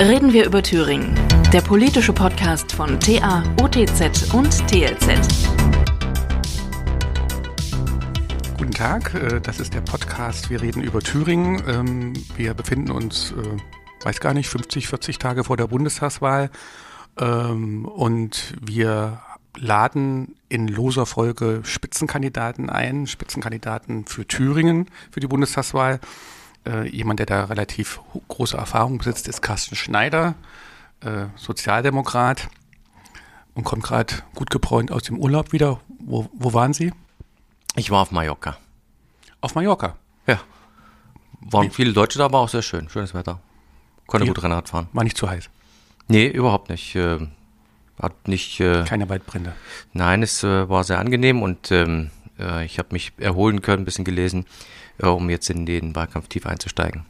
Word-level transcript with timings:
Reden 0.00 0.32
wir 0.32 0.46
über 0.46 0.62
Thüringen, 0.62 1.14
der 1.52 1.60
politische 1.60 2.14
Podcast 2.14 2.72
von 2.72 2.98
TA, 3.00 3.42
OTZ 3.60 4.32
und 4.32 4.48
TLZ. 4.66 5.20
Guten 8.56 8.70
Tag, 8.70 9.12
äh, 9.12 9.42
das 9.42 9.60
ist 9.60 9.74
der 9.74 9.82
Podcast 9.82 10.48
Wir 10.48 10.62
reden 10.62 10.82
über 10.82 11.00
Thüringen. 11.00 11.62
Ähm, 11.68 12.12
wir 12.34 12.54
befinden 12.54 12.92
uns, 12.92 13.32
äh, 13.32 14.04
weiß 14.06 14.20
gar 14.20 14.32
nicht, 14.32 14.48
50, 14.48 14.88
40 14.88 15.18
Tage 15.18 15.44
vor 15.44 15.58
der 15.58 15.66
Bundestagswahl 15.66 16.48
ähm, 17.18 17.84
und 17.84 18.54
wir 18.58 19.20
laden 19.58 20.34
in 20.48 20.66
loser 20.66 21.04
Folge 21.04 21.60
Spitzenkandidaten 21.62 22.70
ein, 22.70 23.06
Spitzenkandidaten 23.06 24.06
für 24.06 24.26
Thüringen 24.26 24.86
für 25.10 25.20
die 25.20 25.26
Bundestagswahl. 25.26 26.00
Äh, 26.66 26.88
jemand, 26.88 27.18
der 27.20 27.26
da 27.26 27.44
relativ 27.44 28.00
große 28.28 28.56
Erfahrung 28.56 28.98
besitzt, 28.98 29.28
ist 29.28 29.40
Carsten 29.40 29.76
Schneider, 29.76 30.34
äh, 31.00 31.26
Sozialdemokrat 31.36 32.48
und 33.54 33.64
kommt 33.64 33.82
gerade 33.82 34.14
gut 34.34 34.50
gebräunt 34.50 34.92
aus 34.92 35.04
dem 35.04 35.18
Urlaub 35.18 35.52
wieder. 35.52 35.80
Wo, 35.98 36.28
wo 36.32 36.52
waren 36.52 36.72
Sie? 36.72 36.92
Ich 37.76 37.90
war 37.90 38.02
auf 38.02 38.10
Mallorca. 38.10 38.58
Auf 39.40 39.54
Mallorca? 39.54 39.96
Ja. 40.26 40.40
Waren 41.40 41.66
Wie? 41.66 41.70
viele 41.70 41.92
Deutsche 41.92 42.18
da, 42.18 42.26
aber 42.26 42.38
auch 42.40 42.48
sehr 42.48 42.62
schön. 42.62 42.88
Schönes 42.88 43.14
Wetter. 43.14 43.40
Konnte 44.06 44.26
Wie? 44.26 44.30
gut 44.30 44.42
Rennrad 44.42 44.68
fahren. 44.68 44.88
War 44.92 45.04
nicht 45.04 45.16
zu 45.16 45.30
heiß? 45.30 45.48
Nee, 46.08 46.26
überhaupt 46.26 46.68
nicht. 46.68 46.94
Äh, 46.96 47.18
hat 48.00 48.28
nicht. 48.28 48.60
Äh, 48.60 48.84
Keine 48.84 49.08
Waldbrände. 49.08 49.54
Nein, 49.92 50.22
es 50.22 50.42
äh, 50.42 50.68
war 50.68 50.84
sehr 50.84 50.98
angenehm 50.98 51.42
und 51.42 51.70
ähm, 51.70 52.10
äh, 52.38 52.64
ich 52.64 52.78
habe 52.78 52.88
mich 52.92 53.12
erholen 53.18 53.62
können, 53.62 53.82
ein 53.82 53.84
bisschen 53.84 54.04
gelesen, 54.04 54.46
um 55.08 55.30
jetzt 55.30 55.50
in 55.50 55.66
den 55.66 55.94
Wahlkampf 55.94 56.28
tief 56.28 56.46
einzusteigen. 56.46 57.04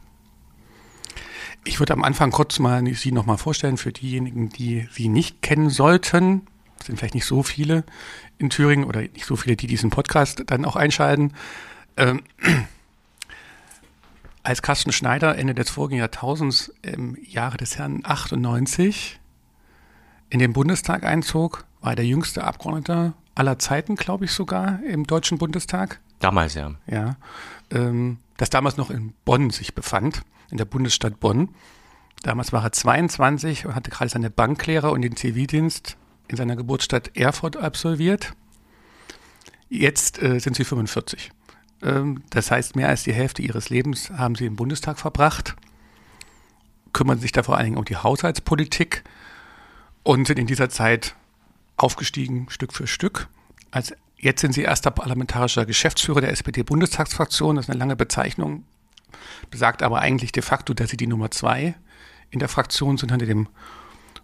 Ich 1.63 1.79
würde 1.79 1.93
am 1.93 2.03
Anfang 2.03 2.31
kurz 2.31 2.57
mal 2.59 2.85
Sie 2.93 3.11
nochmal 3.11 3.37
vorstellen 3.37 3.77
für 3.77 3.91
diejenigen, 3.91 4.49
die 4.49 4.87
Sie 4.91 5.09
nicht 5.09 5.41
kennen 5.41 5.69
sollten. 5.69 6.47
Es 6.79 6.87
sind 6.87 6.97
vielleicht 6.97 7.13
nicht 7.13 7.25
so 7.25 7.43
viele 7.43 7.83
in 8.39 8.49
Thüringen 8.49 8.85
oder 8.85 9.01
nicht 9.01 9.25
so 9.25 9.35
viele, 9.35 9.55
die 9.55 9.67
diesen 9.67 9.91
Podcast 9.91 10.43
dann 10.47 10.65
auch 10.65 10.75
einschalten. 10.75 11.33
Ähm, 11.97 12.23
als 14.43 14.63
Carsten 14.63 14.91
Schneider 14.91 15.37
Ende 15.37 15.53
des 15.53 15.69
vorigen 15.69 15.97
Jahrtausends 15.97 16.73
im 16.81 17.15
Jahre 17.23 17.57
des 17.57 17.77
Herrn 17.77 18.01
98 18.03 19.19
in 20.31 20.39
den 20.39 20.53
Bundestag 20.53 21.03
einzog, 21.03 21.65
war 21.81 21.91
er 21.91 21.97
der 21.97 22.05
jüngste 22.05 22.43
Abgeordnete 22.43 23.13
aller 23.35 23.59
Zeiten, 23.59 23.95
glaube 23.95 24.25
ich 24.25 24.31
sogar, 24.31 24.81
im 24.83 25.05
Deutschen 25.05 25.37
Bundestag. 25.37 25.99
Damals, 26.21 26.53
ja. 26.53 26.71
Ja. 26.87 27.17
Ähm, 27.71 28.17
das 28.37 28.49
damals 28.49 28.77
noch 28.77 28.89
in 28.89 29.13
Bonn 29.25 29.49
sich 29.49 29.75
befand, 29.75 30.21
in 30.49 30.57
der 30.57 30.65
Bundesstadt 30.65 31.19
Bonn. 31.19 31.49
Damals 32.23 32.53
war 32.53 32.63
er 32.63 32.71
22 32.71 33.65
und 33.65 33.75
hatte 33.75 33.91
gerade 33.91 34.09
seine 34.09 34.29
Banklehre 34.29 34.91
und 34.91 35.01
den 35.01 35.15
Zivildienst 35.15 35.97
in 36.27 36.37
seiner 36.37 36.55
Geburtsstadt 36.55 37.15
Erfurt 37.17 37.57
absolviert. 37.57 38.33
Jetzt 39.69 40.21
äh, 40.21 40.39
sind 40.39 40.55
sie 40.55 40.63
45. 40.63 41.31
Ähm, 41.81 42.23
das 42.29 42.51
heißt, 42.51 42.75
mehr 42.75 42.89
als 42.89 43.03
die 43.03 43.13
Hälfte 43.13 43.41
ihres 43.41 43.69
Lebens 43.69 44.11
haben 44.11 44.35
sie 44.35 44.45
im 44.45 44.55
Bundestag 44.55 44.99
verbracht, 44.99 45.55
kümmern 46.93 47.19
sich 47.19 47.31
da 47.31 47.43
vor 47.43 47.57
allen 47.57 47.65
Dingen 47.65 47.77
um 47.77 47.85
die 47.85 47.97
Haushaltspolitik 47.97 49.03
und 50.03 50.27
sind 50.27 50.37
in 50.37 50.47
dieser 50.47 50.69
Zeit 50.69 51.15
aufgestiegen 51.77 52.47
Stück 52.49 52.73
für 52.73 52.85
Stück. 52.85 53.27
Als 53.71 53.93
jetzt 54.21 54.41
sind 54.41 54.53
sie 54.53 54.61
erster 54.61 54.91
parlamentarischer 54.91 55.65
Geschäftsführer 55.65 56.21
der 56.21 56.31
SPD-Bundestagsfraktion. 56.31 57.55
Das 57.55 57.65
ist 57.65 57.69
eine 57.69 57.79
lange 57.79 57.95
Bezeichnung, 57.95 58.63
besagt 59.49 59.83
aber 59.83 59.99
eigentlich 59.99 60.31
de 60.31 60.43
facto, 60.43 60.73
dass 60.73 60.89
sie 60.91 60.97
die 60.97 61.07
Nummer 61.07 61.31
zwei 61.31 61.75
in 62.29 62.39
der 62.39 62.47
Fraktion 62.47 62.97
sind, 62.97 63.11
hinter 63.11 63.25
dem, 63.25 63.47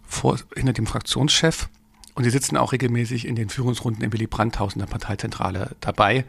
vor, 0.06 0.38
hinter 0.54 0.72
dem 0.72 0.86
Fraktionschef. 0.86 1.68
Und 2.14 2.24
sie 2.24 2.30
sitzen 2.30 2.56
auch 2.56 2.72
regelmäßig 2.72 3.26
in 3.26 3.36
den 3.36 3.48
Führungsrunden 3.48 4.02
im 4.02 4.12
Willy 4.12 4.26
Brandt-Haus 4.26 4.74
in 4.74 4.80
der 4.80 4.86
Parteizentrale 4.86 5.76
dabei. 5.80 6.24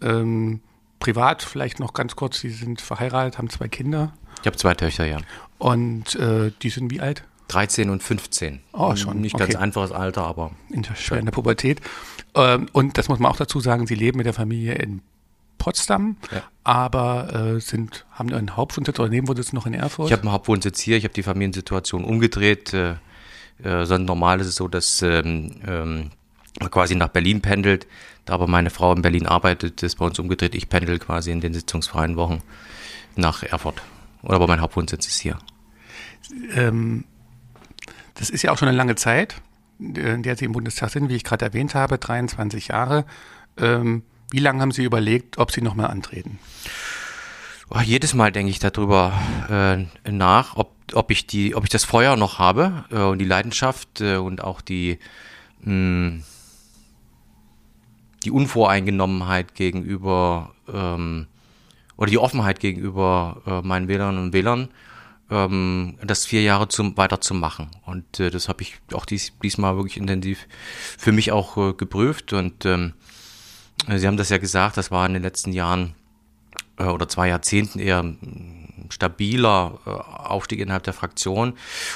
Ähm, 0.00 0.60
privat 1.00 1.42
vielleicht 1.42 1.80
noch 1.80 1.94
ganz 1.94 2.16
kurz, 2.16 2.38
Sie 2.38 2.50
sind 2.50 2.80
verheiratet, 2.80 3.38
haben 3.38 3.50
zwei 3.50 3.68
Kinder. 3.68 4.12
Ich 4.40 4.46
habe 4.46 4.56
zwei 4.56 4.74
Töchter, 4.74 5.06
ja. 5.06 5.18
Und 5.58 6.14
äh, 6.16 6.52
die 6.62 6.70
sind 6.70 6.90
wie 6.90 7.00
alt? 7.00 7.24
13 7.48 7.90
und 7.90 8.02
15. 8.02 8.60
Oh, 8.72 8.96
schon. 8.96 9.20
Nicht 9.20 9.34
okay. 9.34 9.44
ganz 9.44 9.56
einfaches 9.56 9.92
Alter, 9.92 10.22
aber. 10.22 10.50
In 10.70 10.82
der, 10.82 10.94
schwer 10.96 11.18
in 11.18 11.26
der 11.26 11.32
Pubertät. 11.32 11.80
Ähm, 12.34 12.68
und 12.72 12.98
das 12.98 13.08
muss 13.08 13.18
man 13.18 13.30
auch 13.30 13.36
dazu 13.36 13.60
sagen, 13.60 13.86
Sie 13.86 13.94
leben 13.94 14.18
mit 14.18 14.26
der 14.26 14.34
Familie 14.34 14.74
in 14.74 15.02
Potsdam, 15.58 16.16
ja. 16.32 16.42
aber 16.64 17.56
äh, 17.56 17.60
sind, 17.60 18.04
haben 18.10 18.32
einen 18.32 18.56
Hauptwohnsitz 18.56 18.98
oder 18.98 19.08
Nebenwohnsitz 19.08 19.52
noch 19.52 19.66
in 19.66 19.74
Erfurt? 19.74 20.06
Ich 20.06 20.12
habe 20.12 20.22
einen 20.22 20.32
Hauptwohnsitz 20.32 20.80
hier, 20.80 20.96
ich 20.96 21.04
habe 21.04 21.14
die 21.14 21.22
Familiensituation 21.22 22.04
umgedreht. 22.04 22.74
Äh, 22.74 22.96
äh, 23.62 23.86
sondern 23.86 24.04
normal 24.04 24.40
ist 24.40 24.48
es 24.48 24.56
so, 24.56 24.68
dass 24.68 25.02
ähm, 25.02 25.52
ähm, 25.66 26.10
quasi 26.70 26.94
nach 26.94 27.08
Berlin 27.08 27.40
pendelt. 27.40 27.86
Da 28.24 28.34
aber 28.34 28.46
meine 28.46 28.70
Frau 28.70 28.92
in 28.92 29.02
Berlin 29.02 29.26
arbeitet, 29.26 29.82
ist 29.82 29.96
bei 29.96 30.04
uns 30.04 30.18
umgedreht. 30.18 30.54
Ich 30.54 30.68
pendel 30.68 30.98
quasi 30.98 31.30
in 31.30 31.40
den 31.40 31.54
sitzungsfreien 31.54 32.16
Wochen 32.16 32.42
nach 33.14 33.42
Erfurt. 33.42 33.82
Oder 34.22 34.34
aber 34.34 34.46
mein 34.46 34.60
Hauptwohnsitz 34.60 35.06
ist 35.06 35.20
hier. 35.20 35.38
Ähm, 36.54 37.04
das 38.18 38.30
ist 38.30 38.42
ja 38.42 38.52
auch 38.52 38.58
schon 38.58 38.68
eine 38.68 38.76
lange 38.76 38.96
Zeit, 38.96 39.40
in 39.78 40.22
der 40.22 40.36
Sie 40.36 40.44
im 40.44 40.52
Bundestag 40.52 40.90
sind, 40.90 41.08
wie 41.08 41.16
ich 41.16 41.24
gerade 41.24 41.44
erwähnt 41.44 41.74
habe, 41.74 41.98
23 41.98 42.68
Jahre. 42.68 43.04
Ähm, 43.58 44.02
wie 44.30 44.38
lange 44.38 44.60
haben 44.60 44.72
Sie 44.72 44.84
überlegt, 44.84 45.38
ob 45.38 45.52
Sie 45.52 45.60
nochmal 45.60 45.88
antreten? 45.88 46.38
Oh, 47.68 47.80
jedes 47.80 48.14
Mal 48.14 48.32
denke 48.32 48.50
ich 48.50 48.58
darüber 48.58 49.12
äh, 49.50 50.10
nach, 50.10 50.56
ob, 50.56 50.72
ob, 50.92 51.10
ich 51.10 51.26
die, 51.26 51.54
ob 51.54 51.64
ich 51.64 51.70
das 51.70 51.84
Feuer 51.84 52.16
noch 52.16 52.38
habe 52.38 52.84
äh, 52.90 53.00
und 53.00 53.18
die 53.18 53.24
Leidenschaft 53.24 54.00
äh, 54.00 54.16
und 54.16 54.42
auch 54.42 54.60
die, 54.60 54.98
hm, 55.62 56.22
die 58.24 58.30
Unvoreingenommenheit 58.30 59.54
gegenüber 59.54 60.54
ähm, 60.72 61.26
oder 61.96 62.10
die 62.10 62.18
Offenheit 62.18 62.60
gegenüber 62.60 63.62
meinen 63.64 63.88
Wählern 63.88 64.18
und 64.18 64.34
Wählern, 64.34 64.68
ähm, 65.30 65.98
das 66.02 66.26
vier 66.26 66.42
Jahre 66.42 66.68
zum, 66.68 66.96
weiterzumachen. 66.96 67.70
Und 67.84 68.20
äh, 68.20 68.30
das 68.30 68.48
habe 68.48 68.62
ich 68.62 68.78
auch 68.92 69.04
dies, 69.04 69.32
diesmal 69.42 69.76
wirklich 69.76 69.96
intensiv 69.96 70.46
für 70.98 71.12
mich 71.12 71.32
auch 71.32 71.56
äh, 71.56 71.72
geprüft. 71.72 72.32
Und 72.32 72.64
ähm, 72.64 72.94
Sie 73.88 74.06
haben 74.06 74.16
das 74.16 74.30
ja 74.30 74.38
gesagt, 74.38 74.76
das 74.76 74.90
war 74.90 75.06
in 75.06 75.14
den 75.14 75.22
letzten 75.22 75.52
Jahren 75.52 75.94
äh, 76.78 76.84
oder 76.84 77.08
zwei 77.08 77.28
Jahrzehnten 77.28 77.78
eher 77.78 78.04
stabiler 78.90 79.78
äh, 79.86 79.90
Aufstieg 79.90 80.60
innerhalb 80.60 80.84
der 80.84 80.92
Fraktion. 80.92 81.54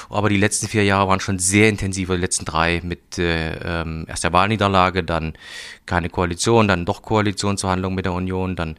Aber 0.09 0.29
die 0.29 0.37
letzten 0.37 0.67
vier 0.67 0.83
Jahre 0.83 1.07
waren 1.07 1.19
schon 1.19 1.39
sehr 1.39 1.69
intensiver, 1.69 2.15
die 2.15 2.21
letzten 2.21 2.45
drei 2.45 2.81
mit 2.83 3.17
äh, 3.17 3.81
ähm, 3.81 4.05
erst 4.07 4.23
der 4.23 4.33
Wahlniederlage, 4.33 5.03
dann 5.03 5.33
keine 5.85 6.09
Koalition, 6.09 6.67
dann 6.67 6.85
doch 6.85 7.01
Koalitionsverhandlungen 7.01 7.95
mit 7.95 8.05
der 8.05 8.13
Union, 8.13 8.55
dann 8.55 8.77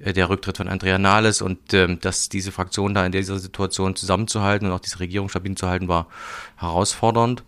äh, 0.00 0.12
der 0.12 0.28
Rücktritt 0.28 0.56
von 0.56 0.68
Andrea 0.68 0.98
Nahles 0.98 1.42
und 1.42 1.72
ähm, 1.74 1.98
dass 2.00 2.28
diese 2.28 2.52
Fraktion 2.52 2.94
da 2.94 3.06
in 3.06 3.12
dieser 3.12 3.38
Situation 3.38 3.96
zusammenzuhalten 3.96 4.68
und 4.68 4.72
auch 4.74 4.80
diese 4.80 5.00
Regierung 5.00 5.28
stabil 5.28 5.54
zu 5.54 5.68
halten, 5.68 5.88
war 5.88 6.08
herausfordernd. 6.56 7.44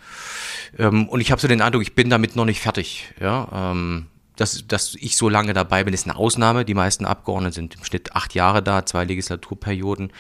Ähm, 0.79 1.09
und 1.09 1.21
ich 1.21 1.31
habe 1.31 1.41
so 1.41 1.49
den 1.49 1.61
Eindruck, 1.61 1.83
ich 1.83 1.95
bin 1.95 2.11
damit 2.11 2.37
noch 2.37 2.45
nicht 2.45 2.61
fertig. 2.61 3.13
Ja, 3.21 3.73
ähm, 3.73 4.07
dass, 4.37 4.67
dass 4.67 4.95
ich 4.97 5.17
so 5.17 5.29
lange 5.29 5.53
dabei 5.53 5.85
bin, 5.85 5.95
ist 5.95 6.07
eine 6.07 6.17
Ausnahme. 6.17 6.65
Die 6.65 6.75
meisten 6.75 7.05
Abgeordneten 7.05 7.55
sind 7.55 7.75
im 7.77 7.85
Schnitt 7.85 8.15
acht 8.15 8.35
Jahre 8.35 8.63
da, 8.63 8.85
zwei 8.85 9.05
Legislaturperioden. 9.05 10.13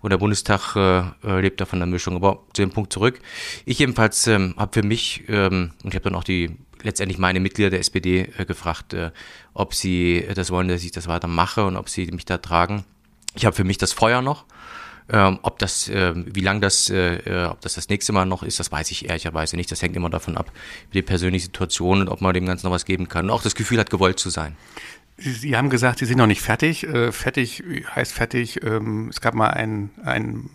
Und 0.00 0.10
der 0.10 0.18
Bundestag 0.18 0.76
äh, 0.76 1.00
äh 1.28 1.40
lebt 1.40 1.60
da 1.60 1.66
von 1.66 1.78
der 1.78 1.86
Mischung. 1.86 2.16
Aber 2.16 2.44
zu 2.54 2.62
dem 2.62 2.70
Punkt 2.70 2.92
zurück. 2.92 3.20
Ich 3.66 3.78
jedenfalls 3.78 4.26
ähm, 4.26 4.54
habe 4.56 4.72
für 4.72 4.86
mich, 4.86 5.24
ähm, 5.28 5.72
und 5.82 5.90
ich 5.90 5.94
habe 5.94 6.04
dann 6.04 6.14
auch 6.14 6.24
die 6.24 6.56
letztendlich 6.82 7.18
meine 7.18 7.40
Mitglieder 7.40 7.70
der 7.70 7.80
SPD 7.80 8.30
äh, 8.38 8.44
gefragt, 8.44 8.94
äh, 8.94 9.10
ob 9.52 9.74
sie 9.74 10.26
das 10.34 10.50
wollen, 10.50 10.68
dass 10.68 10.82
ich 10.82 10.92
das 10.92 11.08
weitermache 11.08 11.64
und 11.66 11.76
ob 11.76 11.88
sie 11.88 12.06
mich 12.06 12.24
da 12.24 12.38
tragen. 12.38 12.84
Ich 13.34 13.44
habe 13.44 13.54
für 13.54 13.64
mich 13.64 13.78
das 13.78 13.92
Feuer 13.92 14.22
noch. 14.22 14.44
Ähm, 15.12 15.38
ob 15.42 15.58
das, 15.58 15.88
äh, 15.88 16.12
wie 16.14 16.40
lang 16.40 16.60
das, 16.60 16.88
äh, 16.88 17.16
äh, 17.16 17.46
ob 17.46 17.60
das 17.60 17.74
das 17.74 17.88
nächste 17.88 18.12
Mal 18.12 18.26
noch 18.26 18.42
ist, 18.42 18.60
das 18.60 18.70
weiß 18.70 18.90
ich 18.92 19.08
ehrlicherweise 19.08 19.56
nicht. 19.56 19.70
Das 19.70 19.82
hängt 19.82 19.96
immer 19.96 20.10
davon 20.10 20.36
ab, 20.36 20.52
wie 20.90 20.98
die 20.98 21.02
persönliche 21.02 21.46
Situation 21.46 22.00
und 22.00 22.08
ob 22.08 22.20
man 22.20 22.32
dem 22.32 22.46
Ganzen 22.46 22.66
noch 22.66 22.72
was 22.72 22.84
geben 22.84 23.08
kann. 23.08 23.26
Und 23.26 23.30
auch 23.30 23.42
das 23.42 23.54
Gefühl 23.54 23.78
hat, 23.78 23.90
gewollt 23.90 24.18
zu 24.18 24.30
sein. 24.30 24.56
Sie, 25.22 25.54
haben 25.54 25.68
gesagt, 25.68 25.98
Sie 25.98 26.06
sind 26.06 26.16
noch 26.16 26.26
nicht 26.26 26.40
fertig. 26.40 26.84
Äh, 26.84 27.12
fertig 27.12 27.62
heißt 27.94 28.12
fertig. 28.12 28.64
Ähm, 28.64 29.08
es 29.10 29.20
gab 29.20 29.34
mal 29.34 29.48
einen, 29.48 29.90
einen 30.02 30.48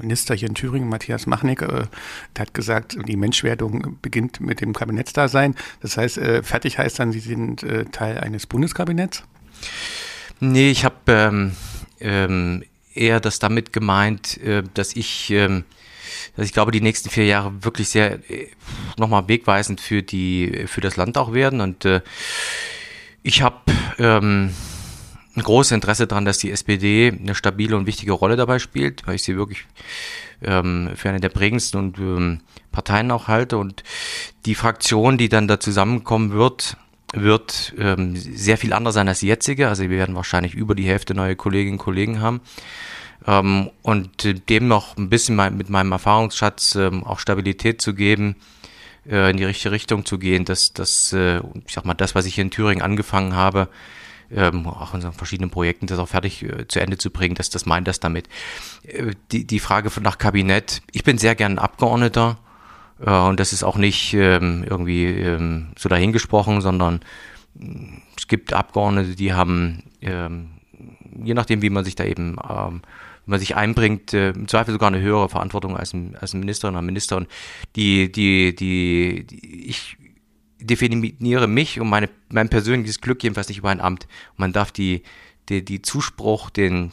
Minister 0.00 0.34
hier 0.34 0.48
in 0.48 0.54
Thüringen, 0.54 0.88
Matthias 0.88 1.26
Machnick, 1.26 1.62
äh, 1.62 1.84
der 2.36 2.40
hat 2.40 2.54
gesagt, 2.54 2.98
die 3.06 3.16
Menschwerdung 3.16 3.98
beginnt 4.02 4.40
mit 4.40 4.60
dem 4.60 4.72
Kabinettsdasein. 4.72 5.54
Das 5.80 5.96
heißt, 5.96 6.18
äh, 6.18 6.42
fertig 6.42 6.78
heißt 6.78 6.98
dann, 6.98 7.12
Sie 7.12 7.20
sind 7.20 7.64
Teil 7.92 8.18
eines 8.18 8.46
Bundeskabinetts? 8.46 9.22
Nee, 10.40 10.70
ich 10.70 10.84
habe 10.84 10.96
ähm, 11.08 11.52
ähm, 12.00 12.64
eher 12.98 13.20
das 13.20 13.38
damit 13.38 13.72
gemeint, 13.72 14.38
äh, 14.38 14.62
dass 14.74 14.96
ich, 14.96 15.30
ähm, 15.30 15.64
dass 16.36 16.46
ich 16.46 16.52
glaube, 16.52 16.72
die 16.72 16.80
nächsten 16.80 17.10
vier 17.10 17.26
Jahre 17.26 17.64
wirklich 17.64 17.88
sehr 17.88 18.18
äh, 18.30 18.48
nochmal 18.96 19.28
wegweisend 19.28 19.80
für 19.80 20.02
die, 20.02 20.64
für 20.66 20.80
das 20.80 20.96
Land 20.96 21.16
auch 21.16 21.32
werden. 21.32 21.60
Und 21.60 21.84
äh, 21.84 22.00
ich 23.22 23.42
habe, 23.42 23.56
ähm, 23.98 24.50
ein 25.38 25.42
großes 25.42 25.72
Interesse 25.72 26.06
daran, 26.06 26.24
dass 26.24 26.38
die 26.38 26.50
SPD 26.50 27.12
eine 27.16 27.34
stabile 27.34 27.76
und 27.76 27.86
wichtige 27.86 28.12
Rolle 28.12 28.36
dabei 28.36 28.58
spielt, 28.58 29.06
weil 29.06 29.14
ich 29.14 29.22
sie 29.22 29.36
wirklich 29.36 29.64
ähm, 30.42 30.90
für 30.96 31.08
eine 31.08 31.20
der 31.20 31.28
prägendsten 31.28 31.78
und 31.78 31.98
ähm, 31.98 32.40
Parteien 32.72 33.10
auch 33.10 33.28
halte. 33.28 33.56
Und 33.56 33.84
die 34.46 34.54
Fraktion, 34.54 35.16
die 35.16 35.28
dann 35.28 35.48
da 35.48 35.60
zusammenkommen 35.60 36.32
wird, 36.32 36.76
wird 37.14 37.74
ähm, 37.78 38.16
sehr 38.16 38.58
viel 38.58 38.72
anders 38.72 38.94
sein 38.94 39.08
als 39.08 39.20
die 39.20 39.28
jetzige. 39.28 39.68
Also 39.68 39.84
wir 39.84 39.90
werden 39.90 40.14
wahrscheinlich 40.14 40.54
über 40.54 40.74
die 40.74 40.86
Hälfte 40.86 41.14
neue 41.14 41.36
Kolleginnen 41.36 41.78
und 41.78 41.84
Kollegen 41.84 42.20
haben. 42.20 42.40
Ähm, 43.26 43.70
und 43.82 44.48
dem 44.48 44.68
noch 44.68 44.96
ein 44.96 45.08
bisschen 45.08 45.36
mit 45.56 45.70
meinem 45.70 45.92
Erfahrungsschatz 45.92 46.74
ähm, 46.74 47.04
auch 47.04 47.18
Stabilität 47.18 47.80
zu 47.80 47.94
geben, 47.94 48.36
äh, 49.08 49.30
in 49.30 49.38
die 49.38 49.44
richtige 49.44 49.72
Richtung 49.72 50.04
zu 50.04 50.18
gehen, 50.18 50.44
dass 50.44 50.72
das, 50.72 51.12
äh, 51.12 51.38
ich 51.66 51.74
sag 51.74 51.84
mal, 51.84 51.94
das, 51.94 52.14
was 52.14 52.26
ich 52.26 52.34
hier 52.34 52.42
in 52.42 52.50
Thüringen 52.50 52.82
angefangen 52.82 53.34
habe, 53.34 53.68
ähm, 54.30 54.66
auch 54.66 54.94
in 54.94 55.00
so 55.00 55.10
verschiedenen 55.10 55.50
Projekten 55.50 55.86
das 55.86 55.98
auch 55.98 56.08
fertig 56.08 56.42
äh, 56.42 56.68
zu 56.68 56.80
Ende 56.80 56.98
zu 56.98 57.10
bringen, 57.10 57.34
dass 57.34 57.48
das 57.48 57.64
meint 57.64 57.88
das 57.88 58.00
damit. 58.00 58.28
Äh, 58.82 59.12
die, 59.32 59.46
die 59.46 59.60
Frage 59.60 59.88
von 59.88 60.02
nach 60.02 60.18
Kabinett, 60.18 60.82
ich 60.92 61.04
bin 61.04 61.16
sehr 61.16 61.34
gern 61.34 61.58
Abgeordneter 61.58 62.38
äh, 62.38 62.47
und 62.98 63.38
das 63.38 63.52
ist 63.52 63.62
auch 63.62 63.76
nicht 63.76 64.14
ähm, 64.14 64.64
irgendwie 64.68 65.04
ähm, 65.04 65.68
so 65.78 65.88
dahingesprochen, 65.88 66.60
sondern 66.60 67.00
mm, 67.54 67.98
es 68.16 68.26
gibt 68.26 68.52
Abgeordnete, 68.52 69.14
die 69.14 69.32
haben, 69.32 69.84
ähm, 70.00 70.50
je 71.22 71.34
nachdem, 71.34 71.62
wie 71.62 71.70
man 71.70 71.84
sich 71.84 71.94
da 71.94 72.04
eben 72.04 72.36
wenn 73.28 73.32
man 73.32 73.40
sich 73.40 73.56
einbringt, 73.56 74.14
äh, 74.14 74.30
im 74.30 74.48
Zweifel 74.48 74.72
sogar 74.72 74.88
eine 74.88 75.00
höhere 75.00 75.28
Verantwortung 75.28 75.76
als 75.76 75.92
ein, 75.92 76.16
als 76.16 76.32
ein 76.32 76.40
Ministerin 76.40 76.74
oder 76.74 76.82
Minister. 76.82 77.18
Und 77.18 77.28
die, 77.76 78.10
die, 78.10 78.54
die, 78.54 79.26
die, 79.26 79.66
ich 79.68 79.98
definiere 80.58 81.46
mich 81.46 81.78
und 81.78 81.90
meine, 81.90 82.08
mein 82.30 82.48
persönliches 82.48 83.02
Glück 83.02 83.22
jedenfalls 83.22 83.48
nicht 83.48 83.58
über 83.58 83.68
ein 83.68 83.82
Amt. 83.82 84.08
Man 84.36 84.52
darf 84.52 84.72
die, 84.72 85.02
die, 85.50 85.64
die 85.64 85.82
Zuspruch, 85.82 86.50
den, 86.50 86.92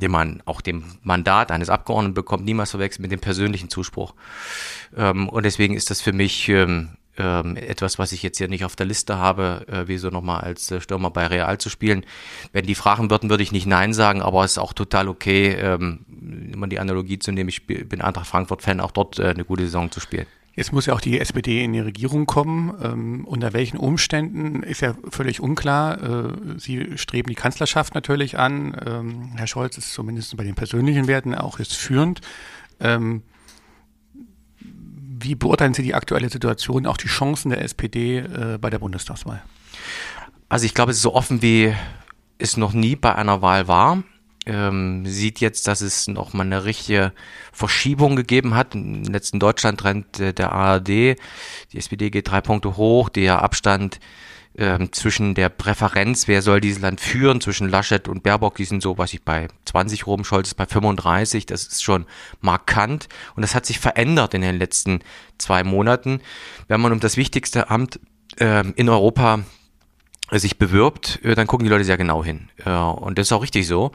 den 0.00 0.10
man 0.10 0.42
auch 0.44 0.60
dem 0.60 0.84
Mandat 1.02 1.50
eines 1.50 1.70
Abgeordneten 1.70 2.14
bekommt, 2.14 2.44
niemals 2.44 2.70
verwechseln 2.70 3.02
mit 3.02 3.12
dem 3.12 3.20
persönlichen 3.20 3.68
Zuspruch. 3.68 4.14
Ähm, 4.96 5.28
und 5.28 5.44
deswegen 5.44 5.74
ist 5.74 5.90
das 5.90 6.00
für 6.00 6.12
mich 6.12 6.48
ähm, 6.48 6.90
ähm, 7.18 7.56
etwas, 7.56 7.98
was 7.98 8.12
ich 8.12 8.22
jetzt 8.22 8.38
hier 8.38 8.48
nicht 8.48 8.64
auf 8.64 8.76
der 8.76 8.86
Liste 8.86 9.16
habe, 9.16 9.64
äh, 9.68 9.88
wie 9.88 9.98
so 9.98 10.10
nochmal 10.10 10.42
als 10.42 10.70
äh, 10.70 10.80
Stürmer 10.80 11.10
bei 11.10 11.26
Real 11.26 11.58
zu 11.58 11.70
spielen. 11.70 12.04
Wenn 12.52 12.66
die 12.66 12.74
fragen 12.74 13.10
würden, 13.10 13.30
würde 13.30 13.42
ich 13.42 13.52
nicht 13.52 13.66
Nein 13.66 13.94
sagen, 13.94 14.22
aber 14.22 14.44
es 14.44 14.52
ist 14.52 14.58
auch 14.58 14.72
total 14.72 15.08
okay, 15.08 15.52
ähm, 15.52 16.04
immer 16.52 16.66
die 16.66 16.78
Analogie 16.78 17.18
zu 17.18 17.32
nehmen, 17.32 17.48
ich 17.48 17.66
bin 17.66 18.00
Eintracht 18.00 18.26
Frankfurt-Fan, 18.26 18.80
auch 18.80 18.90
dort 18.90 19.18
äh, 19.18 19.28
eine 19.28 19.44
gute 19.44 19.64
Saison 19.64 19.90
zu 19.90 20.00
spielen. 20.00 20.26
Jetzt 20.56 20.72
muss 20.72 20.86
ja 20.86 20.94
auch 20.94 21.02
die 21.02 21.20
SPD 21.20 21.62
in 21.62 21.74
die 21.74 21.80
Regierung 21.80 22.24
kommen. 22.24 22.74
Ähm, 22.82 23.24
unter 23.26 23.52
welchen 23.52 23.76
Umständen 23.76 24.62
ist 24.62 24.80
ja 24.80 24.94
völlig 25.10 25.40
unklar. 25.40 26.02
Äh, 26.02 26.32
Sie 26.56 26.96
streben 26.96 27.28
die 27.28 27.34
Kanzlerschaft 27.34 27.94
natürlich 27.94 28.38
an. 28.38 28.74
Ähm, 28.86 29.32
Herr 29.36 29.46
Scholz 29.46 29.76
ist 29.76 29.92
zumindest 29.92 30.34
bei 30.34 30.44
den 30.44 30.54
persönlichen 30.54 31.08
Werten 31.08 31.34
auch 31.34 31.58
jetzt 31.58 31.74
führend. 31.74 32.22
Ähm, 32.80 33.22
wie 34.58 35.34
beurteilen 35.34 35.74
Sie 35.74 35.82
die 35.82 35.94
aktuelle 35.94 36.30
Situation, 36.30 36.86
auch 36.86 36.96
die 36.96 37.08
Chancen 37.08 37.50
der 37.50 37.62
SPD 37.62 38.18
äh, 38.18 38.58
bei 38.58 38.70
der 38.70 38.78
Bundestagswahl? 38.78 39.42
Also 40.48 40.64
ich 40.64 40.72
glaube, 40.72 40.90
es 40.90 40.96
ist 40.96 41.02
so 41.02 41.14
offen, 41.14 41.42
wie 41.42 41.74
es 42.38 42.56
noch 42.56 42.72
nie 42.72 42.96
bei 42.96 43.14
einer 43.14 43.42
Wahl 43.42 43.68
war. 43.68 44.02
Ähm, 44.46 45.04
sieht 45.06 45.40
jetzt, 45.40 45.66
dass 45.66 45.80
es 45.80 46.06
noch 46.06 46.32
mal 46.32 46.44
eine 46.44 46.64
richtige 46.64 47.12
Verschiebung 47.52 48.14
gegeben 48.14 48.54
hat. 48.54 48.74
Im 48.74 49.02
letzten 49.02 49.40
Deutschland-Trend 49.40 50.20
äh, 50.20 50.32
der 50.32 50.52
ARD. 50.52 50.88
Die 50.88 51.16
SPD 51.72 52.10
geht 52.10 52.30
drei 52.30 52.40
Punkte 52.40 52.76
hoch. 52.76 53.08
Der 53.08 53.42
Abstand 53.42 53.98
ähm, 54.58 54.90
zwischen 54.92 55.34
der 55.34 55.48
Präferenz, 55.48 56.28
wer 56.28 56.42
soll 56.42 56.60
dieses 56.60 56.80
Land 56.80 57.00
führen, 57.00 57.40
zwischen 57.40 57.68
Laschet 57.68 58.08
und 58.08 58.22
Baerbock, 58.22 58.56
die 58.56 58.64
sind 58.64 58.82
so, 58.82 58.96
was 58.98 59.12
ich 59.12 59.22
bei 59.22 59.48
20 59.66 60.06
rum, 60.06 60.24
Scholz 60.24 60.48
ist 60.48 60.54
bei 60.54 60.66
35, 60.66 61.46
das 61.46 61.66
ist 61.66 61.82
schon 61.82 62.06
markant 62.40 63.08
und 63.34 63.42
das 63.42 63.54
hat 63.54 63.66
sich 63.66 63.78
verändert 63.78 64.34
in 64.34 64.40
den 64.40 64.58
letzten 64.58 65.00
zwei 65.38 65.62
Monaten. 65.62 66.20
Wenn 66.68 66.80
man 66.80 66.92
um 66.92 67.00
das 67.00 67.16
wichtigste 67.16 67.70
Amt 67.70 68.00
äh, 68.38 68.66
in 68.76 68.88
Europa 68.88 69.40
sich 70.32 70.58
bewirbt, 70.58 71.20
äh, 71.22 71.34
dann 71.34 71.46
gucken 71.46 71.64
die 71.64 71.70
Leute 71.70 71.84
sehr 71.84 71.96
genau 71.96 72.24
hin. 72.24 72.48
Und 72.64 73.18
das 73.18 73.28
ist 73.28 73.32
auch 73.32 73.42
richtig 73.42 73.66
so. 73.66 73.92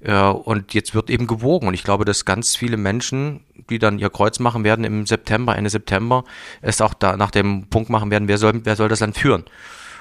Und 0.00 0.74
jetzt 0.74 0.94
wird 0.94 1.08
eben 1.08 1.28
gewogen. 1.28 1.68
Und 1.68 1.74
ich 1.74 1.84
glaube, 1.84 2.04
dass 2.04 2.24
ganz 2.24 2.56
viele 2.56 2.76
Menschen, 2.76 3.40
die 3.70 3.78
dann 3.78 3.98
ihr 3.98 4.10
Kreuz 4.10 4.40
machen 4.40 4.64
werden 4.64 4.84
im 4.84 5.06
September, 5.06 5.56
Ende 5.56 5.70
September, 5.70 6.24
es 6.62 6.80
auch 6.80 6.94
da 6.94 7.16
nach 7.16 7.30
dem 7.30 7.68
Punkt 7.68 7.90
machen 7.90 8.10
werden, 8.10 8.26
wer 8.26 8.38
soll, 8.38 8.60
wer 8.64 8.74
soll 8.74 8.88
das 8.88 9.00
Land 9.00 9.16
führen. 9.16 9.44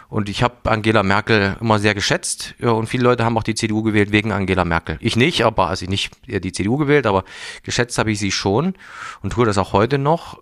Und 0.10 0.28
ich 0.28 0.44
habe 0.44 0.70
Angela 0.70 1.04
Merkel 1.04 1.56
immer 1.62 1.80
sehr 1.80 1.94
geschätzt 1.94 2.56
und 2.60 2.88
viele 2.88 3.04
Leute 3.04 3.24
haben 3.24 3.38
auch 3.38 3.44
die 3.44 3.56
CDU 3.56 3.82
gewählt 3.82 4.12
wegen 4.12 4.34
Angela 4.34 4.66
Merkel. 4.66 4.98
Ich 5.00 5.16
nicht, 5.16 5.46
aber 5.46 5.68
also 5.68 5.86
nicht 5.86 6.12
die 6.28 6.52
CDU 6.52 6.76
gewählt, 6.76 7.06
aber 7.06 7.24
geschätzt 7.64 7.98
habe 7.98 8.12
ich 8.12 8.20
sie 8.20 8.32
schon 8.32 8.74
und 9.22 9.32
tue 9.32 9.46
das 9.46 9.58
auch 9.58 9.72
heute 9.72 10.00
noch. 10.00 10.40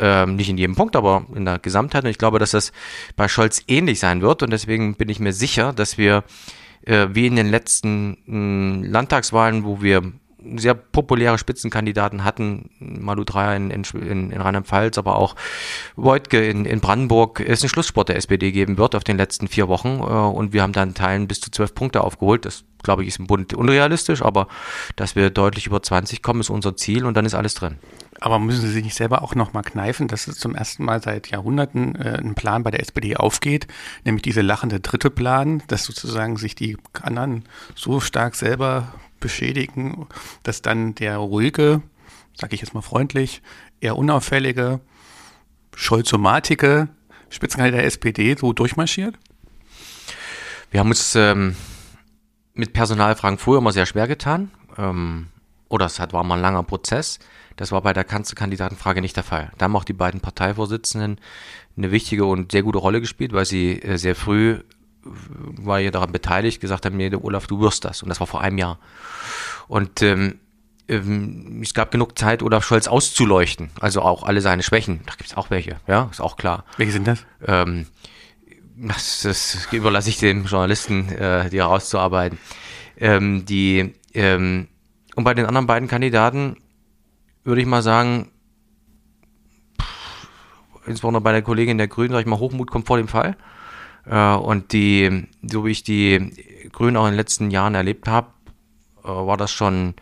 Ähm, 0.00 0.36
nicht 0.36 0.48
in 0.48 0.56
jedem 0.56 0.76
Punkt, 0.76 0.96
aber 0.96 1.26
in 1.34 1.44
der 1.44 1.58
Gesamtheit. 1.58 2.04
Und 2.04 2.10
ich 2.10 2.18
glaube, 2.18 2.38
dass 2.38 2.52
das 2.52 2.72
bei 3.16 3.28
Scholz 3.28 3.62
ähnlich 3.68 4.00
sein 4.00 4.22
wird. 4.22 4.42
Und 4.42 4.50
deswegen 4.50 4.94
bin 4.94 5.10
ich 5.10 5.20
mir 5.20 5.34
sicher, 5.34 5.74
dass 5.74 5.98
wir 5.98 6.24
äh, 6.86 7.08
wie 7.12 7.26
in 7.26 7.36
den 7.36 7.50
letzten 7.50 8.16
mh, 8.24 8.88
Landtagswahlen, 8.88 9.64
wo 9.64 9.82
wir 9.82 10.02
sehr 10.56 10.74
populäre 10.74 11.38
Spitzenkandidaten 11.38 12.24
hatten, 12.24 12.70
Malu 12.78 13.24
Dreyer 13.24 13.56
in, 13.56 13.70
in, 13.70 13.84
in 14.30 14.40
Rheinland-Pfalz, 14.40 14.98
aber 14.98 15.16
auch 15.16 15.36
Wojtke 15.96 16.48
in, 16.48 16.64
in 16.64 16.80
Brandenburg, 16.80 17.40
es 17.40 17.62
einen 17.62 17.68
Schlusssport 17.68 18.08
der 18.08 18.16
SPD 18.16 18.52
geben 18.52 18.78
wird 18.78 18.94
auf 18.94 19.04
den 19.04 19.16
letzten 19.16 19.48
vier 19.48 19.68
Wochen. 19.68 20.00
Äh, 20.00 20.02
und 20.02 20.52
wir 20.52 20.62
haben 20.62 20.72
dann 20.72 20.94
Teilen 20.94 21.28
bis 21.28 21.40
zu 21.40 21.50
zwölf 21.50 21.74
Punkte 21.74 22.02
aufgeholt. 22.02 22.44
Das, 22.44 22.64
glaube 22.82 23.02
ich, 23.02 23.08
ist 23.08 23.18
im 23.18 23.26
Bund 23.26 23.52
unrealistisch, 23.54 24.22
aber 24.22 24.48
dass 24.96 25.14
wir 25.14 25.30
deutlich 25.30 25.66
über 25.66 25.82
20 25.82 26.22
kommen, 26.22 26.40
ist 26.40 26.50
unser 26.50 26.76
Ziel 26.76 27.04
und 27.04 27.16
dann 27.16 27.26
ist 27.26 27.34
alles 27.34 27.54
drin. 27.54 27.76
Aber 28.20 28.38
müssen 28.38 28.60
Sie 28.60 28.70
sich 28.70 28.84
nicht 28.84 28.96
selber 28.96 29.22
auch 29.22 29.34
nochmal 29.34 29.62
kneifen, 29.62 30.06
dass 30.06 30.28
es 30.28 30.38
zum 30.38 30.54
ersten 30.54 30.84
Mal 30.84 31.02
seit 31.02 31.28
Jahrhunderten 31.28 31.96
äh, 31.96 32.18
ein 32.18 32.34
Plan 32.34 32.62
bei 32.62 32.70
der 32.70 32.80
SPD 32.80 33.16
aufgeht, 33.16 33.66
nämlich 34.04 34.22
diese 34.22 34.42
lachende 34.42 34.78
dritte 34.80 35.10
Plan, 35.10 35.62
dass 35.68 35.84
sozusagen 35.84 36.36
sich 36.36 36.54
die 36.54 36.76
anderen 37.02 37.44
so 37.74 37.98
stark 37.98 38.34
selber 38.34 38.92
beschädigen, 39.20 40.06
dass 40.42 40.60
dann 40.60 40.94
der 40.94 41.16
ruhige, 41.16 41.82
sage 42.34 42.54
ich 42.54 42.60
jetzt 42.60 42.74
mal 42.74 42.82
freundlich, 42.82 43.42
eher 43.80 43.96
unauffällige, 43.96 44.80
scholzomatige 45.74 46.88
Spitzenkandidat 47.30 47.80
der 47.80 47.86
SPD 47.86 48.36
so 48.38 48.52
durchmarschiert? 48.52 49.16
Wir 50.70 50.80
haben 50.80 50.88
uns 50.88 51.14
ähm, 51.14 51.56
mit 52.52 52.72
Personalfragen 52.74 53.38
früher 53.38 53.58
immer 53.58 53.72
sehr 53.72 53.86
schwer 53.86 54.06
getan. 54.08 54.50
Ähm, 54.76 55.28
oder 55.70 55.86
es 55.86 55.98
hat, 55.98 56.12
war 56.12 56.22
mal 56.22 56.34
ein 56.34 56.42
langer 56.42 56.62
Prozess. 56.62 57.18
Das 57.56 57.72
war 57.72 57.80
bei 57.80 57.94
der 57.94 58.04
Kanzlerkandidatenfrage 58.04 59.00
nicht 59.00 59.16
der 59.16 59.24
Fall. 59.24 59.50
Da 59.56 59.64
haben 59.64 59.76
auch 59.76 59.84
die 59.84 59.94
beiden 59.94 60.20
Parteivorsitzenden 60.20 61.18
eine 61.76 61.90
wichtige 61.90 62.26
und 62.26 62.52
sehr 62.52 62.62
gute 62.62 62.78
Rolle 62.78 63.00
gespielt, 63.00 63.32
weil 63.32 63.46
sie 63.46 63.80
äh, 63.80 63.96
sehr 63.96 64.14
früh 64.14 64.58
war 65.02 65.78
ja 65.78 65.90
daran 65.90 66.12
beteiligt, 66.12 66.60
gesagt 66.60 66.84
haben, 66.84 66.96
nee, 66.96 67.14
Olaf, 67.14 67.46
du 67.46 67.60
wirst 67.60 67.86
das. 67.86 68.02
Und 68.02 68.10
das 68.10 68.20
war 68.20 68.26
vor 68.26 68.42
einem 68.42 68.58
Jahr. 68.58 68.78
Und 69.66 70.02
ähm, 70.02 70.38
ähm, 70.88 71.60
es 71.62 71.72
gab 71.72 71.90
genug 71.90 72.18
Zeit, 72.18 72.42
Olaf 72.42 72.64
Scholz 72.64 72.86
auszuleuchten. 72.86 73.70
Also 73.80 74.02
auch 74.02 74.24
alle 74.24 74.40
seine 74.40 74.62
Schwächen. 74.62 75.00
Da 75.06 75.14
gibt 75.14 75.30
es 75.30 75.36
auch 75.36 75.50
welche, 75.50 75.76
ja, 75.86 76.08
ist 76.10 76.20
auch 76.20 76.36
klar. 76.36 76.64
Welche 76.76 76.92
sind 76.92 77.06
das? 77.06 77.24
Ähm, 77.46 77.86
das, 78.76 79.22
das 79.22 79.68
überlasse 79.72 80.10
ich 80.10 80.18
den 80.18 80.44
Journalisten, 80.44 81.08
äh, 81.10 81.48
die 81.48 81.58
herauszuarbeiten. 81.58 82.38
Ähm, 82.96 83.46
die, 83.46 83.94
ähm, 84.14 84.68
und 85.16 85.24
bei 85.24 85.34
den 85.34 85.46
anderen 85.46 85.66
beiden 85.66 85.88
Kandidaten 85.88 86.56
würde 87.44 87.60
ich 87.60 87.66
mal 87.66 87.82
sagen, 87.82 88.30
insbesondere 90.86 91.22
bei 91.22 91.32
der 91.32 91.42
Kollegin 91.42 91.78
der 91.78 91.88
Grünen, 91.88 92.12
sag 92.12 92.20
ich 92.20 92.26
mal, 92.26 92.38
Hochmut 92.38 92.70
kommt 92.70 92.86
vor 92.86 92.96
dem 92.96 93.08
Fall. 93.08 93.36
Äh, 94.06 94.34
und 94.34 94.72
die, 94.72 95.26
so 95.42 95.64
wie 95.64 95.70
ich 95.70 95.82
die 95.82 96.68
Grünen 96.72 96.96
auch 96.96 97.06
in 97.06 97.12
den 97.12 97.18
letzten 97.18 97.50
Jahren 97.50 97.74
erlebt 97.74 98.08
habe, 98.08 98.28
äh, 99.02 99.08
war 99.08 99.36
das 99.36 99.50
schon 99.50 99.94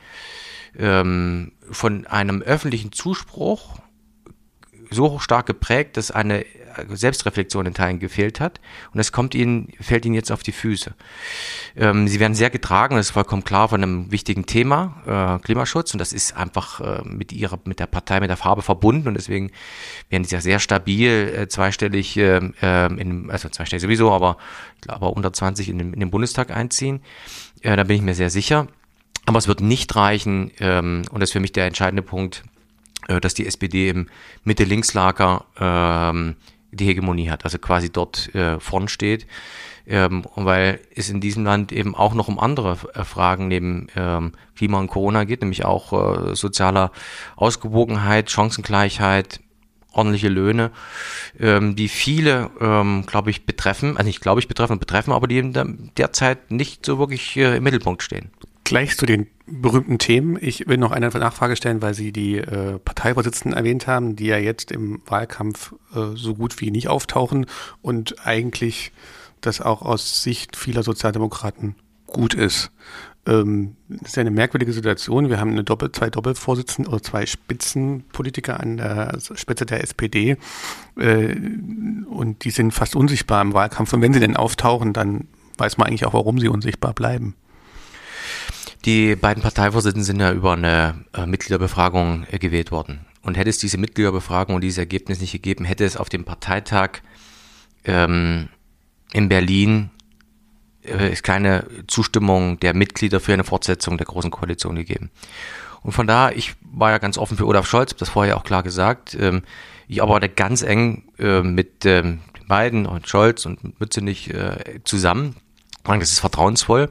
ähm, 0.77 1.53
von 1.71 2.07
einem 2.07 2.43
öffentlichen 2.43 2.93
Zuspruch 2.93 3.79
so 4.91 5.19
stark 5.19 5.47
geprägt, 5.47 5.97
dass 5.97 6.11
eine 6.11 6.45
Selbstreflexion 6.89 7.67
in 7.67 7.75
Teilen 7.75 7.99
gefehlt 7.99 8.41
hat. 8.41 8.61
Und 8.93 9.01
es 9.01 9.13
kommt 9.13 9.35
ihnen, 9.35 9.73
fällt 9.81 10.05
ihnen 10.05 10.15
jetzt 10.15 10.31
auf 10.31 10.43
die 10.43 10.53
Füße. 10.53 10.95
Ähm, 11.77 12.09
sie 12.09 12.21
werden 12.21 12.35
sehr 12.35 12.51
getragen, 12.51 12.97
das 12.97 13.07
ist 13.07 13.13
vollkommen 13.13 13.45
klar, 13.45 13.69
von 13.69 13.83
einem 13.83 14.11
wichtigen 14.11 14.47
Thema, 14.47 15.39
äh, 15.39 15.45
Klimaschutz. 15.45 15.93
Und 15.93 15.99
das 15.99 16.13
ist 16.13 16.37
einfach 16.37 16.81
äh, 16.81 17.03
mit 17.05 17.33
ihrer, 17.33 17.59
mit 17.65 17.81
der 17.81 17.87
Partei, 17.87 18.21
mit 18.21 18.31
der 18.31 18.37
Farbe 18.37 18.63
verbunden. 18.63 19.09
Und 19.09 19.15
deswegen 19.15 19.51
werden 20.11 20.25
sie 20.25 20.35
ja 20.35 20.41
sehr 20.41 20.59
stabil, 20.59 21.35
äh, 21.37 21.49
zweistellig, 21.49 22.17
äh, 22.17 22.39
in, 22.39 23.31
also 23.31 23.49
zweistellig 23.49 23.83
sowieso, 23.83 24.13
aber 24.13 24.37
ich 24.77 24.83
glaube 24.83 25.07
unter 25.07 25.33
20 25.33 25.69
in 25.69 25.79
den, 25.79 25.93
in 25.93 26.01
den 26.01 26.11
Bundestag 26.11 26.51
einziehen. 26.51 27.01
Äh, 27.63 27.77
da 27.77 27.85
bin 27.85 27.97
ich 27.97 28.03
mir 28.03 28.15
sehr 28.15 28.31
sicher. 28.31 28.69
Aber 29.27 29.39
es 29.39 29.47
wird 29.47 29.61
nicht 29.61 29.95
reichen, 29.95 30.53
ähm, 30.59 31.03
und 31.11 31.21
das 31.21 31.29
ist 31.29 31.33
für 31.35 31.41
mich 31.41 31.53
der 31.53 31.67
entscheidende 31.67 32.03
Punkt, 32.03 32.45
äh, 33.09 33.21
dass 33.21 33.35
die 33.35 33.47
SPD 33.47 33.91
im 33.91 34.09
Mitte-Links-Lager 34.45 35.45
ähm, 35.61 36.37
die 36.71 36.87
Hegemonie 36.87 37.31
hat, 37.31 37.45
also 37.45 37.59
quasi 37.59 37.91
dort 37.91 38.35
äh, 38.35 38.61
vorn 38.61 38.89
steht. 38.89 39.27
Ähm, 39.91 40.27
weil 40.35 40.81
es 40.95 41.09
in 41.09 41.23
diesem 41.23 41.47
Land 41.47 41.73
eben 41.73 41.95
auch 41.95 42.13
noch 42.13 42.29
um 42.29 42.39
andere 42.39 42.77
äh, 42.93 43.05
Fragen 43.05 43.49
neben 43.49 43.87
ähm, 43.97 44.33
Klima 44.55 44.79
und 44.79 44.89
Corona 44.89 45.25
geht, 45.25 45.41
nämlich 45.41 45.65
auch 45.65 45.93
äh, 46.31 46.35
sozialer 46.37 46.93
Ausgewogenheit, 47.37 48.31
Chancengleichheit, 48.31 49.41
ordentliche 49.93 50.29
Löhne, 50.29 50.71
ähm, 51.41 51.75
die 51.75 51.89
viele, 51.89 52.51
ähm, 52.61 53.05
glaube 53.07 53.31
ich, 53.31 53.47
betreffen, 53.47 53.97
also 53.97 54.07
nicht 54.07 54.21
glaube 54.21 54.41
ich 54.41 54.49
betreffen, 54.49 54.79
betreffen, 54.79 55.13
aber 55.13 55.27
die 55.27 55.39
in 55.39 55.91
derzeit 55.97 56.51
nicht 56.51 56.85
so 56.85 56.99
wirklich 56.99 57.37
äh, 57.37 57.57
im 57.57 57.65
Mittelpunkt 57.65 58.03
stehen. 58.03 58.31
Gleich 58.69 58.99
zu 58.99 59.07
den 59.07 59.29
berühmten 59.47 59.97
Themen. 59.97 60.37
Ich 60.39 60.69
will 60.69 60.77
noch 60.77 60.91
eine 60.91 61.09
Nachfrage 61.09 61.57
stellen, 61.57 61.81
weil 61.81 61.95
Sie 61.95 62.13
die 62.13 62.37
äh, 62.37 62.79
Parteivorsitzenden 62.79 63.57
erwähnt 63.57 63.87
haben, 63.87 64.15
die 64.15 64.27
ja 64.27 64.37
jetzt 64.37 64.71
im 64.71 65.01
Wahlkampf 65.07 65.75
äh, 65.95 66.15
so 66.15 66.35
gut 66.35 66.61
wie 66.61 66.71
nicht 66.71 66.89
auftauchen 66.89 67.47
und 67.81 68.27
eigentlich 68.27 68.93
das 69.41 69.63
auch 69.63 69.81
aus 69.81 70.23
Sicht 70.23 70.55
vieler 70.55 70.83
Sozialdemokraten 70.83 71.77
gut 72.07 72.35
ist. 72.35 72.71
Ähm, 73.25 73.77
das 73.89 74.11
ist 74.11 74.17
ja 74.17 74.21
eine 74.21 74.31
merkwürdige 74.31 74.75
Situation. 74.75 75.31
Wir 75.31 75.41
haben 75.41 75.53
eine 75.53 75.65
Doppel, 75.65 75.91
zwei 75.93 76.11
Doppelvorsitzende 76.11 76.91
oder 76.91 77.03
zwei 77.03 77.25
Spitzenpolitiker 77.25 78.61
an 78.61 78.77
der 78.77 79.19
Spitze 79.35 79.65
der 79.65 79.83
SPD 79.83 80.37
äh, 80.99 81.35
und 82.11 82.45
die 82.45 82.51
sind 82.51 82.73
fast 82.73 82.97
unsichtbar 82.97 83.41
im 83.41 83.55
Wahlkampf. 83.55 83.95
Und 83.95 84.03
wenn 84.03 84.13
sie 84.13 84.21
denn 84.21 84.37
auftauchen, 84.37 84.93
dann 84.93 85.27
weiß 85.57 85.79
man 85.79 85.87
eigentlich 85.87 86.05
auch, 86.05 86.13
warum 86.13 86.39
sie 86.39 86.49
unsichtbar 86.49 86.93
bleiben. 86.93 87.35
Die 88.89 89.17
beiden 89.17 89.43
Parteivorsitzenden 89.43 90.03
sind 90.03 90.19
ja 90.19 90.33
über 90.33 90.55
eine 90.55 91.05
äh, 91.13 91.27
Mitgliederbefragung 91.27 92.25
äh, 92.31 92.39
gewählt 92.39 92.71
worden. 92.71 93.05
Und 93.21 93.37
hätte 93.37 93.51
es 93.51 93.59
diese 93.59 93.77
Mitgliederbefragung 93.77 94.55
und 94.55 94.63
dieses 94.63 94.79
Ergebnis 94.79 95.21
nicht 95.21 95.33
gegeben, 95.33 95.67
hätte 95.67 95.85
es 95.85 95.99
auf 95.99 96.09
dem 96.09 96.25
Parteitag 96.25 97.03
ähm, 97.85 98.49
in 99.13 99.29
Berlin 99.29 99.91
äh, 100.85 101.15
keine 101.17 101.67
Zustimmung 101.87 102.61
der 102.61 102.73
Mitglieder 102.73 103.21
für 103.21 103.35
eine 103.35 103.45
Fortsetzung 103.45 103.99
der 103.99 104.07
Großen 104.07 104.31
Koalition 104.31 104.77
gegeben. 104.77 105.11
Und 105.83 105.93
von 105.93 106.07
da, 106.07 106.31
ich 106.31 106.55
war 106.63 106.91
ja 106.91 106.97
ganz 106.97 107.19
offen 107.19 107.37
für 107.37 107.47
Olaf 107.47 107.67
Scholz, 107.67 107.95
das 107.95 108.09
vorher 108.09 108.39
auch 108.39 108.45
klar 108.45 108.63
gesagt. 108.63 109.15
Ähm, 109.21 109.43
ich 109.87 110.01
arbeite 110.01 110.31
ganz 110.31 110.63
eng 110.63 111.13
äh, 111.19 111.43
mit 111.43 111.85
ähm, 111.85 112.21
beiden 112.47 112.87
und 112.87 113.07
Scholz 113.07 113.45
und 113.45 113.79
Mützenich 113.81 114.33
äh, 114.33 114.81
zusammen. 114.85 115.37
Das 115.85 116.11
ist 116.11 116.21
vertrauensvoll. 116.21 116.89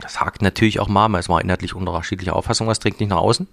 Das 0.00 0.20
hakt 0.20 0.42
natürlich 0.42 0.80
auch 0.80 0.88
mal, 0.88 1.12
es 1.18 1.28
war 1.28 1.40
inhaltlich 1.40 1.74
unterschiedliche 1.74 2.34
Auffassung, 2.34 2.66
was 2.66 2.78
dringt 2.78 3.00
nicht 3.00 3.08
nach 3.10 3.16
außen. 3.18 3.48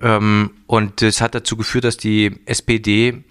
Ähm, 0.00 0.50
und 0.66 1.02
es 1.02 1.20
hat 1.20 1.34
dazu 1.34 1.56
geführt, 1.56 1.84
dass 1.84 1.96
die 1.96 2.40
SPD 2.46 3.24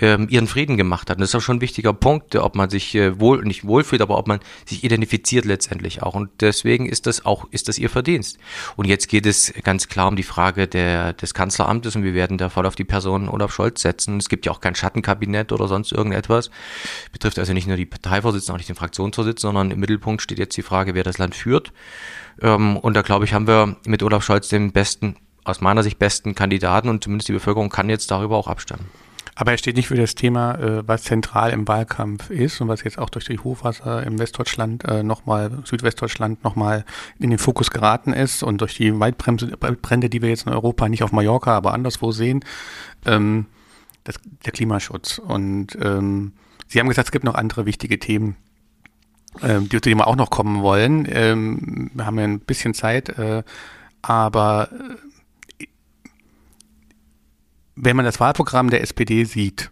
ähm, 0.00 0.28
ihren 0.28 0.46
Frieden 0.46 0.76
gemacht 0.76 1.08
hat. 1.10 1.18
Und 1.18 1.20
das 1.20 1.30
ist 1.30 1.34
auch 1.36 1.40
schon 1.40 1.58
ein 1.58 1.60
wichtiger 1.60 1.92
Punkt, 1.92 2.34
ob 2.36 2.56
man 2.56 2.70
sich 2.70 2.94
äh, 2.94 3.18
wohl, 3.20 3.44
nicht 3.44 3.64
wohlfühlt, 3.64 4.02
aber 4.02 4.18
ob 4.18 4.26
man 4.26 4.40
sich 4.66 4.82
identifiziert 4.84 5.44
letztendlich 5.44 6.02
auch. 6.02 6.14
Und 6.14 6.30
deswegen 6.40 6.86
ist 6.86 7.06
das 7.06 7.24
auch, 7.24 7.46
ist 7.50 7.68
das 7.68 7.78
ihr 7.78 7.90
Verdienst. 7.90 8.38
Und 8.76 8.86
jetzt 8.86 9.08
geht 9.08 9.26
es 9.26 9.52
ganz 9.62 9.88
klar 9.88 10.08
um 10.08 10.16
die 10.16 10.22
Frage 10.22 10.66
der, 10.66 11.12
des 11.12 11.34
Kanzleramtes 11.34 11.94
und 11.96 12.02
wir 12.02 12.14
werden 12.14 12.38
da 12.38 12.48
voll 12.48 12.66
auf 12.66 12.74
die 12.74 12.84
Person 12.84 13.28
Olaf 13.28 13.52
Scholz 13.52 13.82
setzen. 13.82 14.18
Es 14.18 14.28
gibt 14.28 14.46
ja 14.46 14.52
auch 14.52 14.60
kein 14.60 14.74
Schattenkabinett 14.74 15.52
oder 15.52 15.68
sonst 15.68 15.92
irgendetwas. 15.92 16.50
Betrifft 17.12 17.38
also 17.38 17.52
nicht 17.52 17.68
nur 17.68 17.76
die 17.76 17.86
Parteivorsitzenden, 17.86 18.54
auch 18.54 18.58
nicht 18.58 18.68
den 18.68 18.76
Fraktionsvorsitzenden, 18.76 19.54
sondern 19.54 19.70
im 19.70 19.80
Mittelpunkt 19.80 20.22
steht 20.22 20.38
jetzt 20.38 20.56
die 20.56 20.62
Frage, 20.62 20.94
wer 20.94 21.04
das 21.04 21.18
Land 21.18 21.34
führt. 21.34 21.72
Ähm, 22.42 22.76
und 22.76 22.94
da 22.94 23.02
glaube 23.02 23.24
ich, 23.24 23.32
haben 23.32 23.46
wir 23.46 23.76
mit 23.86 24.02
Olaf 24.02 24.24
Scholz 24.24 24.48
den 24.48 24.72
besten, 24.72 25.16
aus 25.44 25.60
meiner 25.60 25.82
Sicht 25.82 25.98
besten 25.98 26.34
Kandidaten 26.34 26.88
und 26.88 27.04
zumindest 27.04 27.28
die 27.28 27.32
Bevölkerung 27.32 27.68
kann 27.68 27.88
jetzt 27.88 28.10
darüber 28.10 28.36
auch 28.36 28.48
abstimmen. 28.48 28.86
Aber 29.34 29.52
er 29.52 29.58
steht 29.58 29.76
nicht 29.76 29.88
für 29.88 29.96
das 29.96 30.14
Thema, 30.14 30.54
äh, 30.54 30.86
was 30.86 31.02
zentral 31.02 31.50
im 31.50 31.66
Wahlkampf 31.66 32.30
ist 32.30 32.60
und 32.60 32.68
was 32.68 32.84
jetzt 32.84 32.98
auch 32.98 33.10
durch 33.10 33.26
die 33.26 33.38
Hochwasser 33.38 34.04
im 34.04 34.18
Westdeutschland 34.18 34.84
äh, 34.84 35.02
nochmal, 35.02 35.50
Südwestdeutschland 35.64 36.44
nochmal 36.44 36.84
in 37.18 37.30
den 37.30 37.38
Fokus 37.38 37.70
geraten 37.70 38.12
ist 38.12 38.42
und 38.42 38.60
durch 38.60 38.76
die 38.76 38.98
Waldbrände, 38.98 40.08
die 40.08 40.22
wir 40.22 40.28
jetzt 40.28 40.46
in 40.46 40.52
Europa 40.52 40.88
nicht 40.88 41.02
auf 41.02 41.12
Mallorca, 41.12 41.56
aber 41.56 41.74
anderswo 41.74 42.12
sehen, 42.12 42.44
ähm, 43.06 43.46
das, 44.04 44.16
der 44.44 44.52
Klimaschutz. 44.52 45.18
Und 45.18 45.76
ähm, 45.80 46.32
Sie 46.68 46.78
haben 46.78 46.88
gesagt, 46.88 47.08
es 47.08 47.12
gibt 47.12 47.24
noch 47.24 47.34
andere 47.34 47.66
wichtige 47.66 47.98
Themen, 47.98 48.36
ähm, 49.42 49.68
die, 49.68 49.84
wir 49.84 50.06
auch 50.06 50.16
noch 50.16 50.30
kommen 50.30 50.62
wollen. 50.62 51.06
Ähm, 51.10 51.90
wir 51.94 52.06
haben 52.06 52.18
ja 52.18 52.24
ein 52.24 52.40
bisschen 52.40 52.74
Zeit, 52.74 53.10
äh, 53.18 53.42
aber 54.02 54.68
äh, 54.72 55.13
wenn 57.76 57.96
man 57.96 58.04
das 58.04 58.20
Wahlprogramm 58.20 58.70
der 58.70 58.82
SPD 58.82 59.24
sieht 59.24 59.70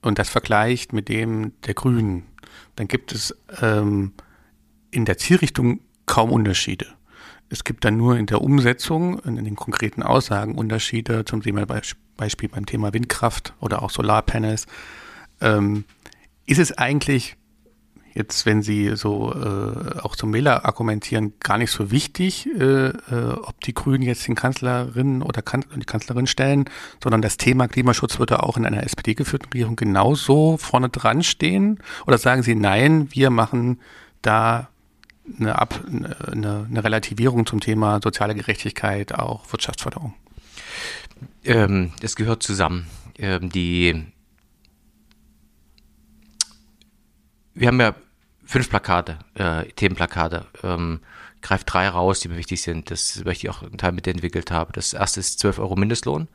und 0.00 0.18
das 0.18 0.28
vergleicht 0.28 0.92
mit 0.92 1.08
dem 1.08 1.52
der 1.62 1.74
Grünen, 1.74 2.24
dann 2.76 2.88
gibt 2.88 3.12
es 3.12 3.36
ähm, 3.60 4.12
in 4.90 5.04
der 5.04 5.18
Zielrichtung 5.18 5.80
kaum 6.06 6.30
Unterschiede. 6.30 6.86
Es 7.48 7.64
gibt 7.64 7.84
dann 7.84 7.98
nur 7.98 8.16
in 8.16 8.26
der 8.26 8.40
Umsetzung 8.40 9.18
und 9.18 9.36
in 9.36 9.44
den 9.44 9.56
konkreten 9.56 10.02
Aussagen 10.02 10.54
Unterschiede, 10.54 11.24
zum 11.24 11.42
Beispiel 12.16 12.48
beim 12.48 12.66
Thema 12.66 12.94
Windkraft 12.94 13.54
oder 13.60 13.82
auch 13.82 13.90
Solarpanels. 13.90 14.66
Ähm, 15.40 15.84
ist 16.46 16.58
es 16.58 16.76
eigentlich 16.76 17.36
jetzt, 18.14 18.46
wenn 18.46 18.62
Sie 18.62 18.96
so 18.96 19.32
äh, 19.32 20.00
auch 20.00 20.16
zum 20.16 20.32
Wähler 20.32 20.64
argumentieren, 20.64 21.34
gar 21.40 21.58
nicht 21.58 21.70
so 21.70 21.90
wichtig, 21.90 22.48
äh, 22.58 22.88
äh, 22.88 22.92
ob 23.42 23.60
die 23.62 23.74
Grünen 23.74 24.02
jetzt 24.02 24.26
den 24.26 24.34
Kanzlerin 24.34 25.22
oder 25.22 25.42
kan 25.42 25.64
die 25.74 25.84
Kanzlerin 25.84 26.26
stellen, 26.26 26.66
sondern 27.02 27.22
das 27.22 27.36
Thema 27.36 27.68
Klimaschutz 27.68 28.18
würde 28.18 28.42
auch 28.42 28.56
in 28.56 28.66
einer 28.66 28.82
SPD-geführten 28.82 29.50
Regierung 29.52 29.76
genauso 29.76 30.56
vorne 30.56 30.88
dran 30.88 31.22
stehen? 31.22 31.78
Oder 32.06 32.18
sagen 32.18 32.42
Sie, 32.42 32.54
nein, 32.54 33.08
wir 33.12 33.30
machen 33.30 33.80
da 34.22 34.68
eine, 35.38 35.58
Ab 35.58 35.80
eine, 35.86 36.66
eine 36.68 36.84
Relativierung 36.84 37.46
zum 37.46 37.60
Thema 37.60 38.00
soziale 38.02 38.34
Gerechtigkeit, 38.34 39.14
auch 39.14 39.52
Wirtschaftsförderung? 39.52 40.14
Ähm, 41.44 41.92
das 42.00 42.16
gehört 42.16 42.42
zusammen. 42.42 42.86
Ähm, 43.18 43.50
die 43.50 44.06
wir 47.54 47.68
haben 47.68 47.80
ja 47.80 47.94
fünf 48.44 48.68
Plakate, 48.68 49.18
äh, 49.34 49.64
Themenplakate. 49.72 50.46
Ähm, 50.62 51.00
greift 51.42 51.72
drei 51.72 51.88
raus, 51.88 52.20
die 52.20 52.28
mir 52.28 52.36
wichtig 52.36 52.62
sind. 52.62 52.90
Das 52.90 53.22
möchte 53.24 53.46
ich 53.46 53.50
auch 53.50 53.62
einen 53.62 53.76
Teil 53.76 53.92
mitentwickelt 53.92 54.50
habe. 54.50 54.72
Das 54.72 54.92
erste 54.92 55.20
ist 55.20 55.40
12 55.40 55.58
Euro 55.58 55.76
Mindestlohn. 55.76 56.28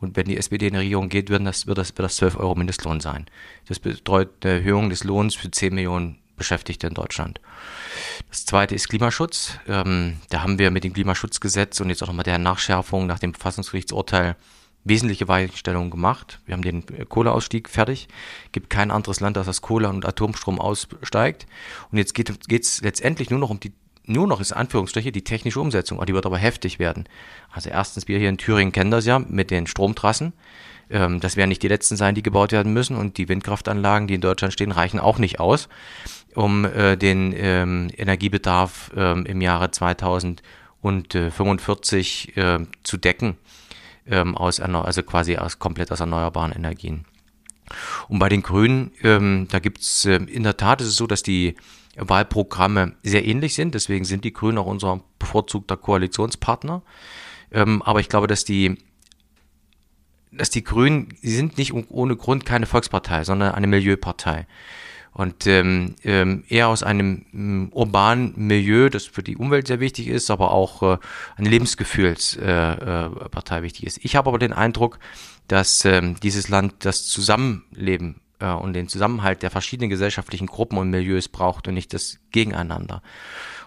Und 0.00 0.16
wenn 0.16 0.26
die 0.26 0.36
SPD 0.36 0.68
in 0.68 0.72
die 0.72 0.80
Regierung 0.80 1.08
geht, 1.08 1.28
wird 1.28 1.44
das, 1.46 1.66
wird 1.66 1.78
das, 1.78 1.90
wird 1.90 2.00
das 2.00 2.16
12 2.16 2.38
Euro 2.38 2.54
Mindestlohn 2.54 3.00
sein. 3.00 3.26
Das 3.68 3.78
bedeutet 3.78 4.44
eine 4.44 4.54
Erhöhung 4.54 4.90
des 4.90 5.04
Lohns 5.04 5.34
für 5.34 5.50
10 5.50 5.74
Millionen 5.74 6.18
Beschäftigte 6.36 6.86
in 6.86 6.94
Deutschland. 6.94 7.40
Das 8.28 8.44
zweite 8.46 8.74
ist 8.74 8.88
Klimaschutz. 8.88 9.58
Ähm, 9.68 10.16
da 10.30 10.42
haben 10.42 10.58
wir 10.58 10.70
mit 10.70 10.82
dem 10.82 10.92
Klimaschutzgesetz 10.92 11.80
und 11.80 11.90
jetzt 11.90 12.02
auch 12.02 12.08
nochmal 12.08 12.24
der 12.24 12.38
Nachschärfung 12.38 13.06
nach 13.06 13.20
dem 13.20 13.34
Verfassungsgerichtsurteil 13.34 14.36
wesentliche 14.84 15.28
Weichenstellungen 15.28 15.90
gemacht. 15.90 16.40
Wir 16.46 16.52
haben 16.52 16.62
den 16.62 16.84
Kohleausstieg 17.08 17.68
fertig. 17.68 18.08
Gibt 18.52 18.70
kein 18.70 18.90
anderes 18.90 19.20
Land, 19.20 19.36
das 19.36 19.48
aus 19.48 19.62
Kohle 19.62 19.88
und 19.88 20.06
Atomstrom 20.06 20.60
aussteigt. 20.60 21.46
Und 21.90 21.98
jetzt 21.98 22.14
geht 22.14 22.30
es 22.50 22.80
letztendlich 22.82 23.30
nur 23.30 23.40
noch 23.40 23.50
um 23.50 23.60
die 23.60 23.72
nur 24.06 24.26
noch 24.26 24.40
ist 24.40 24.52
Anführungsstriche 24.52 25.12
die 25.12 25.24
technische 25.24 25.60
Umsetzung, 25.60 26.04
die 26.04 26.12
wird 26.12 26.26
aber 26.26 26.36
heftig 26.36 26.78
werden. 26.78 27.04
Also 27.50 27.70
erstens, 27.70 28.06
wir 28.06 28.18
hier 28.18 28.28
in 28.28 28.36
Thüringen 28.36 28.70
kennen 28.70 28.90
das 28.90 29.06
ja 29.06 29.18
mit 29.18 29.50
den 29.50 29.66
Stromtrassen. 29.66 30.34
Ähm, 30.90 31.20
das 31.20 31.36
werden 31.36 31.48
nicht 31.48 31.62
die 31.62 31.68
letzten 31.68 31.96
sein, 31.96 32.14
die 32.14 32.22
gebaut 32.22 32.52
werden 32.52 32.74
müssen 32.74 32.96
und 32.96 33.16
die 33.16 33.30
Windkraftanlagen, 33.30 34.06
die 34.06 34.12
in 34.14 34.20
Deutschland 34.20 34.52
stehen, 34.52 34.72
reichen 34.72 35.00
auch 35.00 35.16
nicht 35.18 35.40
aus, 35.40 35.70
um 36.34 36.66
äh, 36.66 36.96
den 36.96 37.32
ähm, 37.34 37.88
Energiebedarf 37.96 38.90
ähm, 38.94 39.24
im 39.24 39.40
Jahre 39.40 39.70
2045 39.70 42.36
äh, 42.36 42.58
zu 42.82 42.98
decken 42.98 43.38
ähm, 44.06 44.36
aus, 44.36 44.60
also 44.60 45.02
quasi 45.02 45.36
aus 45.36 45.58
komplett 45.58 45.92
aus 45.92 46.00
erneuerbaren 46.00 46.52
Energien. 46.52 47.04
Und 48.08 48.18
bei 48.18 48.28
den 48.28 48.42
Grünen, 48.42 48.92
ähm, 49.02 49.48
da 49.50 49.58
gibt 49.58 49.80
es 49.80 50.04
äh, 50.04 50.16
in 50.16 50.42
der 50.42 50.56
Tat 50.56 50.80
ist 50.80 50.88
es 50.88 50.96
so, 50.96 51.06
dass 51.06 51.22
die 51.22 51.56
Wahlprogramme 51.96 52.92
sehr 53.02 53.24
ähnlich 53.24 53.54
sind. 53.54 53.74
Deswegen 53.74 54.04
sind 54.04 54.24
die 54.24 54.32
Grünen 54.32 54.58
auch 54.58 54.66
unser 54.66 55.00
bevorzugter 55.18 55.76
Koalitionspartner. 55.76 56.82
Ähm, 57.52 57.82
aber 57.82 58.00
ich 58.00 58.08
glaube, 58.08 58.26
dass 58.26 58.44
die 58.44 58.78
dass 60.36 60.50
die 60.50 60.64
Grünen, 60.64 61.10
sie 61.22 61.36
sind 61.36 61.58
nicht 61.58 61.72
ohne 61.72 62.16
Grund 62.16 62.44
keine 62.44 62.66
Volkspartei, 62.66 63.22
sondern 63.22 63.54
eine 63.54 63.68
Milieupartei 63.68 64.48
und 65.14 65.46
ähm, 65.46 65.94
ähm, 66.02 66.44
eher 66.48 66.68
aus 66.68 66.82
einem 66.82 67.24
ähm, 67.32 67.70
urbanen 67.72 68.34
Milieu, 68.36 68.90
das 68.90 69.06
für 69.06 69.22
die 69.22 69.36
Umwelt 69.36 69.68
sehr 69.68 69.80
wichtig 69.80 70.08
ist, 70.08 70.30
aber 70.30 70.50
auch 70.50 70.82
äh, 70.82 70.98
eine 71.36 71.48
Lebensgefühlspartei 71.48 73.56
äh, 73.56 73.58
äh, 73.58 73.62
wichtig 73.62 73.86
ist. 73.86 74.04
Ich 74.04 74.16
habe 74.16 74.28
aber 74.28 74.40
den 74.40 74.52
Eindruck, 74.52 74.98
dass 75.46 75.84
ähm, 75.84 76.16
dieses 76.20 76.48
Land 76.48 76.74
das 76.80 77.06
Zusammenleben 77.06 78.20
äh, 78.40 78.50
und 78.50 78.72
den 78.72 78.88
Zusammenhalt 78.88 79.44
der 79.44 79.50
verschiedenen 79.50 79.88
gesellschaftlichen 79.88 80.48
Gruppen 80.48 80.78
und 80.78 80.90
Milieus 80.90 81.28
braucht 81.28 81.68
und 81.68 81.74
nicht 81.74 81.94
das 81.94 82.18
Gegeneinander. 82.32 83.00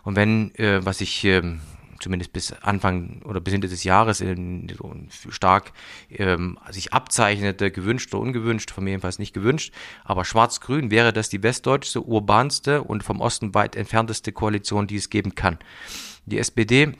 Und 0.03 0.17
wenn, 0.17 0.53
äh, 0.55 0.85
was 0.85 0.99
ich 0.99 1.23
äh, 1.23 1.41
zumindest 1.99 2.33
bis 2.33 2.51
Anfang 2.51 3.21
oder 3.23 3.39
bis 3.39 3.53
Ende 3.53 3.67
des 3.67 3.83
Jahres 3.83 4.21
in, 4.21 4.67
so 4.69 5.31
stark 5.31 5.71
ähm, 6.09 6.57
sich 6.69 6.93
abzeichnete, 6.93 7.71
gewünscht 7.71 8.13
oder 8.13 8.23
ungewünscht, 8.23 8.71
von 8.71 8.83
mir 8.83 8.91
jedenfalls 8.91 9.19
nicht 9.19 9.33
gewünscht, 9.33 9.73
aber 10.03 10.25
schwarz-grün 10.25 10.91
wäre 10.91 11.13
das 11.13 11.29
die 11.29 11.43
westdeutschste, 11.43 12.01
urbanste 12.01 12.83
und 12.83 13.03
vom 13.03 13.21
Osten 13.21 13.53
weit 13.53 13.75
entfernteste 13.75 14.31
Koalition, 14.31 14.87
die 14.87 14.97
es 14.97 15.09
geben 15.09 15.35
kann. 15.35 15.57
Die 16.25 16.39
SPD 16.39 16.93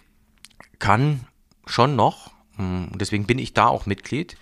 kann 0.80 1.22
schon 1.66 1.96
noch, 1.96 2.32
hm, 2.56 2.90
deswegen 2.96 3.26
bin 3.26 3.40
ich 3.40 3.54
da 3.54 3.68
auch 3.68 3.86
Mitglied, 3.86 4.38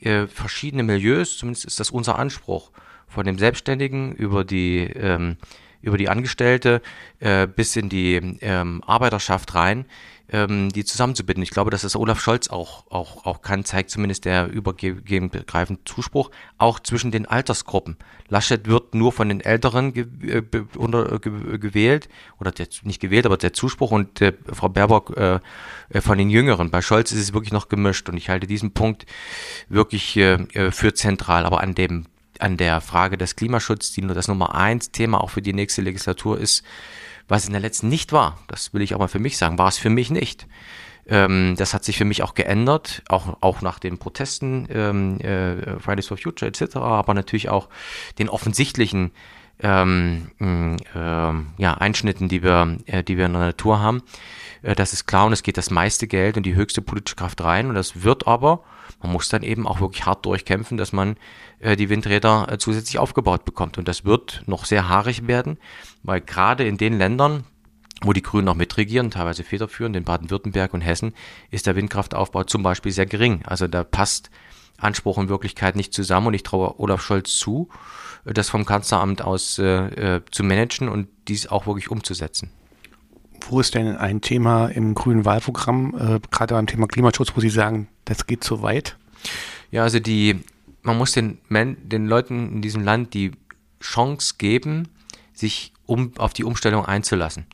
äh, 0.00 0.26
verschiedene 0.26 0.82
Milieus, 0.82 1.36
zumindest 1.38 1.66
ist 1.66 1.80
das 1.80 1.90
unser 1.90 2.18
Anspruch, 2.18 2.70
von 3.10 3.26
dem 3.26 3.38
Selbstständigen 3.38 4.14
über 4.14 4.44
die 4.44 4.84
ähm, 4.84 5.36
über 5.82 5.96
die 5.96 6.08
Angestellte 6.08 6.82
äh, 7.18 7.46
bis 7.46 7.76
in 7.76 7.88
die 7.88 8.14
ähm, 8.40 8.82
Arbeiterschaft 8.86 9.54
rein, 9.54 9.86
ähm, 10.32 10.70
die 10.70 10.84
zusammenzubinden. 10.84 11.42
Ich 11.42 11.50
glaube, 11.50 11.70
dass 11.70 11.82
das 11.82 11.96
Olaf 11.96 12.20
Scholz 12.20 12.48
auch, 12.48 12.84
auch, 12.90 13.24
auch 13.24 13.42
kann, 13.42 13.64
zeigt 13.64 13.90
zumindest 13.90 14.24
der 14.24 14.48
übergreifende 14.48 15.82
Zuspruch, 15.84 16.30
auch 16.58 16.80
zwischen 16.80 17.10
den 17.10 17.26
Altersgruppen. 17.26 17.96
Laschet 18.28 18.66
wird 18.66 18.94
nur 18.94 19.12
von 19.12 19.28
den 19.28 19.40
Älteren 19.40 19.92
ge 19.92 20.06
äh, 20.26 20.42
unter, 20.76 21.18
ge 21.18 21.58
gewählt, 21.58 22.08
oder 22.38 22.52
der, 22.52 22.68
nicht 22.82 23.00
gewählt, 23.00 23.26
aber 23.26 23.36
der 23.36 23.52
Zuspruch 23.52 23.90
und 23.90 24.20
äh, 24.20 24.32
Frau 24.52 24.68
Baerbock 24.68 25.16
äh, 25.16 25.40
äh, 25.88 26.00
von 26.00 26.18
den 26.18 26.30
Jüngeren. 26.30 26.70
Bei 26.70 26.82
Scholz 26.82 27.12
ist 27.12 27.20
es 27.20 27.34
wirklich 27.34 27.52
noch 27.52 27.68
gemischt 27.68 28.08
und 28.08 28.16
ich 28.16 28.28
halte 28.28 28.46
diesen 28.46 28.72
Punkt 28.72 29.06
wirklich 29.68 30.16
äh, 30.16 30.34
äh 30.54 30.70
für 30.70 30.94
zentral. 30.94 31.44
Aber 31.44 31.60
an 31.60 31.74
dem 31.74 32.06
an 32.40 32.56
der 32.56 32.80
Frage 32.80 33.18
des 33.18 33.36
Klimaschutzes, 33.36 33.92
die 33.92 34.02
nur 34.02 34.14
das 34.14 34.28
Nummer 34.28 34.54
eins 34.54 34.90
Thema 34.90 35.22
auch 35.22 35.30
für 35.30 35.42
die 35.42 35.52
nächste 35.52 35.82
Legislatur 35.82 36.38
ist, 36.38 36.64
was 37.28 37.46
in 37.46 37.52
der 37.52 37.60
letzten 37.60 37.88
nicht 37.88 38.12
war. 38.12 38.38
Das 38.48 38.74
will 38.74 38.82
ich 38.82 38.94
auch 38.94 38.98
mal 38.98 39.08
für 39.08 39.18
mich 39.18 39.38
sagen, 39.38 39.58
war 39.58 39.68
es 39.68 39.78
für 39.78 39.90
mich 39.90 40.10
nicht. 40.10 40.46
Ähm, 41.06 41.54
das 41.56 41.74
hat 41.74 41.84
sich 41.84 41.96
für 41.96 42.04
mich 42.04 42.22
auch 42.22 42.34
geändert, 42.34 43.02
auch, 43.08 43.38
auch 43.40 43.62
nach 43.62 43.78
den 43.78 43.98
Protesten, 43.98 44.68
ähm, 44.70 45.20
äh, 45.20 45.78
Fridays 45.80 46.06
for 46.06 46.16
Future 46.16 46.48
etc., 46.48 46.76
aber 46.76 47.14
natürlich 47.14 47.48
auch 47.48 47.68
den 48.18 48.28
offensichtlichen 48.28 49.12
ähm, 49.62 50.30
äh, 50.40 51.62
ja, 51.62 51.74
Einschnitten, 51.74 52.28
die 52.28 52.42
wir, 52.42 52.78
äh, 52.86 53.02
die 53.02 53.16
wir 53.16 53.26
in 53.26 53.32
der 53.32 53.42
Natur 53.42 53.80
haben. 53.80 54.02
Äh, 54.62 54.74
das 54.74 54.92
ist 54.92 55.06
klar 55.06 55.26
und 55.26 55.32
es 55.32 55.42
geht 55.42 55.56
das 55.56 55.70
meiste 55.70 56.06
Geld 56.06 56.36
und 56.36 56.44
die 56.44 56.54
höchste 56.54 56.82
politische 56.82 57.16
Kraft 57.16 57.40
rein 57.42 57.68
und 57.68 57.74
das 57.74 58.02
wird 58.02 58.26
aber, 58.26 58.62
man 59.02 59.12
muss 59.12 59.28
dann 59.28 59.42
eben 59.42 59.66
auch 59.66 59.80
wirklich 59.80 60.04
hart 60.06 60.26
durchkämpfen, 60.26 60.76
dass 60.76 60.92
man 60.92 61.16
äh, 61.58 61.76
die 61.76 61.88
Windräder 61.88 62.46
äh, 62.50 62.58
zusätzlich 62.58 62.98
aufgebaut 62.98 63.44
bekommt. 63.44 63.78
Und 63.78 63.88
das 63.88 64.04
wird 64.04 64.42
noch 64.46 64.64
sehr 64.64 64.88
haarig 64.88 65.26
werden, 65.26 65.58
weil 66.02 66.20
gerade 66.20 66.66
in 66.66 66.76
den 66.76 66.98
Ländern, 66.98 67.44
wo 68.02 68.12
die 68.12 68.22
Grünen 68.22 68.46
noch 68.46 68.54
mitregieren, 68.54 69.10
teilweise 69.10 69.44
federführend, 69.44 69.96
in 69.96 70.04
Baden-Württemberg 70.04 70.74
und 70.74 70.80
Hessen, 70.80 71.14
ist 71.50 71.66
der 71.66 71.76
Windkraftaufbau 71.76 72.44
zum 72.44 72.62
Beispiel 72.62 72.92
sehr 72.92 73.06
gering. 73.06 73.42
Also 73.44 73.66
da 73.68 73.84
passt 73.84 74.30
Anspruch 74.78 75.18
und 75.18 75.28
Wirklichkeit 75.28 75.76
nicht 75.76 75.92
zusammen 75.92 76.28
und 76.28 76.34
ich 76.34 76.42
traue 76.42 76.78
Olaf 76.80 77.02
Scholz 77.02 77.36
zu, 77.36 77.68
das 78.24 78.48
vom 78.48 78.64
Kanzleramt 78.64 79.22
aus 79.22 79.58
äh, 79.58 80.20
zu 80.30 80.42
managen 80.42 80.88
und 80.88 81.08
dies 81.28 81.46
auch 81.48 81.66
wirklich 81.66 81.90
umzusetzen. 81.90 82.50
Wo 83.48 83.60
ist 83.60 83.74
denn 83.74 83.96
ein 83.96 84.20
Thema 84.20 84.66
im 84.66 84.94
grünen 84.94 85.24
Wahlprogramm, 85.24 85.94
äh, 85.94 86.20
gerade 86.30 86.54
beim 86.54 86.66
Thema 86.66 86.86
Klimaschutz, 86.86 87.32
wo 87.34 87.40
Sie 87.40 87.50
sagen, 87.50 87.88
das 88.04 88.26
geht 88.26 88.44
zu 88.44 88.62
weit? 88.62 88.96
Ja, 89.70 89.82
also 89.82 89.98
die 89.98 90.40
man 90.82 90.98
muss 90.98 91.12
den, 91.12 91.38
den 91.48 92.06
Leuten 92.06 92.54
in 92.54 92.62
diesem 92.62 92.82
Land 92.82 93.14
die 93.14 93.32
Chance 93.80 94.34
geben, 94.38 94.88
sich 95.32 95.72
um, 95.86 96.12
auf 96.18 96.32
die 96.32 96.44
Umstellung 96.44 96.84
einzulassen. 96.84 97.46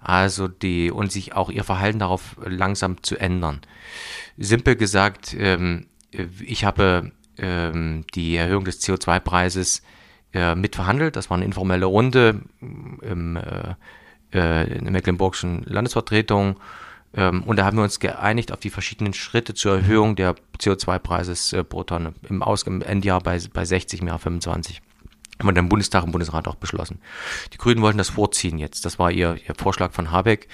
Also 0.00 0.48
die, 0.48 0.90
und 0.90 1.12
sich 1.12 1.34
auch 1.34 1.50
ihr 1.50 1.64
Verhalten 1.64 2.00
darauf 2.00 2.36
langsam 2.44 3.02
zu 3.02 3.16
ändern. 3.16 3.60
Simpel 4.36 4.74
gesagt, 4.76 5.34
ähm, 5.38 5.86
ich 6.40 6.64
habe 6.64 7.12
ähm, 7.38 8.04
die 8.14 8.36
Erhöhung 8.36 8.64
des 8.64 8.82
CO2-Preises 8.82 9.82
äh, 10.32 10.54
mitverhandelt. 10.56 11.14
Das 11.14 11.30
war 11.30 11.36
eine 11.36 11.46
informelle 11.46 11.86
Runde 11.86 12.42
im, 12.60 13.36
äh, 13.36 13.74
äh 14.34 14.78
in 14.78 14.84
der 14.84 14.92
Mecklenburgischen 14.92 15.62
Landesvertretung 15.64 16.56
ähm, 17.14 17.42
und 17.42 17.58
da 17.58 17.64
haben 17.64 17.76
wir 17.76 17.84
uns 17.84 18.00
geeinigt 18.00 18.52
auf 18.52 18.60
die 18.60 18.70
verschiedenen 18.70 19.12
Schritte 19.12 19.54
zur 19.54 19.76
Erhöhung 19.76 20.16
der 20.16 20.34
CO2-Preises 20.58 21.52
äh, 21.52 21.64
pro 21.64 21.84
Tonne. 21.84 22.14
Im, 22.28 22.42
Aus 22.42 22.62
im 22.62 22.80
Endjahr 22.80 23.20
bei, 23.20 23.38
bei 23.52 23.64
60, 23.64 24.00
im 24.00 24.08
Jahr 24.08 24.18
25. 24.18 24.80
Haben 25.38 25.48
wir 25.48 25.52
dann 25.52 25.66
im 25.66 25.68
Bundestag 25.68 26.04
und 26.04 26.12
Bundesrat 26.12 26.48
auch 26.48 26.54
beschlossen. 26.54 27.00
Die 27.52 27.58
Grünen 27.58 27.82
wollten 27.82 27.98
das 27.98 28.10
vorziehen 28.10 28.58
jetzt. 28.58 28.84
Das 28.84 28.98
war 28.98 29.10
ihr, 29.10 29.36
ihr 29.46 29.54
Vorschlag 29.54 29.92
von 29.92 30.10
Habeck 30.10 30.48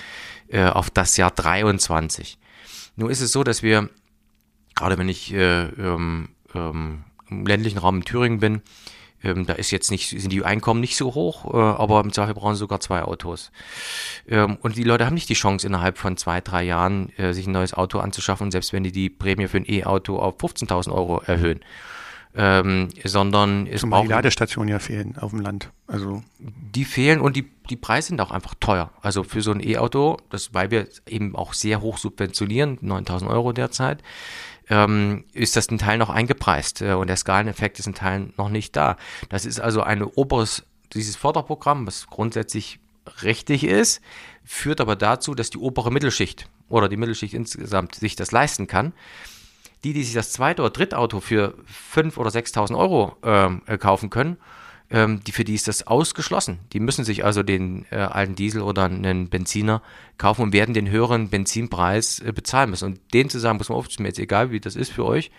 äh, 0.48 0.64
auf 0.64 0.90
das 0.90 1.16
Jahr 1.16 1.30
23. 1.30 2.38
Nun 2.96 3.10
ist 3.10 3.20
es 3.20 3.30
so, 3.30 3.44
dass 3.44 3.62
wir, 3.62 3.88
gerade 4.74 4.98
wenn 4.98 5.08
ich 5.08 5.32
äh, 5.32 5.64
ähm, 5.64 6.30
ähm, 6.54 7.04
im 7.30 7.46
ländlichen 7.46 7.78
Raum 7.78 7.96
in 7.96 8.04
Thüringen 8.04 8.40
bin, 8.40 8.62
ähm, 9.22 9.46
da 9.46 9.54
ist 9.54 9.70
jetzt 9.70 9.90
nicht, 9.90 10.08
sind 10.08 10.32
die 10.32 10.44
Einkommen 10.44 10.80
nicht 10.80 10.96
so 10.96 11.14
hoch, 11.14 11.52
äh, 11.52 11.56
aber 11.56 12.00
im 12.00 12.12
Zweifel 12.12 12.34
brauchen 12.34 12.54
sie 12.54 12.60
sogar 12.60 12.80
zwei 12.80 13.02
Autos. 13.02 13.50
Ähm, 14.28 14.58
und 14.60 14.76
die 14.76 14.84
Leute 14.84 15.06
haben 15.06 15.14
nicht 15.14 15.28
die 15.28 15.34
Chance, 15.34 15.66
innerhalb 15.66 15.98
von 15.98 16.16
zwei, 16.16 16.40
drei 16.40 16.62
Jahren 16.62 17.10
äh, 17.18 17.32
sich 17.32 17.46
ein 17.46 17.52
neues 17.52 17.74
Auto 17.74 17.98
anzuschaffen, 17.98 18.50
selbst 18.50 18.72
wenn 18.72 18.84
die 18.84 18.92
die 18.92 19.10
Prämie 19.10 19.48
für 19.48 19.58
ein 19.58 19.68
E-Auto 19.68 20.18
auf 20.18 20.38
15.000 20.38 20.92
Euro 20.92 21.20
erhöhen. 21.26 21.60
Ähm, 22.36 22.90
sondern 23.04 23.66
es 23.66 23.80
Zumal 23.80 24.02
die 24.02 24.08
Ladestationen 24.08 24.68
ja 24.68 24.78
fehlen 24.78 25.16
auf 25.18 25.30
dem 25.30 25.40
Land. 25.40 25.70
Also 25.86 26.22
die 26.38 26.84
fehlen 26.84 27.20
und 27.20 27.34
die, 27.36 27.50
die 27.68 27.76
Preise 27.76 28.08
sind 28.08 28.20
auch 28.20 28.30
einfach 28.30 28.54
teuer. 28.60 28.92
Also 29.00 29.24
für 29.24 29.40
so 29.40 29.50
ein 29.50 29.66
E-Auto, 29.66 30.18
das 30.30 30.52
weil 30.54 30.70
wir 30.70 30.86
eben 31.08 31.34
auch 31.34 31.54
sehr 31.54 31.80
hoch 31.80 31.96
subventionieren, 31.98 32.78
9000 32.82 33.30
Euro 33.30 33.52
derzeit, 33.52 34.02
ähm, 34.70 35.24
ist 35.32 35.56
das 35.56 35.70
ein 35.70 35.78
Teil 35.78 35.98
noch 35.98 36.10
eingepreist 36.10 36.82
äh, 36.82 36.92
und 36.92 37.08
der 37.08 37.16
Skaleneffekt 37.16 37.78
ist 37.78 37.86
ein 37.86 37.94
Teil 37.94 38.30
noch 38.36 38.48
nicht 38.48 38.76
da. 38.76 38.96
Das 39.28 39.44
ist 39.44 39.60
also 39.60 39.82
ein 39.82 40.02
oberes, 40.02 40.64
dieses 40.92 41.16
Förderprogramm, 41.16 41.86
was 41.86 42.06
grundsätzlich 42.06 42.80
richtig 43.22 43.64
ist, 43.64 44.00
führt 44.44 44.80
aber 44.80 44.96
dazu, 44.96 45.34
dass 45.34 45.50
die 45.50 45.58
obere 45.58 45.90
Mittelschicht 45.90 46.48
oder 46.68 46.88
die 46.88 46.96
Mittelschicht 46.96 47.34
insgesamt 47.34 47.94
sich 47.94 48.16
das 48.16 48.32
leisten 48.32 48.66
kann. 48.66 48.92
Die, 49.84 49.92
die 49.92 50.02
sich 50.02 50.14
das 50.14 50.32
zweite 50.32 50.62
oder 50.62 50.70
dritte 50.70 50.98
Auto 50.98 51.20
für 51.20 51.54
5.000 51.94 52.16
oder 52.18 52.30
6.000 52.30 52.76
Euro 52.76 53.16
äh, 53.22 53.78
kaufen 53.78 54.10
können, 54.10 54.36
ähm, 54.90 55.20
die, 55.24 55.32
für 55.32 55.44
die 55.44 55.54
ist 55.54 55.68
das 55.68 55.86
ausgeschlossen. 55.86 56.58
Die 56.72 56.80
müssen 56.80 57.04
sich 57.04 57.24
also 57.24 57.42
den 57.42 57.86
äh, 57.90 57.96
alten 57.96 58.34
Diesel 58.34 58.62
oder 58.62 58.84
einen 58.84 59.28
Benziner 59.28 59.82
kaufen 60.16 60.42
und 60.42 60.52
werden 60.52 60.74
den 60.74 60.90
höheren 60.90 61.28
Benzinpreis 61.28 62.20
äh, 62.20 62.32
bezahlen 62.32 62.70
müssen. 62.70 62.86
Und 62.86 63.00
den 63.14 63.28
zu 63.28 63.38
sagen, 63.38 63.58
muss 63.58 63.68
man 63.68 63.78
oft, 63.78 63.90
ist 63.90 64.00
mir 64.00 64.08
jetzt 64.08 64.18
egal, 64.18 64.50
wie 64.50 64.60
das 64.60 64.76
ist 64.76 64.92
für 64.92 65.04
euch, 65.04 65.30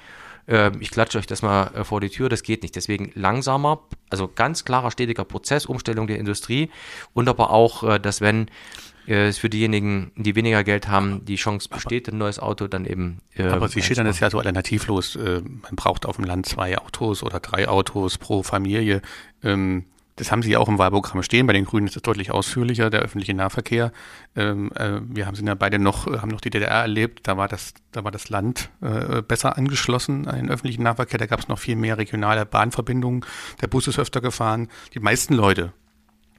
äh, 0.50 0.72
ich 0.80 0.92
klatsche 0.92 1.18
euch 1.18 1.28
das 1.28 1.42
mal 1.42 1.72
äh, 1.76 1.84
vor 1.84 2.02
die 2.02 2.10
Tür, 2.10 2.28
das 2.28 2.44
geht 2.44 2.64
nicht. 2.64 2.76
Deswegen 2.76 3.12
langsamer, 3.16 3.82
also 4.10 4.28
ganz 4.28 4.66
klarer, 4.66 4.92
stetiger 4.92 5.24
Prozess, 5.24 5.66
Umstellung 5.66 6.08
der 6.08 6.18
Industrie 6.18 6.70
und 7.14 7.30
aber 7.30 7.52
auch, 7.52 7.84
äh, 7.84 8.00
dass 8.00 8.22
wenn 8.22 8.50
äh, 9.08 9.30
ist 9.30 9.40
für 9.40 9.50
diejenigen, 9.50 10.12
die 10.16 10.36
weniger 10.36 10.64
Geld 10.64 10.88
haben, 10.88 11.26
die 11.26 11.36
Chance 11.36 11.70
besteht, 11.70 12.10
ein 12.10 12.18
neues 12.18 12.40
Auto 12.40 12.68
dann 12.68 12.86
eben. 12.86 13.20
Äh, 13.36 13.44
aber 13.44 13.68
Sie 13.68 13.82
schildern 13.82 14.06
das 14.06 14.20
ja 14.20 14.30
so 14.30 14.38
alternativlos. 14.38 15.16
Äh, 15.16 15.42
man 15.42 15.76
braucht 15.76 16.06
auf 16.06 16.18
dem 16.18 16.26
Land 16.26 16.46
zwei 16.46 16.78
Autos 16.78 17.24
oder 17.24 17.40
drei 17.40 17.68
Autos 17.68 18.18
pro 18.18 18.44
Familie. 18.44 19.02
Ähm, 19.44 19.86
das 20.20 20.34
haben 20.34 20.44
Sie 20.44 20.58
auch 20.58 20.68
im 20.68 20.78
Wahlprogramm 20.78 21.24
stehen. 21.24 21.48
Bei 21.48 21.54
den 21.54 21.64
Grünen 21.64 21.88
ist 21.88 21.96
es 21.96 22.02
deutlich 22.02 22.32
ausführlicher, 22.32 22.90
der 22.90 23.00
öffentliche 23.00 23.34
Nahverkehr. 23.34 23.94
Ähm, 24.36 24.70
äh, 24.76 25.00
wir 25.02 25.26
haben 25.26 25.36
sind 25.36 25.48
ja 25.48 25.56
beide 25.56 25.80
noch, 25.80 26.08
haben 26.08 26.30
noch 26.30 26.42
die 26.42 26.50
DDR 26.50 26.82
erlebt. 26.82 27.26
Da 27.26 27.38
war 27.38 27.48
das, 27.48 27.74
da 27.94 28.04
war 28.04 28.12
das 28.12 28.30
Land 28.30 28.70
äh, 28.82 29.22
besser 29.22 29.58
angeschlossen 29.58 30.28
an 30.28 30.36
den 30.36 30.50
öffentlichen 30.50 30.84
Nahverkehr. 30.84 31.20
Da 31.20 31.26
gab 31.26 31.40
es 31.40 31.48
noch 31.48 31.58
viel 31.58 31.78
mehr 31.78 31.98
regionale 31.98 32.46
Bahnverbindungen. 32.46 33.26
Der 33.62 33.68
Bus 33.68 33.88
ist 33.88 33.98
öfter 33.98 34.20
gefahren. 34.20 34.68
Die 34.94 35.00
meisten 35.00 35.36
Leute 35.36 35.72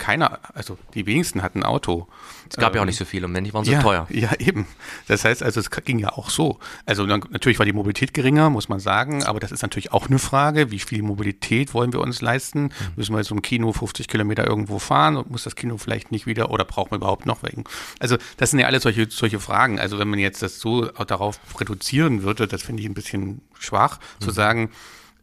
keiner, 0.01 0.41
also 0.55 0.77
die 0.95 1.07
wenigsten 1.07 1.43
hatten 1.43 1.61
ein 1.61 1.65
Auto. 1.65 2.09
Es 2.49 2.57
gab 2.57 2.73
ähm, 2.73 2.77
ja 2.77 2.83
auch 2.83 2.87
nicht 2.87 2.97
so 2.97 3.05
viele 3.05 3.27
und 3.27 3.35
wenn 3.35 3.45
nicht, 3.45 3.55
waren 3.55 3.65
sie 3.65 3.73
ja, 3.73 3.83
teuer. 3.83 4.09
Ja, 4.11 4.33
eben. 4.41 4.67
Das 5.07 5.25
heißt 5.25 5.43
also, 5.45 5.61
es 5.61 5.71
ging 5.71 6.01
ja 6.01 6.09
auch 6.09 6.31
so. 6.31 6.59
Also 6.87 7.07
natürlich 7.07 7.59
war 7.61 7.67
die 7.67 7.73
Mobilität 7.73 8.13
geringer, 8.13 8.51
muss 8.51 8.69
man 8.69 8.81
sagen, 8.81 9.23
aber 9.23 9.39
das 9.39 9.53
ist 9.53 9.63
natürlich 9.63 9.93
auch 9.93 10.09
eine 10.09 10.19
Frage, 10.19 10.73
wie 10.73 10.81
viel 10.81 11.03
Mobilität 11.03 11.75
wollen 11.75 11.93
wir 11.93 12.01
uns 12.01 12.21
leisten? 12.21 12.63
Mhm. 12.63 12.71
Müssen 12.97 13.13
wir 13.13 13.19
jetzt 13.19 13.29
zum 13.29 13.43
Kino 13.43 13.73
50 13.73 14.09
Kilometer 14.09 14.47
irgendwo 14.47 14.81
fahren 14.81 15.17
und 15.17 15.31
muss 15.31 15.45
das 15.45 15.55
Kino 15.55 15.77
vielleicht 15.77 16.11
nicht 16.11 16.27
wieder 16.27 16.51
oder 16.51 16.65
brauchen 16.65 16.91
wir 16.91 16.97
überhaupt 16.97 17.27
noch 17.27 17.43
wegen? 17.43 17.65
Also 18.01 18.17
das 18.39 18.51
sind 18.51 18.59
ja 18.59 18.67
alles 18.67 18.83
solche, 18.83 19.09
solche 19.11 19.39
Fragen. 19.39 19.79
Also 19.79 19.99
wenn 19.99 20.09
man 20.09 20.19
jetzt 20.19 20.43
das 20.43 20.59
so 20.59 20.87
darauf 20.87 21.39
reduzieren 21.61 22.23
würde, 22.23 22.49
das 22.49 22.63
finde 22.63 22.83
ich 22.83 22.89
ein 22.89 22.95
bisschen 22.95 23.43
schwach, 23.59 24.01
mhm. 24.19 24.25
zu 24.25 24.31
sagen, 24.31 24.71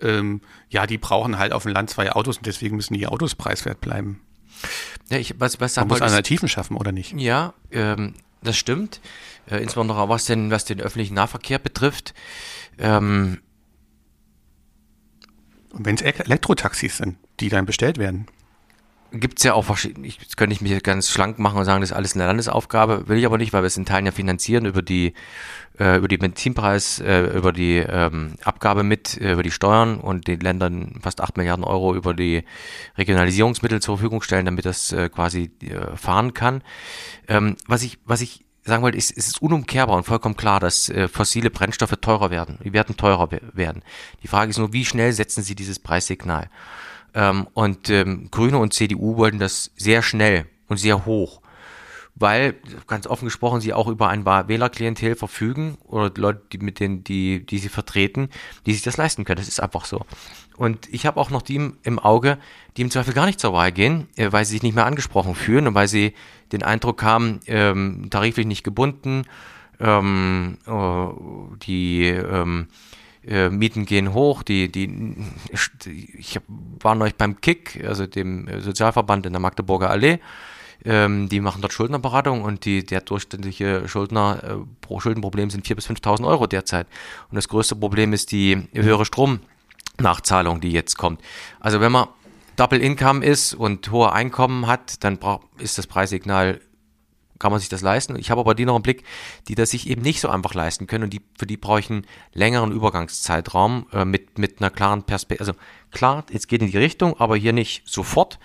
ähm, 0.02 0.42
ja, 0.70 0.86
die 0.86 0.98
brauchen 0.98 1.38
halt 1.38 1.54
auf 1.54 1.64
dem 1.64 1.74
Land 1.74 1.90
zwei 1.90 2.12
Autos 2.12 2.38
und 2.38 2.46
deswegen 2.46 2.76
müssen 2.76 2.94
die 2.94 3.08
Autos 3.08 3.36
preiswert 3.36 3.82
bleiben. 3.82 4.22
Ja, 5.10 5.18
ich, 5.18 5.36
was, 5.40 5.60
was 5.60 5.76
Man 5.78 5.88
muss 5.88 6.02
Alternativen 6.02 6.50
schaffen, 6.50 6.76
oder 6.78 6.92
nicht? 6.92 7.14
Ja, 7.14 7.54
ähm, 7.72 8.14
das 8.42 8.58
stimmt. 8.58 9.00
Äh, 9.50 9.58
insbesondere 9.58 10.10
was 10.10 10.26
den, 10.26 10.52
was 10.52 10.66
den 10.66 10.82
öffentlichen 10.82 11.14
Nahverkehr 11.14 11.60
betrifft. 11.60 12.14
Ähm, 12.78 13.40
Und 15.72 15.86
wenn 15.86 15.96
es 15.96 16.02
Elektrotaxis 16.02 16.98
sind, 16.98 17.18
die 17.40 17.50
dann 17.50 17.66
bestellt 17.66 17.98
werden. 17.98 18.28
gibt 19.12 19.40
es 19.40 19.44
ja 19.44 19.54
auch 19.54 19.64
verschiedene, 19.66 20.06
ich, 20.08 20.20
jetzt 20.20 20.38
könnte 20.38 20.54
ich 20.54 20.62
mich 20.62 20.84
ganz 20.84 21.10
schlank 21.10 21.40
machen 21.40 21.58
und 21.60 21.66
sagen, 21.66 21.82
das 21.82 21.92
ist 21.92 21.96
alles 21.96 22.16
eine 22.16 22.26
Landesaufgabe, 22.26 23.08
will 23.08 23.18
ich 23.18 23.26
aber 23.26 23.38
nicht, 23.38 23.54
weil 23.54 23.64
wir 23.64 23.68
es 23.68 23.78
in 23.78 23.86
Teilen 23.86 24.06
ja 24.06 24.12
finanzieren 24.12 24.66
über 24.66 24.82
die 24.82 25.14
äh, 25.80 25.98
über 25.98 26.08
die 26.08 26.18
Benzinpreis, 26.18 27.00
äh, 27.00 27.38
über 27.38 27.52
die 27.52 27.78
ähm, 27.78 28.36
Abgabe 28.44 28.84
mit, 28.84 29.20
äh, 29.20 29.34
über 29.34 29.44
die 29.44 29.52
Steuern 29.52 30.00
und 30.00 30.28
den 30.28 30.40
Ländern 30.40 31.00
fast 31.02 31.22
8 31.22 31.38
Milliarden 31.38 31.64
Euro 31.64 31.96
über 31.96 32.14
die 32.14 32.44
Regionalisierungsmittel 32.98 33.82
zur 33.82 33.98
Verfügung 33.98 34.22
stellen, 34.22 34.46
damit 34.46 34.66
das 34.66 34.92
äh, 34.92 35.10
quasi 35.10 35.52
äh, 35.62 35.96
fahren 35.96 36.34
kann. 36.34 36.62
Ähm, 37.28 37.56
was 37.68 37.84
ich, 37.84 38.00
was 38.06 38.22
ich 38.22 38.46
sagen 38.64 38.84
wollte, 38.84 38.98
ist, 38.98 39.12
ist 39.12 39.28
es 39.28 39.38
unumkehrbar 39.38 39.96
und 39.96 40.04
vollkommen 40.04 40.36
klar, 40.36 40.60
dass 40.60 40.92
fossile 41.10 41.50
Brennstoffe 41.50 41.96
teurer 42.02 42.32
werden. 42.32 42.58
Die 42.66 42.74
werden 42.74 42.98
teurer 42.98 43.30
werden. 43.54 43.82
Die 44.24 44.28
Frage 44.28 44.50
ist 44.50 44.58
nur, 44.58 44.74
wie 44.74 44.84
schnell 44.84 45.14
setzen 45.14 45.42
sie 45.42 45.56
dieses 45.56 45.80
Preissignal? 45.80 46.50
Ähm, 47.14 47.48
und 47.54 47.90
ähm, 47.90 48.30
Grüne 48.30 48.60
und 48.60 48.74
CDU 48.74 49.18
wollten 49.18 49.40
das 49.40 49.72
sehr 49.76 50.02
schnell 50.02 50.46
und 50.68 50.78
sehr 50.78 51.06
hoch, 51.06 51.42
weil 52.20 52.56
ganz 52.88 53.08
offen 53.08 53.26
gesprochen 53.26 53.62
sie 53.62 53.74
auch 53.74 53.88
über 53.88 54.10
ein 54.10 54.26
Wählerklientel 54.26 55.16
verfügen 55.16 55.78
oder 55.86 56.12
Leute, 56.20 56.42
die 56.52 56.58
mit 56.58 56.80
denen, 56.80 57.04
die, 57.04 57.46
die 57.46 57.60
sie 57.60 57.70
vertreten, 57.70 58.30
die 58.66 58.74
sich 58.74 58.82
das 58.82 58.98
leisten 58.98 59.24
können. 59.24 59.38
Das 59.38 59.48
ist 59.48 59.62
einfach 59.62 59.86
so. 59.86 60.06
Und 60.56 60.92
ich 60.92 61.06
habe 61.06 61.20
auch 61.20 61.30
noch 61.30 61.44
die 61.44 61.72
im 61.84 62.00
Auge, 62.00 62.40
die 62.76 62.82
im 62.82 62.92
Zweifel 62.92 63.14
gar 63.14 63.28
nicht 63.28 63.40
zur 63.40 63.54
Wahl 63.54 63.72
gehen, 63.72 64.08
äh, 64.16 64.32
weil 64.32 64.46
sie 64.46 64.54
sich 64.54 64.64
nicht 64.64 64.76
mehr 64.76 64.86
angesprochen 64.86 65.36
fühlen 65.36 65.68
und 65.68 65.76
weil 65.76 65.88
sie 65.88 66.14
den 66.52 66.64
Eindruck 66.64 67.04
haben, 67.04 67.40
ähm, 67.46 68.08
tariflich 68.10 68.48
nicht 68.48 68.64
gebunden, 68.64 69.26
ähm, 69.80 70.58
äh, 70.66 71.08
die 71.64 72.08
ähm, 72.08 72.68
äh, 73.28 73.50
Mieten 73.50 73.86
gehen 73.86 74.14
hoch, 74.14 74.42
die, 74.42 74.72
die, 74.72 75.16
ich 76.18 76.40
war 76.82 76.96
neulich 76.96 77.16
beim 77.16 77.40
KIK, 77.42 77.84
also 77.86 78.08
dem 78.08 78.48
Sozialverband 78.62 79.26
in 79.28 79.34
der 79.34 79.42
Magdeburger 79.42 79.90
Allee, 79.90 80.20
ähm, 80.88 81.28
die 81.30 81.42
machen 81.42 81.62
dort 81.62 81.74
Schuldnerberatung 81.74 82.44
und 82.44 82.64
die, 82.66 82.86
der 82.86 83.02
durchschnittliche 83.02 83.88
Schuldner 83.88 84.40
äh, 84.44 84.56
pro 84.82 85.00
Schuldenproblem 85.00 85.50
sind 85.50 85.66
4.000 85.66 85.76
bis 85.76 85.90
5.000 85.90 86.28
Euro 86.28 86.48
derzeit. 86.48 86.88
Und 87.30 87.36
das 87.36 87.50
größte 87.50 87.76
Problem 87.76 88.14
ist 88.14 88.32
die 88.32 88.68
höhere 88.74 89.06
Stromnachzahlung, 89.06 90.62
die 90.62 90.72
jetzt 90.72 90.98
kommt. 90.98 91.22
Also 91.60 91.82
wenn 91.82 91.92
man 91.92 92.08
Double 92.56 92.82
Income 92.82 93.24
ist 93.24 93.54
und 93.54 93.92
hohe 93.92 94.14
Einkommen 94.14 94.66
hat, 94.66 95.04
dann 95.04 95.20
ist 95.60 95.78
das 95.78 95.86
Preissignal 95.86 96.62
kann 97.40 97.52
man 97.52 97.60
sich 97.60 97.70
das 97.70 97.82
leisten. 97.82 98.16
Ich 98.16 98.32
habe 98.32 98.42
aber 98.42 98.56
die 98.56 98.66
noch 98.66 98.76
im 98.76 98.82
Blick, 98.82 99.04
die 99.48 99.54
das 99.54 99.70
sich 99.70 99.88
eben 99.88 100.02
nicht 100.02 100.22
so 100.22 100.30
einfach 100.30 100.56
leisten 100.56 100.88
können 100.88 101.04
und 101.04 101.14
die, 101.14 101.22
für 101.38 101.46
die 101.46 101.58
brauche 101.58 101.80
ich 101.80 101.90
einen 101.92 102.08
längeren 102.34 102.72
Übergangszeitraum 102.72 103.86
äh, 103.94 104.06
mit, 104.06 104.40
mit 104.40 104.60
einer 104.60 104.72
klaren 104.72 105.04
Perspektive. 105.04 105.48
Also 105.48 105.60
klar, 105.92 106.26
es 106.34 106.48
geht 106.48 106.64
in 106.64 106.72
die 106.72 106.78
Richtung, 106.78 107.20
aber 107.20 107.36
hier 107.36 107.54
nicht 107.54 107.84
sofort 107.86 108.40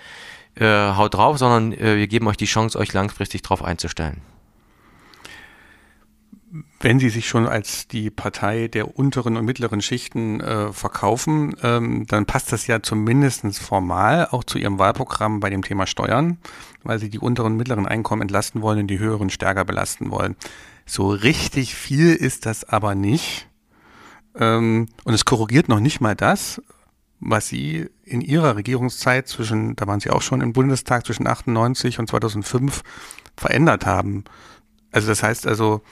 äh, 0.57 0.93
haut 0.95 1.15
drauf, 1.15 1.38
sondern 1.38 1.73
äh, 1.73 1.97
wir 1.97 2.07
geben 2.07 2.27
euch 2.29 2.37
die 2.37 2.47
Chance, 2.47 2.79
euch 2.79 2.93
langfristig 2.93 3.43
darauf 3.43 3.62
einzustellen 3.62 4.23
wenn 6.81 6.99
Sie 6.99 7.09
sich 7.09 7.29
schon 7.29 7.47
als 7.47 7.88
die 7.88 8.11
Partei 8.11 8.69
der 8.69 8.99
unteren 8.99 9.37
und 9.37 9.45
mittleren 9.45 9.81
Schichten 9.81 10.41
äh, 10.41 10.73
verkaufen, 10.73 11.57
ähm, 11.62 12.07
dann 12.09 12.27
passt 12.27 12.53
das 12.53 12.67
ja 12.67 12.83
zumindest 12.83 13.59
formal 13.59 14.29
auch 14.31 14.45
zu 14.45 14.59
Ihrem 14.59 14.79
Wahlprogramm 14.79 15.41
bei 15.41 15.49
dem 15.49 15.62
Thema 15.62 15.87
Steuern, 15.87 16.38
weil 16.83 16.99
Sie 16.99 17.09
die 17.09 17.19
unteren 17.19 17.53
und 17.53 17.57
mittleren 17.57 17.87
Einkommen 17.87 18.23
entlasten 18.23 18.61
wollen 18.61 18.81
und 18.81 18.88
die 18.88 18.99
höheren 18.99 19.31
stärker 19.31 19.65
belasten 19.65 20.11
wollen. 20.11 20.37
So 20.85 21.11
richtig 21.11 21.75
viel 21.75 22.15
ist 22.15 22.45
das 22.45 22.65
aber 22.65 22.95
nicht. 22.95 23.49
Ähm, 24.35 24.88
und 25.05 25.15
es 25.15 25.25
korrigiert 25.25 25.69
noch 25.69 25.81
nicht 25.81 26.01
mal 26.01 26.15
das, 26.15 26.61
was 27.24 27.48
Sie 27.48 27.88
in 28.04 28.20
Ihrer 28.20 28.56
Regierungszeit 28.56 29.28
zwischen, 29.28 29.76
da 29.76 29.87
waren 29.87 30.00
Sie 30.00 30.11
auch 30.11 30.22
schon 30.22 30.40
im 30.40 30.52
Bundestag 30.52 31.06
zwischen 31.06 31.26
98 31.26 31.98
und 31.98 32.08
2005 32.08 32.82
verändert 33.37 33.87
haben. 33.87 34.24
Also 34.90 35.08
das 35.08 35.22
heißt 35.22 35.46
also, 35.46 35.82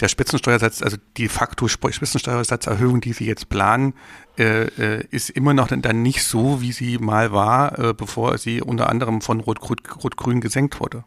der 0.00 0.08
Spitzensteuersatz, 0.08 0.82
also 0.82 0.96
die 1.16 1.28
facto 1.28 1.66
Spitzensteuersatzerhöhung, 1.66 3.00
die 3.00 3.12
Sie 3.12 3.26
jetzt 3.26 3.48
planen, 3.48 3.94
äh, 4.38 4.66
äh, 4.66 5.04
ist 5.10 5.30
immer 5.30 5.54
noch 5.54 5.68
dann 5.68 6.02
nicht 6.02 6.22
so, 6.22 6.60
wie 6.60 6.70
sie 6.70 6.98
mal 6.98 7.32
war, 7.32 7.76
äh, 7.78 7.94
bevor 7.94 8.38
sie 8.38 8.62
unter 8.62 8.88
anderem 8.88 9.20
von 9.20 9.40
Rot-Grün 9.40 9.78
Rot 10.04 10.40
gesenkt 10.40 10.78
wurde. 10.78 11.04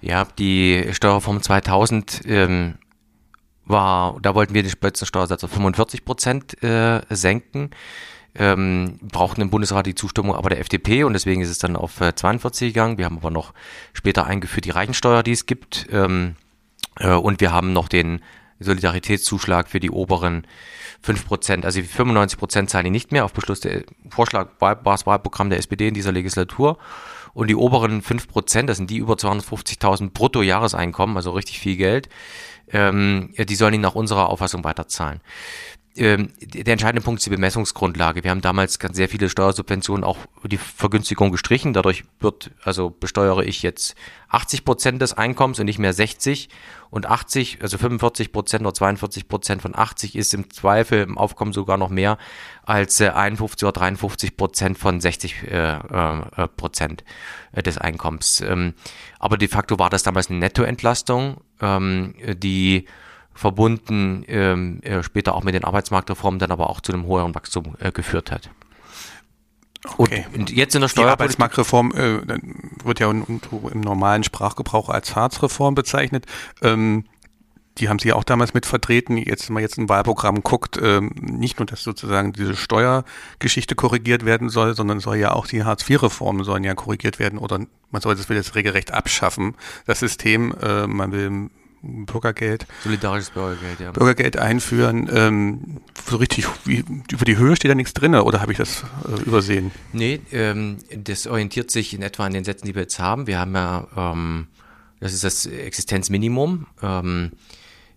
Ja, 0.00 0.24
die 0.38 0.88
Steuerreform 0.92 1.42
2000 1.42 2.20
ähm, 2.26 2.74
war, 3.64 4.18
da 4.22 4.36
wollten 4.36 4.54
wir 4.54 4.62
den 4.62 4.70
Spitzensteuersatz 4.70 5.42
auf 5.42 5.50
45 5.50 6.04
Prozent 6.04 6.62
äh, 6.62 7.00
senken. 7.10 7.70
Ähm, 8.40 9.00
brauchten 9.02 9.40
im 9.40 9.50
Bundesrat 9.50 9.86
die 9.86 9.96
Zustimmung 9.96 10.36
aber 10.36 10.48
der 10.48 10.60
FDP 10.60 11.02
und 11.02 11.12
deswegen 11.12 11.40
ist 11.40 11.50
es 11.50 11.58
dann 11.58 11.74
auf 11.74 11.96
42 11.96 12.68
äh, 12.68 12.70
gegangen. 12.70 12.96
Wir 12.96 13.04
haben 13.04 13.18
aber 13.18 13.32
noch 13.32 13.52
später 13.92 14.26
eingeführt 14.26 14.64
die 14.64 14.70
Reichensteuer, 14.70 15.24
die 15.24 15.32
es 15.32 15.46
gibt. 15.46 15.88
Ähm, 15.90 16.36
äh, 17.00 17.14
und 17.14 17.40
wir 17.40 17.50
haben 17.50 17.72
noch 17.72 17.88
den 17.88 18.20
Solidaritätszuschlag 18.60 19.68
für 19.68 19.80
die 19.80 19.90
oberen 19.90 20.46
5%, 21.04 21.64
also 21.64 21.80
95% 21.80 22.66
zahlen 22.66 22.84
die 22.84 22.90
nicht 22.90 23.12
mehr 23.12 23.24
auf 23.24 23.32
Beschluss 23.32 23.60
der 23.60 23.84
Vorschlag 24.08 24.50
Wahlprogramm 24.60 25.50
der 25.50 25.58
SPD 25.58 25.88
in 25.88 25.94
dieser 25.94 26.12
Legislatur. 26.12 26.78
Und 27.34 27.48
die 27.48 27.56
oberen 27.56 28.02
5%, 28.02 28.66
das 28.66 28.78
sind 28.78 28.90
die 28.90 28.98
über 28.98 29.14
250.000 29.14 30.10
Bruttojahreseinkommen, 30.10 31.16
also 31.16 31.30
richtig 31.32 31.60
viel 31.60 31.76
Geld, 31.76 32.08
ähm, 32.70 33.32
die 33.38 33.54
sollen 33.54 33.74
ihn 33.74 33.80
nach 33.80 33.94
unserer 33.94 34.28
Auffassung 34.28 34.64
weiterzahlen 34.64 35.20
ähm, 35.98 36.32
der 36.40 36.72
entscheidende 36.72 37.02
Punkt 37.02 37.20
ist 37.20 37.26
die 37.26 37.30
Bemessungsgrundlage. 37.30 38.24
Wir 38.24 38.30
haben 38.30 38.40
damals 38.40 38.78
ganz 38.78 38.96
sehr 38.96 39.08
viele 39.08 39.28
Steuersubventionen 39.28 40.04
auch 40.04 40.18
die 40.44 40.56
Vergünstigung 40.56 41.30
gestrichen. 41.30 41.72
Dadurch 41.72 42.04
wird, 42.20 42.50
also 42.62 42.90
besteuere 42.90 43.44
ich 43.44 43.62
jetzt 43.62 43.94
80 44.28 44.64
Prozent 44.64 45.02
des 45.02 45.14
Einkommens 45.14 45.58
und 45.58 45.66
nicht 45.66 45.78
mehr 45.78 45.92
60 45.92 46.48
und 46.90 47.06
80, 47.06 47.58
also 47.62 47.78
45 47.78 48.32
Prozent 48.32 48.62
oder 48.62 48.74
42 48.74 49.28
Prozent 49.28 49.62
von 49.62 49.74
80 49.74 50.16
ist 50.16 50.34
im 50.34 50.50
Zweifel 50.50 51.02
im 51.02 51.18
Aufkommen 51.18 51.52
sogar 51.52 51.76
noch 51.76 51.90
mehr 51.90 52.18
als 52.64 53.00
äh, 53.00 53.10
51 53.10 53.64
oder 53.64 53.72
53 53.72 54.36
Prozent 54.36 54.78
von 54.78 55.00
60 55.00 55.42
äh, 55.44 55.74
äh, 55.74 56.48
Prozent 56.56 57.04
äh, 57.52 57.62
des 57.62 57.78
Einkommens. 57.78 58.40
Ähm, 58.40 58.74
aber 59.18 59.36
de 59.36 59.48
facto 59.48 59.78
war 59.78 59.90
das 59.90 60.02
damals 60.02 60.30
eine 60.30 60.38
Nettoentlastung, 60.38 61.38
ähm, 61.60 62.14
die 62.36 62.86
verbunden 63.38 64.24
ähm, 64.26 64.80
äh, 64.82 65.02
später 65.04 65.36
auch 65.36 65.44
mit 65.44 65.54
den 65.54 65.64
Arbeitsmarktreformen 65.64 66.40
dann 66.40 66.50
aber 66.50 66.68
auch 66.68 66.80
zu 66.80 66.92
einem 66.92 67.06
höheren 67.06 67.36
Wachstum 67.36 67.76
äh, 67.78 67.92
geführt 67.92 68.32
hat. 68.32 68.50
Okay. 69.96 70.26
Und, 70.34 70.50
jetzt 70.50 70.74
in 70.74 70.80
der 70.80 70.88
Steuerpolitik. 70.88 71.36
Die 71.36 71.42
Arbeitsmarktreform 71.42 71.92
äh, 71.92 72.84
wird 72.84 72.98
ja 72.98 73.08
im, 73.08 73.40
im, 73.72 73.80
normalen 73.80 74.24
Sprachgebrauch 74.24 74.88
als 74.88 75.14
Harzreform 75.14 75.76
bezeichnet. 75.76 76.26
Ähm, 76.62 77.04
die 77.78 77.88
haben 77.88 78.00
Sie 78.00 78.12
auch 78.12 78.24
damals 78.24 78.54
mit 78.54 78.66
vertreten. 78.66 79.16
Jetzt, 79.16 79.48
wenn 79.48 79.54
man 79.54 79.62
jetzt 79.62 79.78
ein 79.78 79.88
Wahlprogramm 79.88 80.42
guckt, 80.42 80.76
ähm, 80.82 81.12
nicht 81.20 81.60
nur, 81.60 81.66
dass 81.66 81.84
sozusagen 81.84 82.32
diese 82.32 82.56
Steuergeschichte 82.56 83.76
korrigiert 83.76 84.24
werden 84.24 84.48
soll, 84.48 84.74
sondern 84.74 84.98
soll 84.98 85.16
ja 85.18 85.30
auch 85.30 85.46
die 85.46 85.62
Hartz-IV-Reformen 85.62 86.42
sollen 86.42 86.64
ja 86.64 86.74
korrigiert 86.74 87.20
werden 87.20 87.38
oder 87.38 87.60
man 87.92 88.02
soll 88.02 88.16
das 88.16 88.28
will 88.28 88.36
jetzt 88.36 88.56
regelrecht 88.56 88.92
abschaffen. 88.92 89.54
Das 89.86 90.00
System, 90.00 90.52
äh, 90.60 90.88
man 90.88 91.12
will 91.12 91.50
Bürgergeld. 91.82 92.66
Solidarisches 92.82 93.30
Bürgergeld, 93.30 93.80
ja. 93.80 93.92
Bürgergeld 93.92 94.36
einführen. 94.36 95.08
Ähm, 95.12 95.80
so 96.06 96.16
richtig, 96.16 96.46
wie, 96.64 96.84
über 97.10 97.24
die 97.24 97.36
Höhe 97.36 97.56
steht 97.56 97.70
da 97.70 97.74
nichts 97.74 97.94
drin, 97.94 98.14
oder 98.14 98.40
habe 98.40 98.52
ich 98.52 98.58
das 98.58 98.84
äh, 99.06 99.22
übersehen? 99.22 99.70
Nee, 99.92 100.20
ähm, 100.32 100.78
das 100.90 101.26
orientiert 101.26 101.70
sich 101.70 101.94
in 101.94 102.02
etwa 102.02 102.26
an 102.26 102.32
den 102.32 102.44
Sätzen, 102.44 102.66
die 102.66 102.74
wir 102.74 102.82
jetzt 102.82 102.98
haben. 102.98 103.26
Wir 103.26 103.38
haben 103.38 103.54
ja, 103.54 103.86
ähm, 103.96 104.48
das 105.00 105.12
ist 105.12 105.24
das 105.24 105.46
Existenzminimum. 105.46 106.66
Ähm, 106.82 107.32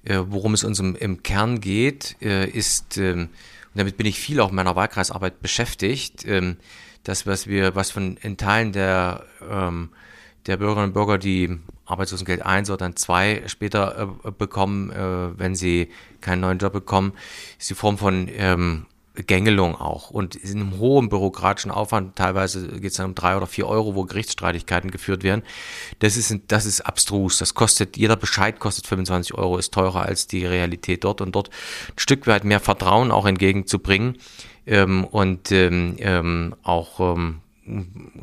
äh, 0.04 0.20
worum 0.28 0.54
es 0.54 0.64
uns 0.64 0.80
im, 0.80 0.96
im 0.96 1.24
Kern 1.24 1.62
geht, 1.62 2.18
äh, 2.22 2.50
ist, 2.50 2.98
ähm, 2.98 3.30
und 3.74 3.80
damit 3.80 3.98
bin 3.98 4.06
ich 4.06 4.20
viel 4.20 4.40
auch 4.40 4.50
in 4.50 4.56
meiner 4.56 4.76
Wahlkreisarbeit 4.76 5.42
beschäftigt, 5.42 6.26
ähm, 6.26 6.58
das, 7.04 7.26
was 7.26 7.48
wir, 7.48 7.76
was 7.76 7.92
von 7.92 8.18
in 8.18 8.38
Teilen 8.38 8.74
der, 8.74 9.26
ähm, 9.50 9.90
der 10.46 10.58
Bürgerinnen 10.58 10.90
und 10.90 10.94
Bürger, 10.94 11.18
die 11.18 11.60
Arbeitslosengeld 11.92 12.46
1 12.46 12.70
oder 12.70 12.78
dann 12.78 12.96
2 12.96 13.44
später 13.48 14.10
äh, 14.26 14.32
bekommen, 14.32 14.92
äh, 14.92 15.40
wenn 15.40 15.56
sie 15.56 15.90
keinen 16.22 16.42
neuen 16.42 16.58
Job 16.58 16.74
bekommen, 16.74 17.14
ist 17.60 17.70
die 17.70 17.76
Form 17.76 17.98
von 17.98 18.28
ähm, 18.32 18.86
Gängelung 19.16 19.76
auch 19.76 20.10
und 20.10 20.36
in 20.36 20.62
einem 20.62 20.78
hohen 20.80 21.10
bürokratischen 21.10 21.70
Aufwand, 21.70 22.16
teilweise 22.16 22.68
geht 22.80 22.92
es 22.92 22.98
dann 22.98 23.08
um 23.08 23.16
drei 23.16 23.36
oder 23.36 23.46
vier 23.46 23.68
Euro, 23.68 23.96
wo 23.96 24.06
Gerichtsstreitigkeiten 24.06 24.90
geführt 24.90 25.24
werden. 25.24 25.44
Das 26.00 26.16
ist, 26.16 26.34
das 26.48 26.66
ist 26.66 26.82
abstrus. 26.82 27.38
Das 27.38 27.54
kostet, 27.54 27.98
jeder 27.98 28.16
Bescheid 28.16 28.60
kostet 28.60 28.88
25 28.88 29.34
Euro, 29.34 29.58
ist 29.58 29.74
teurer 29.74 30.04
als 30.04 30.28
die 30.28 30.46
Realität 30.46 31.04
dort 31.04 31.20
und 31.20 31.36
dort 31.36 31.50
ein 31.50 32.00
Stück 32.00 32.26
weit 32.26 32.46
mehr 32.46 32.62
Vertrauen 32.62 33.12
auch 33.12 33.26
entgegenzubringen 33.26 34.18
ähm, 34.66 35.04
und 35.04 35.52
ähm, 35.52 35.96
ähm, 36.00 36.56
auch 36.64 37.16
ähm, 37.16 37.42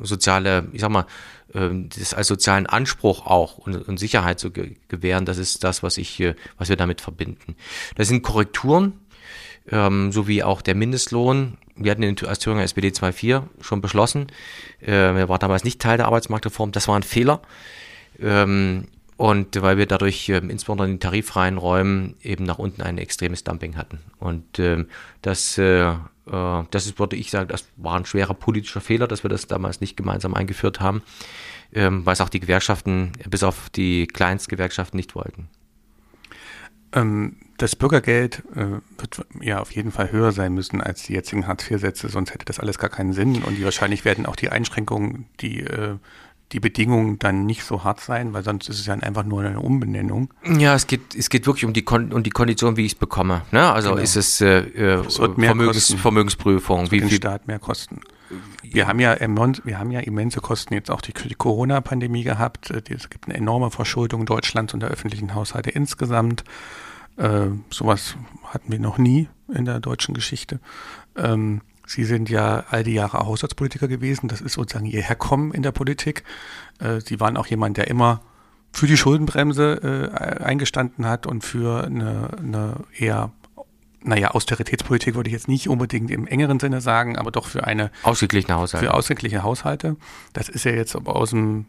soziale, 0.02 0.68
ich 0.72 0.80
sag 0.80 0.90
mal, 0.90 1.06
ähm, 1.54 1.88
das 1.88 2.14
als 2.14 2.26
sozialen 2.26 2.66
Anspruch 2.66 3.26
auch 3.26 3.58
und, 3.58 3.76
und 3.88 3.98
Sicherheit 3.98 4.38
zu 4.38 4.50
gewähren, 4.50 5.24
das 5.24 5.38
ist 5.38 5.64
das, 5.64 5.82
was 5.82 5.98
ich, 5.98 6.22
was 6.58 6.68
wir 6.68 6.76
damit 6.76 7.00
verbinden. 7.00 7.56
Das 7.96 8.08
sind 8.08 8.22
Korrekturen, 8.22 8.94
ähm, 9.70 10.12
sowie 10.12 10.42
auch 10.42 10.62
der 10.62 10.74
Mindestlohn. 10.74 11.58
Wir 11.76 11.92
hatten 11.92 12.02
in, 12.02 12.16
als 12.26 12.40
Thüringer 12.40 12.62
SPD 12.62 12.88
2.4 12.88 13.42
schon 13.60 13.80
beschlossen. 13.80 14.26
Äh, 14.80 14.92
er 14.92 15.28
war 15.28 15.38
damals 15.38 15.64
nicht 15.64 15.80
Teil 15.80 15.96
der 15.96 16.06
Arbeitsmarktreform. 16.06 16.72
Das 16.72 16.88
war 16.88 16.96
ein 16.96 17.02
Fehler. 17.02 17.40
Ähm, 18.20 18.88
und 19.18 19.60
weil 19.60 19.78
wir 19.78 19.86
dadurch 19.86 20.28
ähm, 20.28 20.48
insbesondere 20.48 20.86
in 20.86 20.94
den 20.94 21.00
tariffreien 21.00 21.58
Räumen 21.58 22.14
eben 22.22 22.44
nach 22.44 22.58
unten 22.58 22.82
ein 22.82 22.98
extremes 22.98 23.42
Dumping 23.42 23.76
hatten. 23.76 23.98
Und 24.20 24.60
ähm, 24.60 24.86
das, 25.22 25.58
äh, 25.58 25.90
äh, 25.90 25.96
das 26.26 26.86
ist, 26.86 27.00
würde 27.00 27.16
ich 27.16 27.32
sagen, 27.32 27.48
das 27.48 27.66
war 27.76 27.96
ein 27.96 28.06
schwerer 28.06 28.34
politischer 28.34 28.80
Fehler, 28.80 29.08
dass 29.08 29.24
wir 29.24 29.28
das 29.28 29.48
damals 29.48 29.80
nicht 29.80 29.96
gemeinsam 29.96 30.34
eingeführt 30.34 30.78
haben, 30.78 31.02
ähm, 31.72 32.06
weil 32.06 32.12
es 32.12 32.20
auch 32.20 32.28
die 32.28 32.38
Gewerkschaften, 32.38 33.10
bis 33.28 33.42
auf 33.42 33.70
die 33.70 34.06
Kleinstgewerkschaften 34.06 34.96
nicht 34.96 35.16
wollten. 35.16 35.48
Ähm, 36.92 37.38
das 37.56 37.74
Bürgergeld 37.74 38.44
äh, 38.54 38.78
wird 38.98 39.26
ja 39.40 39.58
auf 39.58 39.72
jeden 39.72 39.90
Fall 39.90 40.12
höher 40.12 40.30
sein 40.30 40.54
müssen 40.54 40.80
als 40.80 41.02
die 41.02 41.14
jetzigen 41.14 41.48
Hartz-IV-Sätze, 41.48 42.08
sonst 42.08 42.32
hätte 42.32 42.44
das 42.44 42.60
alles 42.60 42.78
gar 42.78 42.88
keinen 42.88 43.12
Sinn. 43.12 43.42
Und 43.42 43.58
die, 43.58 43.64
wahrscheinlich 43.64 44.04
werden 44.04 44.26
auch 44.26 44.36
die 44.36 44.50
Einschränkungen, 44.50 45.26
die, 45.40 45.62
äh, 45.62 45.96
die 46.52 46.60
Bedingungen 46.60 47.18
dann 47.18 47.44
nicht 47.44 47.64
so 47.64 47.84
hart 47.84 48.00
sein, 48.00 48.32
weil 48.32 48.42
sonst 48.42 48.68
ist 48.68 48.80
es 48.80 48.86
ja 48.86 48.94
einfach 48.94 49.24
nur 49.24 49.42
eine 49.42 49.60
Umbenennung. 49.60 50.32
Ja, 50.58 50.74
es 50.74 50.86
geht, 50.86 51.14
es 51.14 51.28
geht 51.28 51.46
wirklich 51.46 51.64
um 51.64 51.72
die, 51.72 51.82
Kon 51.82 52.12
um 52.12 52.22
die 52.22 52.30
Kondition, 52.30 52.76
wie 52.76 52.86
ich 52.86 52.92
es 52.92 52.98
bekomme. 52.98 53.42
Ne? 53.52 53.70
Also 53.70 53.90
genau. 53.90 54.02
ist 54.02 54.16
es 54.16 54.40
äh, 54.40 54.60
äh 54.60 55.02
Vermögens, 55.04 55.94
Vermögensprüfung. 55.94 56.90
Wie 56.90 57.00
viel 57.00 57.10
Staat 57.10 57.46
mehr 57.46 57.58
kosten? 57.58 58.00
Wir 58.62 58.86
haben 58.86 59.00
ja 59.00 59.16
wir 59.18 59.78
haben 59.78 59.90
ja 59.90 60.00
immense 60.00 60.40
Kosten 60.40 60.74
jetzt 60.74 60.90
auch 60.90 61.00
die, 61.00 61.12
die 61.12 61.34
Corona-Pandemie 61.34 62.24
gehabt. 62.24 62.70
Äh, 62.70 62.82
es 62.94 63.10
gibt 63.10 63.26
eine 63.26 63.36
enorme 63.36 63.70
Verschuldung 63.70 64.24
Deutschlands 64.24 64.72
und 64.72 64.80
der 64.80 64.90
öffentlichen 64.90 65.34
Haushalte 65.34 65.70
insgesamt. 65.70 66.44
Äh, 67.16 67.48
sowas 67.70 68.16
hatten 68.44 68.72
wir 68.72 68.78
noch 68.78 68.96
nie 68.96 69.28
in 69.52 69.64
der 69.64 69.80
deutschen 69.80 70.14
Geschichte. 70.14 70.60
Ähm, 71.16 71.60
Sie 71.88 72.04
sind 72.04 72.28
ja 72.28 72.64
all 72.68 72.84
die 72.84 72.92
Jahre 72.92 73.20
Haushaltspolitiker 73.20 73.88
gewesen. 73.88 74.28
Das 74.28 74.42
ist 74.42 74.52
sozusagen 74.52 74.84
Ihr 74.84 75.00
Herkommen 75.00 75.52
in 75.52 75.62
der 75.62 75.72
Politik. 75.72 76.22
Äh, 76.80 77.00
Sie 77.00 77.18
waren 77.18 77.38
auch 77.38 77.46
jemand, 77.46 77.78
der 77.78 77.88
immer 77.88 78.20
für 78.72 78.86
die 78.86 78.98
Schuldenbremse 78.98 80.12
äh, 80.12 80.44
eingestanden 80.44 81.06
hat 81.06 81.26
und 81.26 81.44
für 81.44 81.84
eine, 81.84 82.28
eine 82.38 82.84
eher 82.94 83.32
naja, 84.02 84.32
Austeritätspolitik 84.32 85.14
würde 85.14 85.28
ich 85.28 85.32
jetzt 85.32 85.48
nicht 85.48 85.68
unbedingt 85.68 86.10
im 86.10 86.26
engeren 86.26 86.60
Sinne 86.60 86.82
sagen, 86.82 87.16
aber 87.16 87.30
doch 87.30 87.46
für 87.46 87.64
eine 87.64 87.90
ausgeglichene 88.02 88.56
Haushalte. 88.56 88.86
Für 88.86 88.94
ausgeglichene 88.94 89.42
Haushalte. 89.42 89.96
Das 90.34 90.50
ist 90.50 90.64
ja 90.64 90.72
jetzt 90.72 90.94
aus 90.94 91.30
dem 91.30 91.64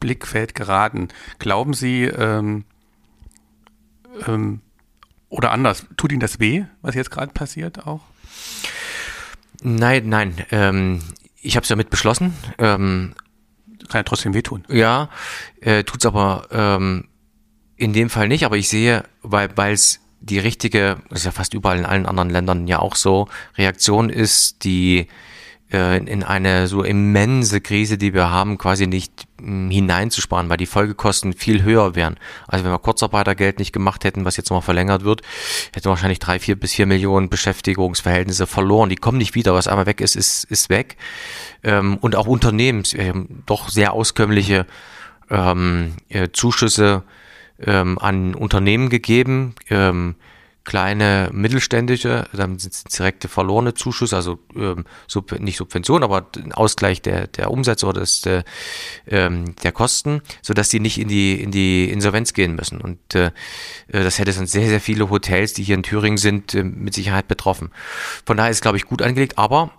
Blickfeld 0.00 0.56
geraten. 0.56 1.08
Glauben 1.38 1.72
Sie, 1.72 2.02
ähm, 2.02 2.64
ähm, 4.26 4.60
oder 5.28 5.52
anders, 5.52 5.86
tut 5.96 6.10
Ihnen 6.10 6.20
das 6.20 6.40
weh, 6.40 6.64
was 6.82 6.96
jetzt 6.96 7.12
gerade 7.12 7.32
passiert 7.32 7.86
auch? 7.86 8.00
Nein, 9.62 10.08
nein. 10.08 10.34
Ähm, 10.50 11.02
ich 11.40 11.56
habe 11.56 11.64
es 11.64 11.68
ja 11.68 11.76
mit 11.76 11.90
beschlossen. 11.90 12.34
Ähm, 12.58 13.14
Kann 13.88 14.00
ja 14.00 14.02
trotzdem 14.02 14.34
wehtun. 14.34 14.64
Ja, 14.68 15.10
äh, 15.60 15.84
tut's 15.84 16.06
aber 16.06 16.48
ähm, 16.50 17.08
in 17.76 17.92
dem 17.92 18.10
Fall 18.10 18.28
nicht. 18.28 18.44
Aber 18.44 18.56
ich 18.56 18.68
sehe, 18.68 19.04
weil 19.22 19.50
es 19.72 20.00
die 20.20 20.38
richtige, 20.38 20.96
das 21.08 21.20
ist 21.20 21.24
ja 21.26 21.30
fast 21.30 21.54
überall 21.54 21.78
in 21.78 21.86
allen 21.86 22.06
anderen 22.06 22.30
Ländern 22.30 22.66
ja 22.66 22.80
auch 22.80 22.96
so, 22.96 23.28
Reaktion 23.56 24.10
ist, 24.10 24.64
die 24.64 25.06
äh, 25.72 25.98
in 25.98 26.22
eine 26.22 26.66
so 26.66 26.82
immense 26.82 27.60
Krise, 27.60 27.98
die 27.98 28.14
wir 28.14 28.30
haben, 28.30 28.58
quasi 28.58 28.86
nicht 28.86 29.25
hineinzusparen, 29.46 30.48
weil 30.48 30.56
die 30.56 30.66
Folgekosten 30.66 31.32
viel 31.32 31.62
höher 31.62 31.94
wären. 31.94 32.18
Also 32.48 32.64
wenn 32.64 32.72
wir 32.72 32.78
Kurzarbeitergeld 32.78 33.58
nicht 33.58 33.72
gemacht 33.72 34.04
hätten, 34.04 34.24
was 34.24 34.36
jetzt 34.36 34.50
mal 34.50 34.60
verlängert 34.60 35.04
wird, 35.04 35.22
hätten 35.72 35.84
wir 35.84 35.90
wahrscheinlich 35.90 36.18
drei, 36.18 36.38
vier 36.38 36.56
bis 36.58 36.74
vier 36.74 36.86
Millionen 36.86 37.28
Beschäftigungsverhältnisse 37.28 38.46
verloren. 38.46 38.88
Die 38.88 38.96
kommen 38.96 39.18
nicht 39.18 39.34
wieder. 39.34 39.54
Was 39.54 39.68
einmal 39.68 39.86
weg 39.86 40.00
ist, 40.00 40.16
ist, 40.16 40.44
ist 40.44 40.68
weg. 40.68 40.96
Ähm, 41.62 41.96
und 41.98 42.16
auch 42.16 42.26
Unternehmen, 42.26 42.82
ähm, 42.94 43.42
doch 43.46 43.68
sehr 43.68 43.92
auskömmliche 43.92 44.66
ähm, 45.30 45.94
äh, 46.08 46.28
Zuschüsse 46.32 47.04
an 47.58 48.34
Unternehmen 48.34 48.90
gegeben. 48.90 49.54
Kleine 50.66 51.30
mittelständische, 51.32 52.26
dann 52.32 52.58
sind 52.58 52.74
es 52.74 52.82
direkte 52.84 53.28
verlorene 53.28 53.74
Zuschüsse, 53.74 54.16
also 54.16 54.40
ähm, 54.56 54.84
sub, 55.06 55.38
nicht 55.38 55.56
Subvention, 55.56 56.02
aber 56.02 56.26
Ausgleich 56.52 57.00
der, 57.00 57.28
der 57.28 57.52
Umsätze 57.52 57.86
oder 57.86 58.00
des, 58.00 58.20
der, 58.20 58.42
ähm, 59.06 59.54
der 59.62 59.70
Kosten, 59.70 60.22
sodass 60.42 60.68
die 60.68 60.80
nicht 60.80 60.98
in 60.98 61.06
die, 61.06 61.40
in 61.40 61.52
die 61.52 61.88
Insolvenz 61.88 62.32
gehen 62.32 62.56
müssen. 62.56 62.80
Und 62.80 63.14
äh, 63.14 63.26
äh 63.26 64.02
das 64.02 64.18
hätte 64.18 64.32
sonst 64.32 64.50
sehr, 64.50 64.68
sehr 64.68 64.80
viele 64.80 65.08
Hotels, 65.08 65.52
die 65.52 65.62
hier 65.62 65.76
in 65.76 65.84
Thüringen 65.84 66.18
sind, 66.18 66.52
äh, 66.52 66.64
mit 66.64 66.94
Sicherheit 66.94 67.28
betroffen. 67.28 67.70
Von 68.26 68.36
daher 68.36 68.50
ist 68.50 68.60
glaube 68.60 68.76
ich, 68.76 68.86
gut 68.86 69.02
angelegt, 69.02 69.38
aber 69.38 69.70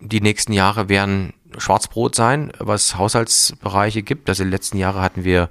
die 0.00 0.20
nächsten 0.20 0.52
Jahre 0.52 0.88
werden 0.88 1.32
Schwarzbrot 1.56 2.16
sein, 2.16 2.52
was 2.58 2.96
Haushaltsbereiche 2.96 4.02
gibt. 4.02 4.28
Also 4.28 4.42
die 4.42 4.50
letzten 4.50 4.78
Jahre 4.78 5.00
hatten 5.00 5.22
wir 5.22 5.48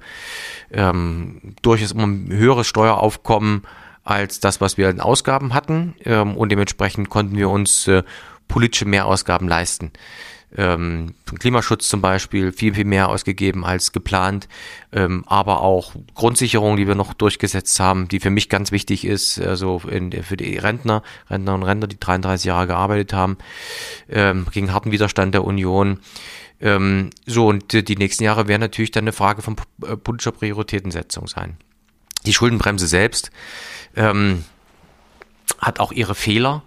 ähm, 0.70 1.54
durchaus 1.62 1.92
immer 1.92 2.06
ein 2.06 2.28
höheres 2.30 2.66
Steueraufkommen 2.66 3.62
als 4.08 4.40
das, 4.40 4.60
was 4.60 4.78
wir 4.78 4.88
in 4.88 5.00
Ausgaben 5.00 5.54
hatten. 5.54 5.94
Ähm, 6.04 6.36
und 6.36 6.50
dementsprechend 6.50 7.10
konnten 7.10 7.36
wir 7.36 7.50
uns 7.50 7.86
äh, 7.88 8.02
politische 8.48 8.86
Mehrausgaben 8.86 9.48
leisten. 9.48 9.92
Ähm, 10.56 11.14
Klimaschutz 11.38 11.88
zum 11.88 12.00
Beispiel 12.00 12.52
viel, 12.52 12.74
viel 12.74 12.86
mehr 12.86 13.10
ausgegeben 13.10 13.66
als 13.66 13.92
geplant, 13.92 14.48
ähm, 14.92 15.24
aber 15.26 15.60
auch 15.60 15.92
Grundsicherung, 16.14 16.78
die 16.78 16.88
wir 16.88 16.94
noch 16.94 17.12
durchgesetzt 17.12 17.78
haben, 17.80 18.08
die 18.08 18.18
für 18.18 18.30
mich 18.30 18.48
ganz 18.48 18.72
wichtig 18.72 19.04
ist, 19.04 19.38
also 19.38 19.82
in, 19.90 20.10
für 20.22 20.38
die 20.38 20.56
Rentner, 20.56 21.02
Rentner 21.28 21.54
und 21.54 21.64
Rentner, 21.64 21.86
die 21.86 22.00
33 22.00 22.46
Jahre 22.46 22.66
gearbeitet 22.66 23.12
haben, 23.12 23.36
ähm, 24.08 24.46
gegen 24.50 24.72
harten 24.72 24.90
Widerstand 24.90 25.34
der 25.34 25.44
Union. 25.44 26.00
Ähm, 26.62 27.10
so, 27.26 27.48
und 27.48 27.72
die 27.72 27.96
nächsten 27.96 28.24
Jahre 28.24 28.48
werden 28.48 28.62
natürlich 28.62 28.90
dann 28.90 29.04
eine 29.04 29.12
Frage 29.12 29.42
von 29.42 29.56
äh, 29.82 29.98
politischer 29.98 30.32
Prioritätensetzung 30.32 31.26
sein. 31.26 31.58
Die 32.24 32.32
Schuldenbremse 32.32 32.86
selbst 32.86 33.30
ähm, 33.98 34.44
hat 35.58 35.80
auch 35.80 35.92
ihre 35.92 36.14
Fehler. 36.14 36.62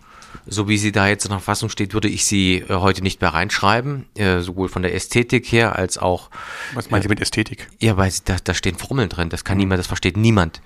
So 0.47 0.67
wie 0.67 0.77
sie 0.77 0.91
da 0.91 1.07
jetzt 1.07 1.25
in 1.25 1.29
der 1.29 1.39
Verfassung 1.39 1.69
steht, 1.69 1.93
würde 1.93 2.07
ich 2.07 2.25
sie 2.25 2.57
äh, 2.57 2.75
heute 2.75 3.03
nicht 3.03 3.21
mehr 3.21 3.33
reinschreiben, 3.33 4.05
äh, 4.15 4.39
sowohl 4.39 4.69
von 4.69 4.81
der 4.81 4.95
Ästhetik 4.95 5.51
her 5.51 5.75
als 5.75 5.97
auch. 5.97 6.29
Was 6.73 6.89
meinen 6.89 7.03
Sie 7.03 7.09
mit 7.09 7.19
Ästhetik? 7.19 7.67
Ja, 7.79 7.97
weil 7.97 8.11
da, 8.25 8.37
da 8.43 8.53
stehen 8.53 8.77
Formeln 8.77 9.09
drin, 9.09 9.29
das 9.29 9.43
kann 9.43 9.57
mhm. 9.57 9.63
niemand, 9.63 9.79
das 9.79 9.87
versteht 9.87 10.17
niemand. 10.17 10.61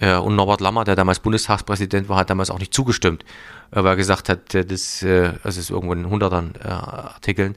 Äh, 0.00 0.16
und 0.16 0.36
Norbert 0.36 0.60
Lammer, 0.60 0.84
der 0.84 0.96
damals 0.96 1.20
Bundestagspräsident 1.20 2.08
war, 2.08 2.18
hat 2.18 2.30
damals 2.30 2.50
auch 2.50 2.58
nicht 2.58 2.74
zugestimmt, 2.74 3.24
weil 3.70 3.86
er 3.86 3.96
gesagt 3.96 4.28
hat, 4.28 4.54
das, 4.54 5.02
äh, 5.02 5.32
das 5.42 5.56
ist 5.56 5.70
irgendwo 5.70 5.92
in 5.92 6.08
hundertern 6.08 6.54
äh, 6.62 6.68
Artikeln, 6.68 7.56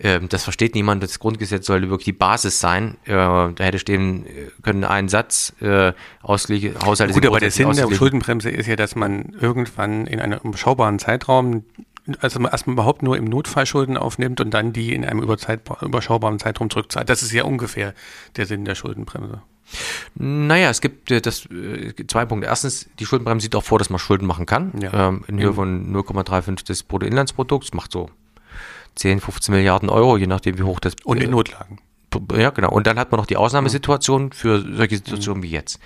ähm, 0.00 0.28
das 0.28 0.44
versteht 0.44 0.74
niemand. 0.74 1.02
Das 1.02 1.18
Grundgesetz 1.18 1.66
sollte 1.66 1.90
wirklich 1.90 2.04
die 2.04 2.12
Basis 2.12 2.60
sein. 2.60 2.96
Äh, 3.04 3.12
da 3.12 3.54
hätte 3.58 3.78
stehen 3.78 4.26
können 4.62 4.84
einen 4.84 5.08
Satz, 5.08 5.52
äh, 5.60 5.92
Ausgleich, 6.22 6.70
Haushalte 6.84 7.14
Gut, 7.14 7.26
aber 7.26 7.40
der 7.40 7.50
Sinn 7.50 7.72
der 7.72 7.92
Schuldenbremse 7.92 8.50
ist 8.50 8.66
ja, 8.66 8.76
dass 8.76 8.94
man 8.94 9.36
irgendwann 9.40 10.06
in 10.06 10.20
einem 10.20 10.38
überschaubaren 10.42 10.98
Zeitraum 10.98 11.64
also 12.20 12.40
erstmal 12.40 12.72
überhaupt 12.72 13.02
nur 13.02 13.16
im 13.16 13.24
Notfall 13.24 13.66
Schulden 13.66 13.96
aufnimmt 13.96 14.40
und 14.40 14.52
dann 14.52 14.72
die 14.72 14.94
in 14.94 15.04
einem 15.04 15.20
überschaubaren 15.20 16.38
Zeitraum 16.38 16.70
zurückzahlt. 16.70 17.10
Das 17.10 17.22
ist 17.22 17.32
ja 17.32 17.44
ungefähr 17.44 17.92
der 18.36 18.46
Sinn 18.46 18.64
der 18.64 18.74
Schuldenbremse. 18.74 19.42
Naja, 20.14 20.70
es 20.70 20.80
gibt 20.80 21.10
äh, 21.10 21.20
das, 21.20 21.46
äh, 21.46 21.94
zwei 22.06 22.24
Punkte. 22.24 22.46
Erstens, 22.46 22.88
die 22.98 23.06
Schuldenbremse 23.06 23.44
sieht 23.44 23.54
auch 23.54 23.64
vor, 23.64 23.78
dass 23.78 23.90
man 23.90 23.98
Schulden 23.98 24.26
machen 24.26 24.46
kann. 24.46 24.72
Ja. 24.80 25.08
Ähm, 25.08 25.24
in 25.28 25.38
Höhe 25.40 25.52
von 25.52 25.92
0,35 25.94 26.64
des 26.64 26.82
Bruttoinlandsprodukts. 26.82 27.74
Macht 27.74 27.92
so 27.92 28.10
10, 28.96 29.20
15 29.20 29.54
Milliarden 29.54 29.88
Euro, 29.88 30.16
je 30.16 30.26
nachdem 30.26 30.58
wie 30.58 30.62
hoch 30.62 30.80
das. 30.80 30.94
Und 31.04 31.18
in 31.18 31.28
äh, 31.28 31.32
Notlagen. 31.32 31.78
Ja, 32.36 32.50
genau. 32.50 32.70
Und 32.70 32.86
dann 32.86 32.98
hat 32.98 33.12
man 33.12 33.18
noch 33.20 33.26
die 33.26 33.36
Ausnahmesituation 33.36 34.32
für 34.32 34.60
solche 34.60 34.96
Situationen 34.96 35.42
wie 35.42 35.50
jetzt. 35.50 35.78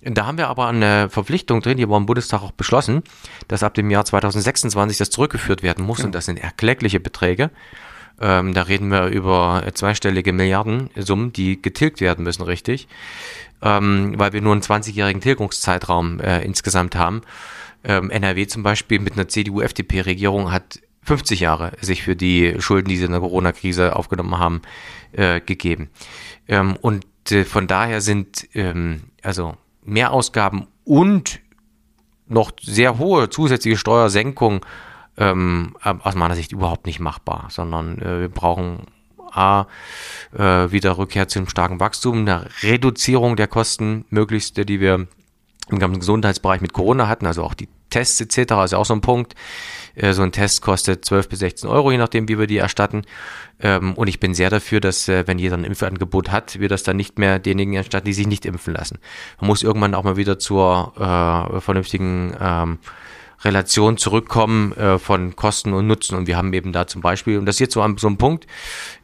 Da 0.00 0.26
haben 0.26 0.38
wir 0.38 0.48
aber 0.48 0.68
eine 0.68 1.10
Verpflichtung 1.10 1.60
drin, 1.60 1.76
die 1.76 1.88
war 1.88 1.98
im 1.98 2.06
Bundestag 2.06 2.42
auch 2.42 2.52
beschlossen, 2.52 3.02
dass 3.48 3.62
ab 3.62 3.74
dem 3.74 3.90
Jahr 3.90 4.04
2026 4.04 4.96
das 4.96 5.10
zurückgeführt 5.10 5.62
werden 5.62 5.84
muss. 5.84 5.98
Ja. 5.98 6.06
Und 6.06 6.14
das 6.14 6.24
sind 6.24 6.38
erkleckliche 6.38 7.00
Beträge. 7.00 7.50
Ähm, 8.20 8.54
da 8.54 8.62
reden 8.62 8.90
wir 8.90 9.06
über 9.06 9.64
zweistellige 9.74 10.32
Milliardensummen, 10.32 11.32
die 11.32 11.60
getilgt 11.60 12.00
werden 12.00 12.24
müssen, 12.24 12.42
richtig. 12.42 12.88
Ähm, 13.62 14.14
weil 14.16 14.32
wir 14.32 14.40
nur 14.40 14.52
einen 14.52 14.62
20-jährigen 14.62 15.20
Tilgungszeitraum 15.20 16.20
äh, 16.20 16.42
insgesamt 16.42 16.96
haben. 16.96 17.22
Ähm, 17.84 18.10
NRW 18.10 18.46
zum 18.46 18.62
Beispiel 18.62 18.98
mit 18.98 19.14
einer 19.14 19.28
CDU-FDP-Regierung 19.28 20.52
hat 20.52 20.80
50 21.02 21.40
Jahre 21.40 21.72
sich 21.80 22.02
für 22.02 22.16
die 22.16 22.56
Schulden, 22.58 22.88
die 22.88 22.96
sie 22.96 23.06
in 23.06 23.12
der 23.12 23.20
Corona-Krise 23.20 23.96
aufgenommen 23.96 24.38
haben, 24.38 24.62
äh, 25.12 25.40
gegeben. 25.40 25.90
Ähm, 26.46 26.76
und 26.76 27.04
äh, 27.30 27.44
von 27.44 27.66
daher 27.66 28.00
sind 28.00 28.48
ähm, 28.54 29.04
also 29.22 29.56
Mehrausgaben 29.84 30.66
und 30.84 31.40
noch 32.26 32.52
sehr 32.60 32.98
hohe 32.98 33.30
zusätzliche 33.30 33.78
Steuersenkungen 33.78 34.60
ähm, 35.18 35.76
aus 35.82 36.14
meiner 36.14 36.34
Sicht 36.34 36.52
überhaupt 36.52 36.86
nicht 36.86 37.00
machbar, 37.00 37.48
sondern 37.50 37.98
äh, 38.00 38.20
wir 38.20 38.28
brauchen 38.28 38.86
A, 39.30 39.66
äh, 40.32 40.70
wieder 40.70 40.96
Rückkehr 40.96 41.28
zu 41.28 41.38
einem 41.38 41.48
starken 41.48 41.80
Wachstum, 41.80 42.20
eine 42.20 42.48
Reduzierung 42.62 43.36
der 43.36 43.46
Kosten 43.46 44.04
möglichst, 44.10 44.56
die 44.56 44.80
wir 44.80 45.06
im 45.70 45.78
ganzen 45.78 46.00
Gesundheitsbereich 46.00 46.60
mit 46.60 46.72
Corona 46.72 47.08
hatten, 47.08 47.26
also 47.26 47.44
auch 47.44 47.54
die 47.54 47.68
Tests 47.90 48.20
etc. 48.20 48.52
ist 48.64 48.74
auch 48.74 48.84
so 48.84 48.94
ein 48.94 49.00
Punkt. 49.00 49.34
Äh, 49.94 50.12
so 50.12 50.22
ein 50.22 50.32
Test 50.32 50.62
kostet 50.62 51.04
12 51.04 51.28
bis 51.28 51.38
16 51.40 51.68
Euro, 51.68 51.90
je 51.90 51.98
nachdem, 51.98 52.28
wie 52.28 52.38
wir 52.38 52.46
die 52.46 52.58
erstatten. 52.58 53.02
Ähm, 53.60 53.94
und 53.94 54.08
ich 54.08 54.20
bin 54.20 54.34
sehr 54.34 54.50
dafür, 54.50 54.80
dass, 54.80 55.08
äh, 55.08 55.26
wenn 55.26 55.38
jeder 55.38 55.56
ein 55.56 55.64
Impfangebot 55.64 56.30
hat, 56.30 56.60
wir 56.60 56.68
das 56.68 56.82
dann 56.82 56.96
nicht 56.96 57.18
mehr 57.18 57.38
denjenigen 57.38 57.74
erstatten, 57.74 58.06
die 58.06 58.12
sich 58.12 58.26
nicht 58.26 58.46
impfen 58.46 58.74
lassen. 58.74 58.98
Man 59.40 59.48
muss 59.48 59.62
irgendwann 59.62 59.94
auch 59.94 60.04
mal 60.04 60.16
wieder 60.16 60.38
zur 60.38 60.92
äh, 60.96 61.60
vernünftigen 61.60 62.34
ähm, 62.40 62.78
Relation 63.42 63.96
zurückkommen 63.96 64.72
äh, 64.72 64.98
von 64.98 65.36
Kosten 65.36 65.72
und 65.72 65.86
Nutzen. 65.86 66.16
Und 66.16 66.26
wir 66.26 66.36
haben 66.36 66.52
eben 66.52 66.72
da 66.72 66.86
zum 66.86 67.02
Beispiel, 67.02 67.38
und 67.38 67.46
das 67.46 67.56
ist 67.56 67.60
jetzt 67.60 67.74
so 67.74 67.82
an 67.82 67.96
so 67.98 68.06
einem 68.06 68.16
Punkt, 68.16 68.46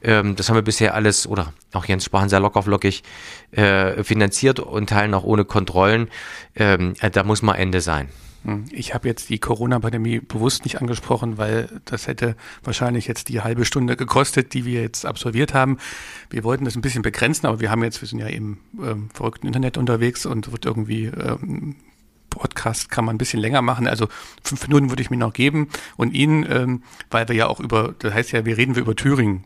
ähm, 0.03 0.37
das 0.37 0.49
haben 0.49 0.57
wir 0.57 0.63
bisher 0.63 0.95
alles, 0.95 1.27
oder 1.27 1.53
auch 1.73 1.85
Jens 1.85 2.05
Spahn 2.05 2.29
sehr 2.29 2.41
locker 2.41 2.63
flockig 2.63 3.03
äh, 3.53 4.03
finanziert 4.03 4.61
und 4.61 4.89
teilen 4.89 5.15
auch 5.15 5.25
ohne 5.25 5.45
Kontrollen. 5.45 6.09
Ähm, 6.57 6.95
äh, 7.01 7.11
da 7.11 7.23
muss 7.25 7.43
mal 7.43 7.55
Ende 7.55 7.81
sein. 7.81 8.09
Hm, 8.45 8.67
ich 8.71 8.95
habe 8.95 9.09
jetzt 9.09 9.31
die 9.31 9.39
Corona-Pandemie 9.39 10.21
bewusst 10.21 10.65
nicht 10.65 10.81
angesprochen, 10.81 11.39
weil 11.39 11.69
das 11.85 12.07
hätte 12.07 12.37
wahrscheinlich 12.63 13.07
jetzt 13.07 13.29
die 13.29 13.41
halbe 13.41 13.65
Stunde 13.65 13.97
gekostet, 13.97 14.53
die 14.53 14.65
wir 14.65 14.83
jetzt 14.83 15.07
absolviert 15.07 15.55
haben. 15.55 15.79
Wir 16.31 16.45
wollten 16.45 16.65
das 16.65 16.77
ein 16.77 16.83
bisschen 16.83 17.03
begrenzen, 17.03 17.47
aber 17.47 17.61
wir 17.61 17.71
haben 17.71 17.83
jetzt, 17.83 18.01
wir 18.01 18.09
sind 18.09 18.19
ja 18.19 18.27
im 18.27 18.59
ähm, 18.81 19.09
verrückten 19.13 19.47
Internet 19.47 19.79
unterwegs 19.79 20.27
und 20.27 20.53
wird 20.53 20.67
irgendwie 20.67 21.07
ähm, 21.07 21.77
Podcast 22.35 22.91
kann 22.91 23.05
man 23.05 23.15
ein 23.15 23.19
bisschen 23.19 23.41
länger 23.41 23.63
machen. 23.63 23.87
Also 23.87 24.09
fünf 24.43 24.67
Minuten 24.67 24.91
würde 24.91 25.03
ich 25.03 25.11
mir 25.11 25.17
noch 25.17 25.33
geben. 25.33 25.69
Und 25.97 26.15
Ihnen, 26.15 26.47
ähm, 26.51 26.83
weil 27.11 27.29
wir 27.29 27.35
ja 27.35 27.47
auch 27.47 27.61
über, 27.61 27.95
das 27.99 28.13
heißt 28.15 28.33
ja, 28.33 28.45
wir 28.45 28.57
reden 28.57 28.75
wir 28.75 28.83
über 28.83 28.97
Thüringen. 28.97 29.45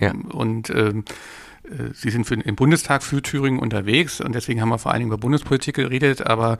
Ja. 0.00 0.12
Und 0.30 0.70
ähm, 0.70 1.04
äh, 1.64 1.92
Sie 1.94 2.10
sind 2.10 2.26
für, 2.26 2.34
im 2.34 2.56
Bundestag 2.56 3.02
für 3.02 3.22
Thüringen 3.22 3.58
unterwegs 3.58 4.20
und 4.20 4.34
deswegen 4.34 4.60
haben 4.60 4.68
wir 4.68 4.78
vor 4.78 4.92
allen 4.92 5.00
Dingen 5.00 5.10
über 5.10 5.18
Bundespolitik 5.18 5.76
geredet, 5.76 6.26
aber 6.26 6.58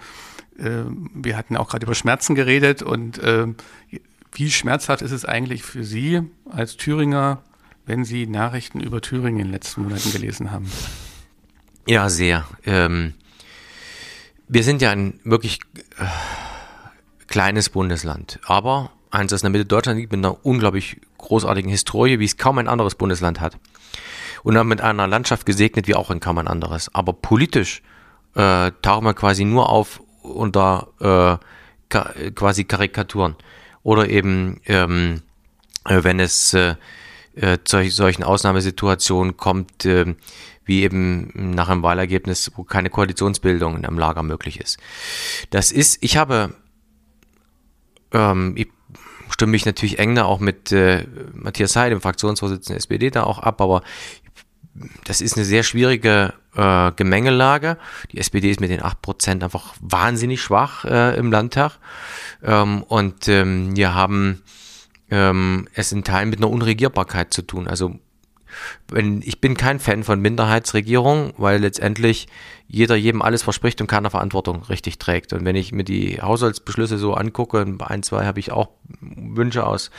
äh, 0.59 0.85
wir 1.15 1.37
hatten 1.37 1.57
auch 1.57 1.69
gerade 1.69 1.85
über 1.85 1.95
Schmerzen 1.95 2.35
geredet 2.35 2.83
und 2.83 3.19
äh, 3.19 3.47
wie 4.33 4.51
schmerzhaft 4.51 5.03
ist 5.03 5.13
es 5.13 5.25
eigentlich 5.25 5.63
für 5.63 5.85
Sie 5.85 6.23
als 6.51 6.77
Thüringer, 6.77 7.43
wenn 7.87 8.05
Sie 8.05 8.27
Nachrichten 8.27 8.81
über 8.81 9.01
Thüringen 9.01 9.41
in 9.41 9.47
den 9.47 9.53
letzten 9.53 9.83
Monaten 9.83 10.11
gelesen 10.11 10.51
haben? 10.51 10.71
Ja, 11.87 12.09
sehr. 12.09 12.47
Ähm, 12.65 13.13
wir 14.55 14.63
sind 14.63 14.81
ja 14.81 14.93
ein 14.93 15.19
wirklich 15.25 15.59
äh, 15.99 16.05
kleines 17.27 17.71
Bundesland, 17.71 18.39
aber 18.47 18.93
eins, 19.11 19.33
das 19.33 19.43
in 19.43 19.47
der 19.47 19.51
Mitte 19.51 19.65
Deutschland 19.65 19.99
liegt, 19.99 20.13
mit 20.13 20.25
einer 20.25 20.47
unglaublich 20.47 21.01
großartigen 21.19 21.69
Historie, 21.69 22.21
wie 22.21 22.25
es 22.25 22.37
kaum 22.37 22.59
ein 22.59 22.69
anderes 22.69 22.95
Bundesland 22.95 23.41
hat. 23.41 23.59
Und 24.45 24.55
dann 24.55 24.69
mit 24.69 24.81
einer 24.81 25.09
Landschaft 25.09 25.45
gesegnet 25.45 25.89
wie 25.89 25.97
auch 25.97 26.11
in 26.11 26.21
kaum 26.21 26.39
ein 26.39 26.47
anderes. 26.47 26.95
Aber 26.95 27.13
politisch 27.15 27.83
äh, 28.37 28.71
tauchen 28.81 29.05
wir 29.05 29.15
quasi 29.15 29.45
nur 29.45 29.71
auf 29.71 30.01
unter 30.23 30.89
äh, 31.01 31.45
ka 31.89 32.13
quasi 32.35 32.63
Karikaturen. 32.63 33.35
Oder 33.83 34.09
eben, 34.09 34.61
ähm, 34.67 35.23
äh, 35.85 36.05
wenn 36.05 36.21
es 36.21 36.55
äh, 36.55 36.77
äh, 37.35 37.59
zu 37.65 37.89
solchen 37.91 38.23
Ausnahmesituationen 38.23 39.37
kommt, 39.37 39.85
äh, 39.85 40.15
wie 40.65 40.83
eben 40.83 41.31
nach 41.35 41.69
einem 41.69 41.83
Wahlergebnis, 41.83 42.53
wo 42.57 42.65
keine 42.65 42.91
Koalitionsbildung 42.91 43.77
in 43.77 43.85
einem 43.85 43.99
Lager 43.99 44.23
möglich 44.23 44.61
ist. 44.61 44.79
Das 45.51 45.73
ist, 45.73 45.99
ich 46.03 46.17
habe, 46.17 46.55
ähm, 48.13 48.55
ich 48.57 48.69
stimme 49.31 49.53
mich 49.53 49.67
natürlich 49.67 49.99
eng 49.99 50.15
da 50.15 50.25
auch 50.25 50.41
mit 50.41 50.73
äh, 50.73 51.07
Matthias 51.33 51.77
Heil, 51.77 51.91
dem 51.91 52.01
Fraktionsvorsitzenden 52.01 52.75
der 52.75 52.79
SPD, 52.79 53.11
da 53.11 53.25
auch 53.25 53.39
ab, 53.39 53.61
aber 53.61 53.83
das 55.05 55.21
ist 55.21 55.37
eine 55.37 55.45
sehr 55.45 55.63
schwierige 55.63 56.35
äh, 56.57 56.93
Gemengelage. 56.93 57.79
Die 58.13 58.19
SPD 58.19 58.51
ist 58.51 58.61
mit 58.61 58.71
den 58.71 58.81
8% 58.81 59.43
einfach 59.43 59.75
wahnsinnig 59.81 60.43
schwach 60.43 60.85
äh, 60.85 61.17
im 61.17 61.31
Landtag. 61.31 61.79
Ähm, 62.43 62.83
und 62.83 63.29
ähm, 63.29 63.77
wir 63.77 63.95
haben 63.95 64.43
ähm, 65.11 65.69
es 65.75 65.93
in 65.93 66.03
Teilen 66.03 66.31
mit 66.31 66.41
einer 66.41 66.51
Unregierbarkeit 66.51 67.33
zu 67.33 67.43
tun. 67.43 67.69
Also 67.69 67.99
ich 69.23 69.41
bin 69.41 69.57
kein 69.57 69.81
Fan 69.81 70.05
von 70.05 70.21
Minderheitsregierung, 70.21 71.33
weil 71.37 71.61
letztendlich 71.61 72.29
jeder 72.67 72.97
jedem 72.97 73.23
alles 73.23 73.43
verspricht 73.43 73.81
und 73.81 73.87
keiner 73.87 74.11
Verantwortung 74.11 74.63
richtig 74.65 74.99
trägt. 74.99 75.33
Und 75.33 75.45
wenn 75.45 75.55
ich 75.55 75.73
mir 75.73 75.85
die 75.85 76.21
Haushaltsbeschlüsse 76.21 76.99
so 76.99 77.15
angucke, 77.15 77.65
ein, 77.87 78.03
zwei 78.03 78.25
habe 78.25 78.41
ich 78.41 78.53
auch 78.53 78.71
Wünsche 79.01 79.67
aus 79.67 79.91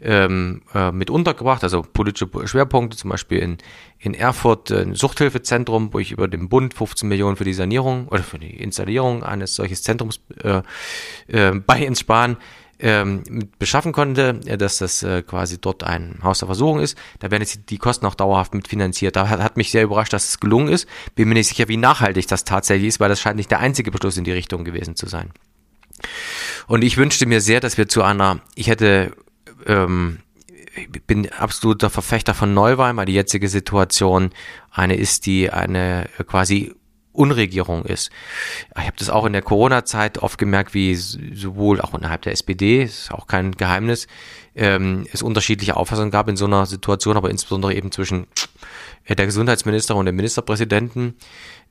ähm, 0.00 0.62
äh, 0.74 0.90
mit 0.90 1.10
untergebracht, 1.10 1.62
also 1.62 1.82
politische 1.82 2.28
Schwerpunkte, 2.46 2.96
zum 2.96 3.10
Beispiel 3.10 3.38
in, 3.38 3.58
in 3.98 4.14
Erfurt 4.14 4.70
ein 4.70 4.94
Suchthilfezentrum, 4.94 5.92
wo 5.92 5.98
ich 5.98 6.12
über 6.12 6.28
den 6.28 6.48
Bund 6.48 6.74
15 6.74 7.08
Millionen 7.08 7.36
für 7.36 7.44
die 7.44 7.52
Sanierung 7.52 8.08
oder 8.08 8.22
für 8.22 8.38
die 8.38 8.56
Installierung 8.56 9.22
eines 9.22 9.54
solches 9.54 9.82
Zentrums 9.82 10.20
äh, 10.42 10.62
äh, 11.28 11.52
bei 11.54 11.84
ins 11.84 12.00
Sparen 12.00 12.36
ähm, 12.80 13.50
beschaffen 13.58 13.92
konnte, 13.92 14.40
äh, 14.46 14.56
dass 14.56 14.78
das 14.78 15.02
äh, 15.02 15.22
quasi 15.22 15.60
dort 15.60 15.82
ein 15.84 16.18
Haus 16.22 16.40
der 16.40 16.46
Versuchung 16.46 16.80
ist. 16.80 16.96
Da 17.18 17.30
werden 17.30 17.42
jetzt 17.42 17.70
die 17.70 17.78
Kosten 17.78 18.06
auch 18.06 18.14
dauerhaft 18.14 18.54
mitfinanziert. 18.54 19.16
Da 19.16 19.28
hat, 19.28 19.40
hat 19.40 19.56
mich 19.56 19.70
sehr 19.70 19.82
überrascht, 19.84 20.12
dass 20.12 20.28
es 20.28 20.40
gelungen 20.40 20.68
ist. 20.68 20.86
Bin 21.14 21.28
mir 21.28 21.34
nicht 21.34 21.48
sicher, 21.48 21.68
wie 21.68 21.76
nachhaltig 21.76 22.28
das 22.28 22.44
tatsächlich 22.44 22.88
ist, 22.88 23.00
weil 23.00 23.08
das 23.08 23.20
scheint 23.20 23.36
nicht 23.36 23.50
der 23.50 23.60
einzige 23.60 23.90
Beschluss 23.90 24.16
in 24.16 24.24
die 24.24 24.32
Richtung 24.32 24.64
gewesen 24.64 24.96
zu 24.96 25.06
sein. 25.06 25.30
Und 26.66 26.84
ich 26.84 26.96
wünschte 26.96 27.26
mir 27.26 27.40
sehr, 27.40 27.60
dass 27.60 27.78
wir 27.78 27.88
zu 27.88 28.02
einer, 28.02 28.40
ich 28.54 28.68
hätte, 28.68 29.12
ähm, 29.66 30.18
ich 30.76 31.02
bin 31.02 31.28
absoluter 31.32 31.90
Verfechter 31.90 32.34
von 32.34 32.54
Neuwahlen, 32.54 32.96
weil 32.96 33.06
die 33.06 33.14
jetzige 33.14 33.48
Situation 33.48 34.30
eine 34.70 34.94
ist, 34.94 35.26
die 35.26 35.50
eine 35.50 36.08
quasi 36.28 36.74
Unregierung 37.18 37.84
ist. 37.84 38.10
Ich 38.76 38.86
habe 38.86 38.96
das 38.96 39.10
auch 39.10 39.24
in 39.24 39.32
der 39.32 39.42
Corona-Zeit 39.42 40.18
oft 40.18 40.38
gemerkt, 40.38 40.74
wie 40.74 40.94
sowohl 40.94 41.80
auch 41.80 41.94
innerhalb 41.94 42.22
der 42.22 42.32
SPD, 42.32 42.82
ist 42.82 43.12
auch 43.12 43.26
kein 43.26 43.52
Geheimnis, 43.52 44.06
ähm, 44.54 45.06
es 45.12 45.22
unterschiedliche 45.22 45.76
Auffassungen 45.76 46.10
gab 46.10 46.28
in 46.28 46.36
so 46.36 46.46
einer 46.46 46.66
Situation, 46.66 47.16
aber 47.16 47.30
insbesondere 47.30 47.74
eben 47.74 47.92
zwischen 47.92 48.26
äh, 49.04 49.14
der 49.14 49.26
Gesundheitsminister 49.26 49.96
und 49.96 50.06
dem 50.06 50.16
Ministerpräsidenten. 50.16 51.14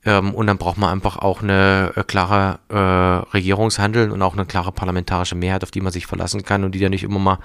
Ähm, 0.04 0.34
und 0.34 0.46
dann 0.46 0.58
braucht 0.58 0.78
man 0.78 0.90
einfach 0.90 1.18
auch 1.18 1.42
eine 1.42 1.92
äh, 1.96 2.04
klare 2.04 2.60
äh, 2.68 3.30
Regierungshandeln 3.34 4.10
und 4.10 4.22
auch 4.22 4.34
eine 4.34 4.46
klare 4.46 4.72
parlamentarische 4.72 5.34
Mehrheit, 5.34 5.64
auf 5.64 5.70
die 5.70 5.80
man 5.80 5.92
sich 5.92 6.06
verlassen 6.06 6.44
kann 6.44 6.64
und 6.64 6.74
die 6.74 6.78
ja 6.78 6.88
nicht 6.88 7.02
immer 7.02 7.18
mal 7.18 7.38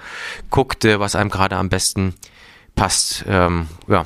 guckt, 0.50 0.84
äh, 0.84 1.00
was 1.00 1.16
einem 1.16 1.30
gerade 1.30 1.56
am 1.56 1.68
besten 1.68 2.14
passt. 2.74 3.24
Ähm, 3.28 3.68
ja. 3.88 4.04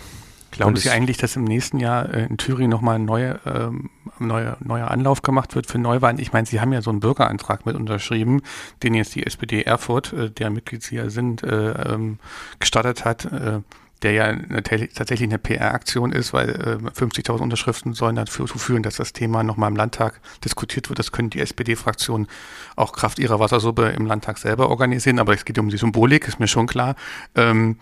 Glauben 0.51 0.77
Sie 0.77 0.91
eigentlich, 0.91 1.19
dass 1.19 1.37
im 1.37 1.45
nächsten 1.45 1.79
Jahr 1.79 2.13
äh, 2.13 2.27
in 2.27 2.37
Thüringen 2.37 2.71
nochmal 2.71 2.97
ein 2.97 3.05
neue, 3.05 3.41
ähm, 3.45 3.91
neuer, 4.19 4.57
neuer 4.61 4.91
Anlauf 4.91 5.23
gemacht 5.23 5.55
wird 5.55 5.67
für 5.67 5.79
Neuwahlen? 5.79 6.19
Ich 6.19 6.33
meine, 6.33 6.47
Sie 6.47 6.61
haben 6.61 6.73
ja 6.73 6.83
so 6.83 6.91
einen 6.91 7.01
Bürgerantrag 7.01 7.67
mit 7.67 7.77
unterschrieben, 7.77 8.43
den 8.83 8.95
jetzt 8.95 9.15
die 9.15 9.27
SPD 9.27 9.63
Erfurt, 9.63 10.13
äh, 10.13 10.31
der 10.31 10.51
Mitglied 10.51 10.83
Sie 10.83 10.97
ja 10.97 11.11
sind, 11.11 11.43
äh, 11.43 11.73
ähm, 11.73 12.19
gestartet 12.59 13.05
hat, 13.05 13.27
äh, 13.27 13.61
der 14.03 14.13
ja 14.13 14.25
eine, 14.25 14.63
tatsächlich 14.63 15.29
eine 15.29 15.39
PR-Aktion 15.39 16.13
ist, 16.13 16.33
weil 16.33 16.51
äh, 16.51 16.89
50.000 16.89 17.41
Unterschriften 17.41 17.95
sollen 17.95 18.17
dazu 18.17 18.47
führen, 18.47 18.83
dass 18.83 18.97
das 18.97 19.13
Thema 19.13 19.43
nochmal 19.43 19.71
im 19.71 19.77
Landtag 19.77 20.21
diskutiert 20.45 20.89
wird. 20.89 20.99
Das 20.99 21.13
können 21.13 21.31
die 21.31 21.41
SPD-Fraktionen 21.41 22.29
auch 22.77 22.93
Kraft 22.93 23.19
ihrer 23.19 23.41
Wassersuppe 23.41 23.89
im 23.89 24.07
Landtag 24.07 24.39
selber 24.39 24.71
organisieren, 24.71 25.19
aber 25.19 25.35
es 25.35 25.45
geht 25.45 25.59
um 25.59 25.69
die 25.69 25.79
Symbolik, 25.79 26.29
ist 26.29 26.41
mir 26.41 26.49
schon 26.49 26.67
klar. 26.67 26.95
Ähm, 27.35 27.77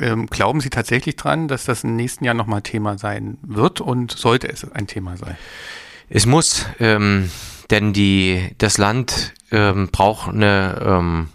ähm, 0.00 0.26
glauben 0.26 0.60
Sie 0.60 0.70
tatsächlich 0.70 1.16
dran, 1.16 1.48
dass 1.48 1.64
das 1.64 1.84
im 1.84 1.96
nächsten 1.96 2.24
Jahr 2.24 2.34
nochmal 2.34 2.62
Thema 2.62 2.98
sein 2.98 3.38
wird 3.42 3.80
und 3.80 4.12
sollte 4.12 4.48
es 4.48 4.70
ein 4.72 4.86
Thema 4.86 5.16
sein? 5.16 5.36
Es 6.08 6.26
muss, 6.26 6.66
ähm, 6.80 7.30
denn 7.70 7.92
die, 7.92 8.50
das 8.58 8.78
Land 8.78 9.34
ähm, 9.52 9.88
braucht 9.92 10.30
eine 10.30 10.82
ähm, 10.84 11.28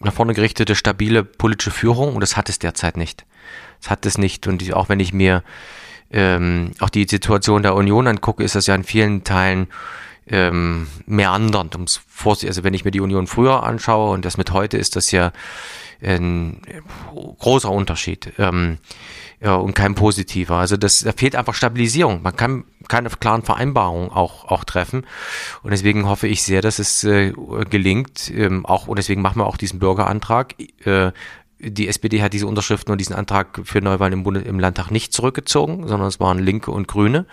nach 0.00 0.12
vorne 0.12 0.34
gerichtete, 0.34 0.76
stabile 0.76 1.24
politische 1.24 1.72
Führung 1.72 2.14
und 2.14 2.20
das 2.20 2.36
hat 2.36 2.48
es 2.48 2.58
derzeit 2.58 2.96
nicht. 2.96 3.24
Es 3.80 3.90
hat 3.90 4.06
es 4.06 4.18
nicht 4.18 4.46
und 4.46 4.72
auch 4.72 4.88
wenn 4.88 5.00
ich 5.00 5.12
mir 5.12 5.42
ähm, 6.10 6.72
auch 6.78 6.88
die 6.88 7.06
Situation 7.08 7.62
der 7.62 7.74
Union 7.74 8.06
angucke, 8.06 8.42
ist 8.42 8.54
das 8.54 8.66
ja 8.66 8.74
in 8.74 8.84
vielen 8.84 9.24
Teilen 9.24 9.66
ähm, 10.28 10.88
meandernd. 11.06 11.74
Ums 11.74 12.00
also 12.24 12.64
wenn 12.64 12.74
ich 12.74 12.84
mir 12.84 12.90
die 12.90 13.00
Union 13.00 13.26
früher 13.26 13.62
anschaue 13.62 14.12
und 14.12 14.24
das 14.24 14.36
mit 14.36 14.52
heute 14.52 14.76
ist 14.76 14.96
das 14.96 15.10
ja 15.10 15.32
ein 16.02 16.60
großer 17.38 17.70
Unterschied 17.70 18.32
ähm, 18.38 18.78
ja, 19.40 19.54
und 19.54 19.74
kein 19.74 19.94
positiver. 19.94 20.56
Also 20.56 20.76
das, 20.76 21.00
da 21.00 21.12
fehlt 21.12 21.36
einfach 21.36 21.54
Stabilisierung. 21.54 22.22
Man 22.22 22.34
kann 22.34 22.64
keine 22.88 23.08
klaren 23.10 23.42
Vereinbarungen 23.42 24.10
auch, 24.10 24.44
auch 24.46 24.64
treffen. 24.64 25.06
Und 25.62 25.70
deswegen 25.70 26.08
hoffe 26.08 26.26
ich 26.26 26.42
sehr, 26.42 26.60
dass 26.60 26.78
es 26.78 27.04
äh, 27.04 27.32
gelingt. 27.70 28.30
Ähm, 28.34 28.66
auch, 28.66 28.88
und 28.88 28.98
deswegen 28.98 29.22
machen 29.22 29.38
wir 29.38 29.46
auch 29.46 29.56
diesen 29.56 29.78
Bürgerantrag. 29.78 30.54
Äh, 30.84 31.12
die 31.60 31.88
SPD 31.88 32.22
hat 32.22 32.32
diese 32.32 32.46
Unterschriften 32.46 32.92
und 32.92 32.98
diesen 32.98 33.14
Antrag 33.14 33.60
für 33.64 33.80
Neuwahlen 33.80 34.12
im, 34.12 34.22
Bund 34.22 34.44
im 34.46 34.60
Landtag 34.60 34.90
nicht 34.90 35.12
zurückgezogen, 35.12 35.88
sondern 35.88 36.08
es 36.08 36.20
waren 36.20 36.38
Linke 36.38 36.70
und 36.70 36.86
Grüne, 36.86 37.26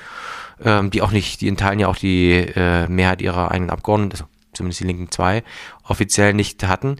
ähm, 0.63 0.89
die 0.89 1.01
auch 1.01 1.11
nicht, 1.11 1.41
die 1.41 1.47
in 1.47 1.57
Teilen 1.57 1.79
ja 1.79 1.87
auch 1.87 1.95
die 1.95 2.31
äh, 2.31 2.87
Mehrheit 2.87 3.21
ihrer 3.21 3.51
eigenen 3.51 3.69
Abgeordneten, 3.69 4.13
also 4.13 4.25
zumindest 4.55 4.79
die 4.79 4.85
linken 4.85 5.11
zwei, 5.11 5.43
offiziell 5.83 6.33
nicht 6.33 6.65
hatten. 6.67 6.97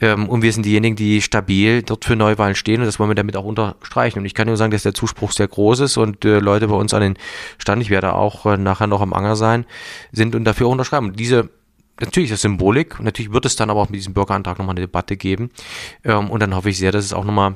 Ähm, 0.00 0.28
und 0.28 0.42
wir 0.42 0.52
sind 0.52 0.64
diejenigen, 0.66 0.96
die 0.96 1.22
stabil 1.22 1.82
dort 1.82 2.04
für 2.04 2.16
Neuwahlen 2.16 2.54
stehen 2.54 2.80
und 2.80 2.86
das 2.86 2.98
wollen 2.98 3.10
wir 3.10 3.14
damit 3.14 3.36
auch 3.36 3.44
unterstreichen. 3.44 4.20
Und 4.20 4.24
ich 4.24 4.34
kann 4.34 4.46
nur 4.46 4.56
sagen, 4.56 4.70
dass 4.70 4.82
der 4.82 4.94
Zuspruch 4.94 5.32
sehr 5.32 5.48
groß 5.48 5.80
ist 5.80 5.96
und 5.96 6.24
äh, 6.24 6.38
Leute 6.38 6.68
bei 6.68 6.74
uns 6.74 6.94
an 6.94 7.02
den 7.02 7.18
Stand, 7.58 7.82
ich 7.82 7.90
werde 7.90 8.14
auch 8.14 8.46
äh, 8.46 8.56
nachher 8.56 8.86
noch 8.86 9.00
am 9.00 9.12
Anger 9.12 9.36
sein, 9.36 9.64
sind 10.12 10.34
und 10.34 10.44
dafür 10.44 10.68
unterschreiben. 10.68 11.06
Und 11.06 11.20
diese 11.20 11.50
natürlich 12.00 12.30
ist 12.30 12.42
Symbolik 12.42 13.00
natürlich 13.00 13.32
wird 13.32 13.44
es 13.44 13.56
dann 13.56 13.70
aber 13.70 13.80
auch 13.80 13.88
mit 13.88 13.98
diesem 13.98 14.14
Bürgerantrag 14.14 14.58
nochmal 14.58 14.74
eine 14.74 14.82
Debatte 14.82 15.16
geben. 15.16 15.50
Ähm, 16.04 16.30
und 16.30 16.40
dann 16.40 16.54
hoffe 16.54 16.70
ich 16.70 16.78
sehr, 16.78 16.92
dass 16.92 17.04
es 17.04 17.12
auch 17.12 17.24
nochmal 17.24 17.54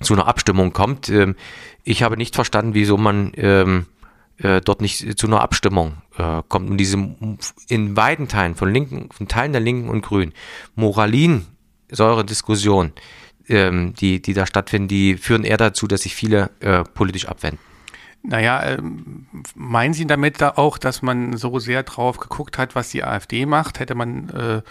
zu 0.00 0.14
einer 0.14 0.28
Abstimmung 0.28 0.72
kommt. 0.72 1.08
Ähm, 1.08 1.36
ich 1.84 2.02
habe 2.02 2.16
nicht 2.16 2.34
verstanden, 2.34 2.74
wieso 2.74 2.96
man 2.96 3.32
äh, 4.38 4.60
dort 4.60 4.80
nicht 4.80 5.18
zu 5.18 5.26
einer 5.26 5.40
Abstimmung 5.40 6.02
äh, 6.16 6.42
kommt. 6.48 6.70
Und 6.70 6.78
diese 6.78 6.96
in 7.68 7.96
weiten 7.96 8.28
Teilen 8.28 8.54
von 8.54 8.72
Linken, 8.72 9.08
von 9.12 9.26
Teilen 9.28 9.52
der 9.52 9.60
Linken 9.60 9.88
und 9.88 10.02
Grünen, 10.02 10.32
Moralinsäure-Diskussion, 10.76 12.92
ähm, 13.48 13.94
die, 13.94 14.22
die 14.22 14.34
da 14.34 14.46
stattfinden, 14.46 14.88
die 14.88 15.16
führen 15.16 15.44
eher 15.44 15.56
dazu, 15.56 15.86
dass 15.86 16.02
sich 16.02 16.14
viele 16.14 16.50
äh, 16.60 16.84
politisch 16.84 17.26
abwenden. 17.26 17.58
Naja, 18.22 18.62
ähm, 18.64 19.26
meinen 19.54 19.94
Sie 19.94 20.06
damit 20.06 20.40
da 20.40 20.54
auch, 20.56 20.78
dass 20.78 21.02
man 21.02 21.36
so 21.36 21.60
sehr 21.60 21.84
drauf 21.84 22.18
geguckt 22.18 22.58
hat, 22.58 22.74
was 22.74 22.90
die 22.90 23.04
AfD 23.04 23.46
macht? 23.46 23.78
Hätte 23.78 23.94
man 23.94 24.28
äh, 24.30 24.62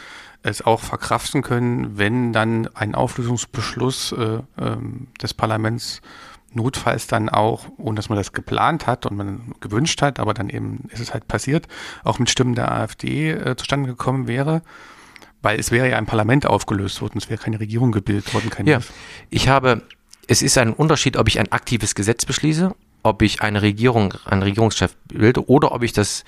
es 0.44 0.62
auch 0.62 0.82
verkraften 0.82 1.42
können, 1.42 1.98
wenn 1.98 2.34
dann 2.34 2.68
ein 2.76 2.94
Auflösungsbeschluss 2.94 4.12
äh, 4.12 4.42
äh, 4.58 4.78
des 5.22 5.34
Parlaments 5.34 6.02
notfalls 6.58 7.08
dann 7.08 7.30
auch, 7.30 7.66
ohne 7.78 7.96
dass 7.96 8.10
man 8.10 8.18
das 8.18 8.34
geplant 8.34 8.86
hat 8.88 9.06
und 9.06 9.16
man 9.16 9.54
gewünscht 9.62 10.02
hat, 10.02 10.20
aber 10.20 10.34
dann 10.34 10.50
eben 10.50 10.90
ist 10.92 11.00
es 11.00 11.14
halt 11.14 11.28
passiert, 11.28 11.68
auch 12.04 12.20
mit 12.20 12.30
Stimmen 12.30 12.56
der 12.56 12.72
AfD 12.72 13.32
äh, 13.32 13.56
zustande 13.56 13.90
gekommen 13.90 14.28
wäre? 14.28 14.62
Weil 15.42 15.60
es 15.60 15.72
wäre 15.72 15.90
ja 15.90 15.98
ein 15.98 16.06
Parlament 16.06 16.46
aufgelöst 16.46 17.02
worden, 17.02 17.20
es 17.20 17.30
wäre 17.30 17.42
keine 17.42 17.60
Regierung 17.60 17.92
gebildet 17.92 18.34
worden. 18.34 18.50
Kein 18.50 18.66
ja, 18.66 18.80
ich 19.30 19.48
habe, 19.48 19.84
es 20.28 20.42
ist 20.42 20.58
ein 20.58 20.74
Unterschied, 20.74 21.16
ob 21.16 21.28
ich 21.30 21.40
ein 21.40 21.52
aktives 21.52 21.96
Gesetz 21.96 22.26
beschließe 22.26 22.74
ob 23.08 23.22
ich 23.22 23.42
eine 23.42 23.62
Regierung, 23.62 24.14
einen 24.26 24.44
Regierungschef 24.44 24.96
bilde 25.08 25.48
oder 25.48 25.72
ob 25.72 25.84
ich 25.84 25.94
das, 25.94 26.26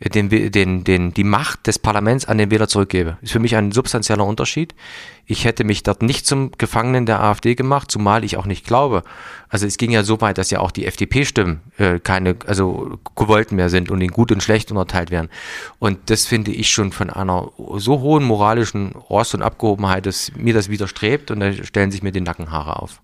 den, 0.00 0.28
den, 0.28 0.84
den, 0.84 1.12
die 1.12 1.24
Macht 1.24 1.66
des 1.66 1.78
Parlaments 1.78 2.24
an 2.24 2.38
den 2.38 2.50
Wähler 2.50 2.68
zurückgebe. 2.68 3.18
Ist 3.20 3.32
für 3.32 3.40
mich 3.40 3.56
ein 3.56 3.72
substanzieller 3.72 4.24
Unterschied. 4.24 4.74
Ich 5.26 5.44
hätte 5.44 5.64
mich 5.64 5.82
dort 5.82 6.02
nicht 6.02 6.24
zum 6.24 6.52
Gefangenen 6.56 7.04
der 7.04 7.20
AfD 7.20 7.56
gemacht, 7.56 7.90
zumal 7.90 8.22
ich 8.24 8.36
auch 8.36 8.46
nicht 8.46 8.64
glaube. 8.64 9.02
Also 9.48 9.66
es 9.66 9.76
ging 9.76 9.90
ja 9.90 10.04
so 10.04 10.20
weit, 10.20 10.38
dass 10.38 10.50
ja 10.50 10.60
auch 10.60 10.70
die 10.70 10.86
FDP-Stimmen 10.86 11.60
äh, 11.78 11.98
keine, 11.98 12.36
also 12.46 12.98
gewollt 13.16 13.50
mehr 13.50 13.70
sind 13.70 13.90
und 13.90 14.00
in 14.00 14.10
gut 14.10 14.30
und 14.30 14.42
schlecht 14.42 14.70
unterteilt 14.70 15.10
werden. 15.10 15.28
Und 15.80 15.98
das 16.10 16.26
finde 16.26 16.52
ich 16.52 16.70
schon 16.70 16.92
von 16.92 17.10
einer 17.10 17.50
so 17.76 18.00
hohen 18.00 18.24
moralischen 18.24 18.92
Rost 18.92 19.34
und 19.34 19.42
Abgehobenheit, 19.42 20.06
dass 20.06 20.32
mir 20.36 20.54
das 20.54 20.68
widerstrebt 20.68 21.32
und 21.32 21.40
da 21.40 21.52
stellen 21.52 21.90
sich 21.90 22.02
mir 22.02 22.12
die 22.12 22.20
Nackenhaare 22.20 22.80
auf. 22.80 23.00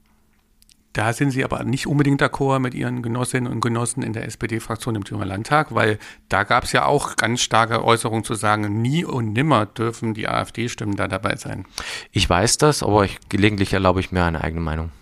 Da 0.95 1.13
sind 1.13 1.33
Sie 1.33 1.45
aber 1.45 1.65
nicht 1.65 1.89
unbedingt 1.89 2.23
d'accord 2.23 2.61
mit 2.61 2.73
Ihren 2.73 3.03
Genossinnen 3.03 3.53
und 3.53 3.61
Genossen 3.61 4.05
in 4.05 4.13
der 4.13 4.27
SPD-Fraktion 4.27 4.95
im 4.95 5.03
Thüringer 5.03 5.27
Landtag, 5.27 5.75
weil 5.75 5.99
da 6.29 6.45
gab 6.45 6.65
es 6.65 6.73
ja 6.73 6.87
auch 6.87 7.17
ganz 7.17 7.41
starke 7.41 7.85
Äußerungen 7.85 8.23
zu 8.23 8.35
sagen, 8.35 8.81
nie 8.81 9.05
und 9.05 9.33
nimmer 9.33 9.67
dürfen 9.67 10.15
die 10.15 10.29
AfD-Stimmen 10.29 10.95
da 10.95 11.09
dabei 11.09 11.35
sein. 11.35 11.67
Ich 12.13 12.31
weiß 12.31 12.59
das, 12.59 12.85
aber 12.85 13.05
ich, 13.05 13.19
gelegentlich 13.29 13.73
erlaube 13.73 13.99
ich 13.99 14.13
mir 14.13 14.25
eine 14.25 14.45
eigene 14.45 14.61
Meinung. 14.61 14.93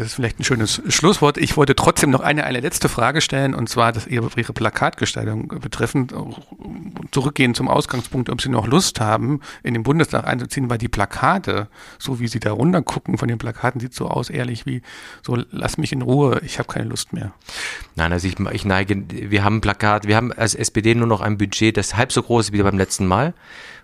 Das 0.00 0.08
ist 0.08 0.14
vielleicht 0.14 0.40
ein 0.40 0.44
schönes 0.44 0.80
Schlusswort. 0.88 1.36
Ich 1.36 1.58
wollte 1.58 1.76
trotzdem 1.76 2.08
noch 2.08 2.20
eine, 2.20 2.44
eine 2.44 2.60
letzte 2.60 2.88
Frage 2.88 3.20
stellen, 3.20 3.54
und 3.54 3.68
zwar 3.68 3.92
dass 3.92 4.06
Ihre, 4.06 4.30
Ihre 4.34 4.54
Plakatgestaltung 4.54 5.48
betreffend, 5.60 6.14
zurückgehen 7.10 7.54
zum 7.54 7.68
Ausgangspunkt, 7.68 8.30
ob 8.30 8.40
Sie 8.40 8.48
noch 8.48 8.66
Lust 8.66 8.98
haben, 8.98 9.40
in 9.62 9.74
den 9.74 9.82
Bundestag 9.82 10.26
einzuziehen, 10.26 10.70
weil 10.70 10.78
die 10.78 10.88
Plakate, 10.88 11.68
so 11.98 12.18
wie 12.18 12.28
Sie 12.28 12.40
da 12.40 12.52
runter 12.52 12.80
gucken 12.80 13.18
von 13.18 13.28
den 13.28 13.36
Plakaten, 13.36 13.78
sieht 13.78 13.92
so 13.92 14.08
aus, 14.08 14.30
ehrlich 14.30 14.64
wie 14.64 14.80
so, 15.20 15.36
lass 15.50 15.76
mich 15.76 15.92
in 15.92 16.00
Ruhe, 16.00 16.40
ich 16.46 16.58
habe 16.58 16.72
keine 16.72 16.88
Lust 16.88 17.12
mehr. 17.12 17.32
Nein, 17.94 18.10
also 18.10 18.26
ich, 18.26 18.40
ich 18.52 18.64
neige, 18.64 19.04
wir 19.06 19.44
haben 19.44 19.56
ein 19.56 19.60
Plakat, 19.60 20.06
wir 20.06 20.16
haben 20.16 20.32
als 20.32 20.54
SPD 20.54 20.94
nur 20.94 21.08
noch 21.08 21.20
ein 21.20 21.36
Budget, 21.36 21.76
das 21.76 21.94
halb 21.98 22.10
so 22.10 22.22
groß 22.22 22.46
ist 22.46 22.52
wie 22.54 22.62
beim 22.62 22.78
letzten 22.78 23.06
Mal 23.06 23.34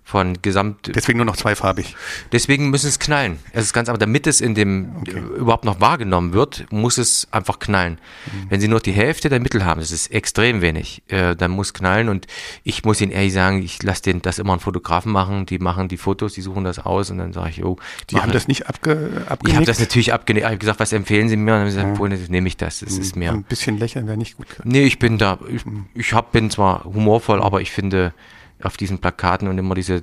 von 0.07 0.41
Gesamt. 0.41 0.93
Deswegen 0.95 1.17
nur 1.17 1.27
noch 1.27 1.37
zweifarbig. 1.37 1.97
Deswegen 2.31 2.71
müssen 2.71 2.87
es 2.87 3.01
knallen. 3.01 3.41
Es 3.53 3.65
ist 3.65 3.73
ganz 3.73 3.89
einfach, 3.89 3.99
damit 3.99 4.29
es 4.29 4.41
in 4.41 4.55
dem 4.55 4.95
okay. 5.01 5.21
überhaupt 5.37 5.65
noch 5.65 5.81
wahrgenommen 5.81 6.33
wird, 6.33 6.65
muss 6.71 6.97
es 6.97 7.27
einfach 7.33 7.59
knallen. 7.59 7.99
Mhm. 8.27 8.47
Wenn 8.49 8.61
Sie 8.61 8.69
nur 8.69 8.79
die 8.79 8.93
Hälfte 8.93 9.29
der 9.29 9.41
Mittel 9.41 9.65
haben, 9.65 9.81
das 9.81 9.91
ist 9.91 10.13
extrem 10.13 10.61
wenig, 10.61 11.03
äh, 11.09 11.35
dann 11.35 11.51
muss 11.51 11.75
knallen 11.75 12.09
und 12.09 12.29
ich 12.63 12.85
muss 12.85 13.01
Ihnen 13.01 13.11
ehrlich 13.11 13.33
sagen, 13.33 13.61
ich 13.65 13.83
lasse 13.83 14.03
den 14.03 14.23
das 14.23 14.39
immer 14.39 14.53
einen 14.53 14.61
Fotografen 14.61 15.11
machen, 15.11 15.45
die 15.45 15.59
machen 15.59 15.89
die 15.89 15.97
Fotos, 15.97 16.35
die 16.35 16.41
suchen 16.41 16.63
das 16.63 16.79
aus 16.79 17.11
und 17.11 17.19
dann 17.19 17.33
sage 17.33 17.51
ich, 17.51 17.65
oh. 17.65 17.77
Die 18.11 18.21
haben 18.21 18.31
das 18.31 18.47
nicht 18.47 18.69
abge 18.69 19.25
abgenickt? 19.27 19.49
Ich 19.49 19.57
habe 19.57 19.67
das 19.67 19.81
natürlich 19.81 20.13
abgenickt. 20.13 20.45
Ich 20.45 20.49
habe 20.49 20.59
gesagt, 20.59 20.79
was 20.79 20.93
empfehlen 20.93 21.29
Sie 21.29 21.37
mir? 21.37 21.43
Und 21.43 21.49
dann 21.49 21.61
haben 21.63 21.97
sie 21.97 22.01
gesagt, 22.05 22.23
ja. 22.23 22.31
nehme 22.31 22.47
ich 22.47 22.57
das, 22.57 22.79
das 22.79 22.95
mhm. 22.95 23.01
ist 23.01 23.17
mir. 23.17 23.33
Ein 23.33 23.43
bisschen 23.43 23.77
lächeln 23.77 24.07
wäre 24.07 24.17
nicht 24.17 24.37
gut. 24.37 24.47
Nee, 24.63 24.85
ich 24.85 25.01
bin 25.01 25.19
da, 25.19 25.41
ich, 25.49 25.67
mhm. 25.67 25.87
ich 25.95 26.13
hab, 26.13 26.31
bin 26.31 26.49
zwar 26.49 26.85
humorvoll, 26.85 27.43
aber 27.43 27.61
ich 27.61 27.73
finde, 27.73 28.15
auf 28.63 28.77
diesen 28.77 28.99
Plakaten 28.99 29.49
und 29.49 29.59
immer 29.59 29.75
diese 29.75 29.97
äh, 29.97 30.03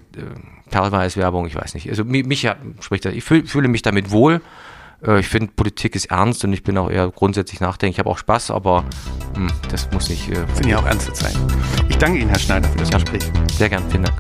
Perlweiß-Werbung, 0.70 1.48
ich 1.48 1.56
weiß 1.56 1.74
nicht. 1.74 1.90
Also 1.90 2.04
mich, 2.04 2.26
mich 2.26 2.48
spricht 2.80 3.06
das, 3.06 3.14
ich 3.14 3.24
fühl, 3.24 3.46
fühle 3.46 3.68
mich 3.68 3.82
damit 3.82 4.12
wohl. 4.12 4.42
Äh, 5.06 5.20
ich 5.20 5.28
finde, 5.28 5.52
Politik 5.56 5.96
ist 5.96 6.06
ernst 6.06 6.44
und 6.44 6.54
ich 6.54 6.64
bin 6.64 6.78
auch 6.78 6.90
eher 6.90 7.10
grundsätzlich 7.10 7.60
nachdenklich. 7.60 7.96
Ich 7.96 8.00
habe 8.00 8.10
auch 8.10 8.18
Spaß, 8.18 8.52
aber 8.52 8.84
mh, 9.36 9.38
hm, 9.38 9.48
das 9.70 9.92
muss 9.92 10.10
nicht. 10.10 10.30
Äh, 10.30 10.46
sind 10.54 10.68
ja 10.68 10.80
auch 10.80 10.86
ernste 10.86 11.14
Zeiten. 11.14 11.40
Ich 11.90 11.98
danke 11.98 12.20
Ihnen, 12.20 12.30
Herr 12.30 12.40
Schneider, 12.40 12.68
für 12.70 12.78
das 12.78 12.90
ja, 12.90 12.98
Gespräch. 12.98 13.24
Sehr 13.52 13.70
gern, 13.70 13.84
vielen 13.90 14.04
Dank. 14.04 14.18